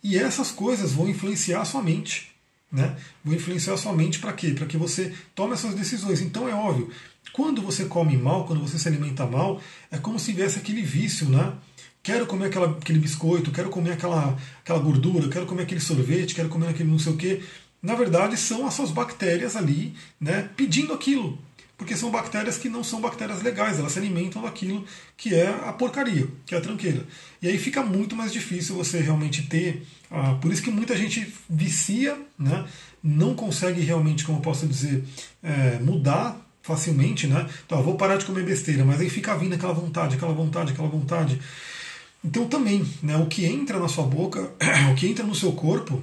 E 0.02 0.18
essas 0.18 0.50
coisas 0.50 0.94
vão 0.94 1.08
influenciar 1.08 1.62
a 1.62 1.66
sua 1.66 1.84
mente. 1.84 2.32
Né? 2.72 2.98
Vão 3.24 3.36
influenciar 3.36 3.76
a 3.76 3.78
sua 3.78 3.94
mente 3.94 4.18
para 4.18 4.34
quê? 4.34 4.50
Para 4.50 4.66
que 4.66 4.78
você 4.78 5.14
tome 5.36 5.54
essas 5.54 5.76
decisões. 5.76 6.22
Então 6.22 6.50
é 6.50 6.56
óbvio, 6.56 6.90
quando 7.34 7.62
você 7.62 7.86
come 7.86 8.16
mal, 8.16 8.46
quando 8.46 8.62
você 8.62 8.80
se 8.80 8.88
alimenta 8.88 9.26
mal, 9.26 9.60
é 9.92 9.98
como 9.98 10.20
se 10.20 10.32
tivesse 10.32 10.60
aquele 10.60 10.82
vício, 10.82 11.28
né? 11.28 11.54
Quero 12.02 12.26
comer 12.26 12.46
aquela, 12.46 12.70
aquele 12.70 13.00
biscoito, 13.00 13.52
quero 13.52 13.70
comer 13.70 13.94
aquela, 13.94 14.38
aquela 14.62 14.80
gordura, 14.80 15.28
quero 15.30 15.46
comer 15.46 15.64
aquele 15.64 15.82
sorvete, 15.82 16.36
quero 16.36 16.50
comer 16.50 16.70
aquele 16.70 16.90
não 16.90 17.00
sei 17.00 17.14
o 17.14 17.18
quê. 17.18 17.42
Na 17.82 17.96
verdade, 17.96 18.38
são 18.38 18.66
as 18.68 18.74
suas 18.74 18.92
bactérias 18.92 19.56
ali 19.56 19.94
né, 20.20 20.50
pedindo 20.56 20.94
aquilo 20.94 21.38
porque 21.84 21.98
são 21.98 22.12
bactérias 22.12 22.58
que 22.58 22.70
não 22.70 22.84
são 22.84 23.02
bactérias 23.02 23.42
legais, 23.42 23.80
elas 23.80 23.92
se 23.92 24.00
alimentam 24.00 24.42
daquilo 24.42 24.86
que 25.18 25.34
é 25.36 25.50
a 25.50 25.74
porcaria, 25.74 26.28
que 26.46 26.56
é 26.56 26.58
a 26.58 26.62
tranqueira. 26.62 27.06
E 27.42 27.48
aí 27.48 27.58
fica 27.58 27.84
muito 27.84 28.16
mais 28.16 28.32
difícil 28.32 28.76
você 28.76 29.02
realmente 29.02 29.44
ter. 29.44 29.86
Ah, 30.10 30.36
por 30.36 30.52
isso 30.52 30.62
que 30.62 30.72
muita 30.72 30.96
gente 30.96 31.34
vicia, 31.50 32.18
né, 32.38 32.66
não 33.04 33.36
consegue 33.36 33.82
realmente, 33.82 34.24
como 34.24 34.38
eu 34.38 34.42
posso 34.42 34.66
dizer, 34.66 35.04
é, 35.42 35.80
mudar 35.80 36.40
facilmente, 36.64 37.28
né? 37.28 37.48
Então, 37.66 37.84
vou 37.84 37.96
parar 37.96 38.16
de 38.16 38.26
comer 38.26 38.44
besteira, 38.44 38.84
mas 38.84 39.00
aí 39.00 39.10
fica 39.10 39.36
vindo 39.38 39.54
aquela 39.54 39.74
vontade, 39.74 40.16
aquela 40.16 40.34
vontade, 40.34 40.72
aquela 40.72 40.88
vontade. 40.88 41.40
Então 42.24 42.48
também, 42.48 42.86
né, 43.02 43.18
o 43.18 43.28
que 43.28 43.46
entra 43.46 43.78
na 43.78 43.90
sua 43.90 44.06
boca, 44.06 44.50
o 44.92 44.96
que 44.96 45.08
entra 45.08 45.26
no 45.26 45.36
seu 45.36 45.52
corpo, 45.52 46.02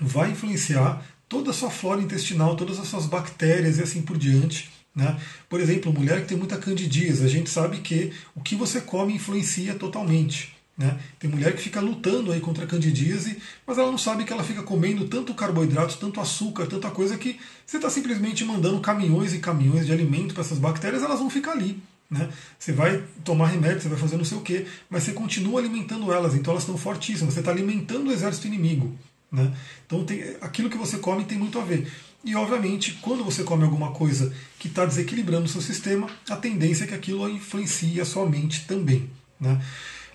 vai 0.00 0.30
influenciar 0.30 1.04
toda 1.28 1.50
a 1.50 1.54
sua 1.54 1.70
flora 1.70 2.00
intestinal, 2.00 2.54
todas 2.54 2.78
as 2.78 2.86
suas 2.86 3.06
bactérias 3.06 3.78
e 3.78 3.82
assim 3.82 4.02
por 4.02 4.16
diante. 4.16 4.70
Né? 4.94 5.18
Por 5.48 5.60
exemplo, 5.60 5.92
mulher 5.92 6.20
que 6.20 6.28
tem 6.28 6.38
muita 6.38 6.58
candidíase, 6.58 7.24
a 7.24 7.28
gente 7.28 7.50
sabe 7.50 7.78
que 7.78 8.12
o 8.36 8.40
que 8.40 8.54
você 8.54 8.80
come 8.80 9.14
influencia 9.14 9.74
totalmente. 9.74 10.54
Né? 10.76 10.98
Tem 11.18 11.30
mulher 11.30 11.54
que 11.54 11.62
fica 11.62 11.80
lutando 11.80 12.32
aí 12.32 12.40
contra 12.40 12.64
a 12.64 12.66
candidíase, 12.66 13.38
mas 13.66 13.76
ela 13.76 13.90
não 13.90 13.98
sabe 13.98 14.24
que 14.24 14.32
ela 14.32 14.42
fica 14.42 14.62
comendo 14.62 15.06
tanto 15.06 15.34
carboidrato, 15.34 15.98
tanto 15.98 16.20
açúcar, 16.20 16.66
tanta 16.66 16.90
coisa 16.90 17.16
que 17.18 17.38
você 17.66 17.76
está 17.76 17.90
simplesmente 17.90 18.44
mandando 18.44 18.80
caminhões 18.80 19.34
e 19.34 19.38
caminhões 19.38 19.86
de 19.86 19.92
alimento 19.92 20.34
para 20.34 20.42
essas 20.42 20.58
bactérias, 20.58 21.02
elas 21.02 21.18
vão 21.18 21.28
ficar 21.28 21.52
ali. 21.52 21.82
Né? 22.10 22.28
Você 22.58 22.72
vai 22.72 23.02
tomar 23.24 23.48
remédio, 23.48 23.80
você 23.80 23.88
vai 23.88 23.98
fazer 23.98 24.16
não 24.16 24.24
sei 24.24 24.38
o 24.38 24.42
que, 24.42 24.66
mas 24.88 25.02
você 25.02 25.12
continua 25.12 25.60
alimentando 25.60 26.12
elas, 26.12 26.34
então 26.34 26.52
elas 26.52 26.62
estão 26.62 26.76
fortíssimas. 26.76 27.34
Você 27.34 27.40
está 27.40 27.50
alimentando 27.50 28.08
o 28.08 28.12
exército 28.12 28.46
inimigo. 28.46 28.96
Né? 29.30 29.50
Então 29.86 30.04
tem, 30.04 30.36
aquilo 30.42 30.68
que 30.68 30.76
você 30.76 30.98
come 30.98 31.24
tem 31.24 31.38
muito 31.38 31.58
a 31.58 31.64
ver. 31.64 31.90
E, 32.24 32.36
obviamente, 32.36 32.98
quando 33.02 33.24
você 33.24 33.42
come 33.42 33.64
alguma 33.64 33.90
coisa 33.90 34.32
que 34.58 34.68
está 34.68 34.84
desequilibrando 34.84 35.46
o 35.46 35.48
seu 35.48 35.60
sistema, 35.60 36.08
a 36.30 36.36
tendência 36.36 36.84
é 36.84 36.86
que 36.86 36.94
aquilo 36.94 37.28
influencie 37.28 38.00
a 38.00 38.04
sua 38.04 38.28
mente 38.28 38.64
também. 38.66 39.10
Né? 39.40 39.60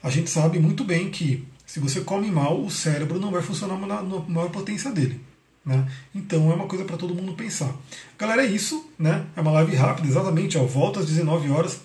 A 0.01 0.09
gente 0.09 0.29
sabe 0.29 0.59
muito 0.59 0.83
bem 0.83 1.09
que 1.09 1.47
se 1.65 1.79
você 1.79 2.01
come 2.01 2.31
mal, 2.31 2.63
o 2.63 2.71
cérebro 2.71 3.19
não 3.19 3.31
vai 3.31 3.41
funcionar 3.41 3.77
na, 3.77 4.01
maior 4.01 4.49
potência 4.49 4.91
dele. 4.91 5.19
Né? 5.65 5.85
Então 6.15 6.49
é 6.49 6.55
uma 6.55 6.65
coisa 6.65 6.85
para 6.85 6.95
todo 6.95 7.13
mundo 7.13 7.33
pensar. 7.33 7.75
Galera, 8.17 8.45
é 8.45 8.49
isso. 8.49 8.89
Né? 8.97 9.25
É 9.35 9.41
uma 9.41 9.51
live 9.51 9.75
rápida, 9.75 10.07
exatamente. 10.07 10.57
Ó, 10.57 10.63
volta 10.63 11.01
às 11.01 11.07
19 11.07 11.49
horas. 11.51 11.81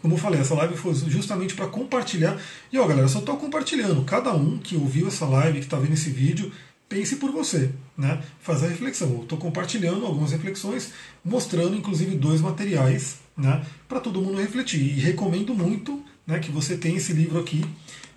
Como 0.00 0.14
eu 0.14 0.18
falei, 0.18 0.40
essa 0.40 0.54
live 0.54 0.76
foi 0.76 0.94
justamente 0.94 1.54
para 1.54 1.66
compartilhar. 1.66 2.40
E 2.72 2.78
ó, 2.78 2.86
galera, 2.86 3.08
só 3.08 3.18
estou 3.18 3.36
compartilhando. 3.36 4.04
Cada 4.04 4.32
um 4.32 4.58
que 4.58 4.76
ouviu 4.76 5.08
essa 5.08 5.26
live, 5.26 5.58
que 5.58 5.64
está 5.64 5.76
vendo 5.76 5.94
esse 5.94 6.08
vídeo, 6.08 6.52
pense 6.88 7.16
por 7.16 7.30
você, 7.30 7.70
né? 7.98 8.22
Faz 8.40 8.62
a 8.62 8.68
reflexão. 8.68 9.22
Estou 9.22 9.38
compartilhando 9.38 10.06
algumas 10.06 10.32
reflexões, 10.32 10.92
mostrando 11.24 11.76
inclusive 11.76 12.16
dois 12.16 12.40
materiais, 12.40 13.18
né? 13.36 13.64
Para 13.88 14.00
todo 14.00 14.22
mundo 14.22 14.40
refletir. 14.40 14.80
E 14.80 15.00
recomendo 15.00 15.54
muito, 15.54 16.02
né? 16.30 16.38
Que 16.38 16.50
você 16.50 16.76
tenha 16.76 16.96
esse 16.96 17.12
livro 17.12 17.38
aqui. 17.38 17.64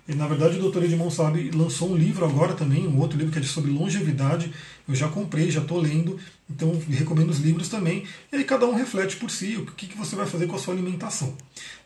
E, 0.06 0.14
na 0.14 0.26
verdade, 0.26 0.58
o 0.58 0.70
Dr. 0.70 0.84
Edmond 0.84 1.14
Sabe 1.14 1.50
lançou 1.50 1.90
um 1.90 1.96
livro 1.96 2.26
agora 2.26 2.52
também, 2.52 2.86
um 2.86 3.00
outro 3.00 3.16
livro 3.16 3.32
que 3.32 3.38
é 3.38 3.42
sobre 3.42 3.70
longevidade. 3.70 4.52
Eu 4.86 4.94
já 4.94 5.08
comprei, 5.08 5.50
já 5.50 5.62
estou 5.62 5.80
lendo, 5.80 6.18
então 6.48 6.78
recomendo 6.90 7.30
os 7.30 7.38
livros 7.38 7.70
também. 7.70 8.04
E 8.30 8.36
aí 8.36 8.44
cada 8.44 8.66
um 8.66 8.74
reflete 8.74 9.16
por 9.16 9.30
si 9.30 9.56
o 9.56 9.64
que, 9.64 9.86
que 9.86 9.96
você 9.96 10.14
vai 10.14 10.26
fazer 10.26 10.46
com 10.46 10.56
a 10.56 10.58
sua 10.58 10.74
alimentação. 10.74 11.34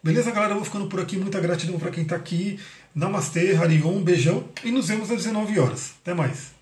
Beleza, 0.02 0.32
galera? 0.32 0.52
Eu 0.52 0.56
vou 0.56 0.64
ficando 0.64 0.88
por 0.88 1.00
aqui. 1.00 1.16
Muita 1.16 1.40
gratidão 1.40 1.78
para 1.78 1.90
quem 1.90 2.02
está 2.02 2.16
aqui. 2.16 2.58
Namastê, 2.92 3.54
Harion, 3.54 3.98
um 3.98 4.02
beijão 4.02 4.44
e 4.64 4.72
nos 4.72 4.88
vemos 4.88 5.10
às 5.12 5.18
19 5.18 5.60
horas. 5.60 5.92
Até 6.02 6.12
mais. 6.12 6.57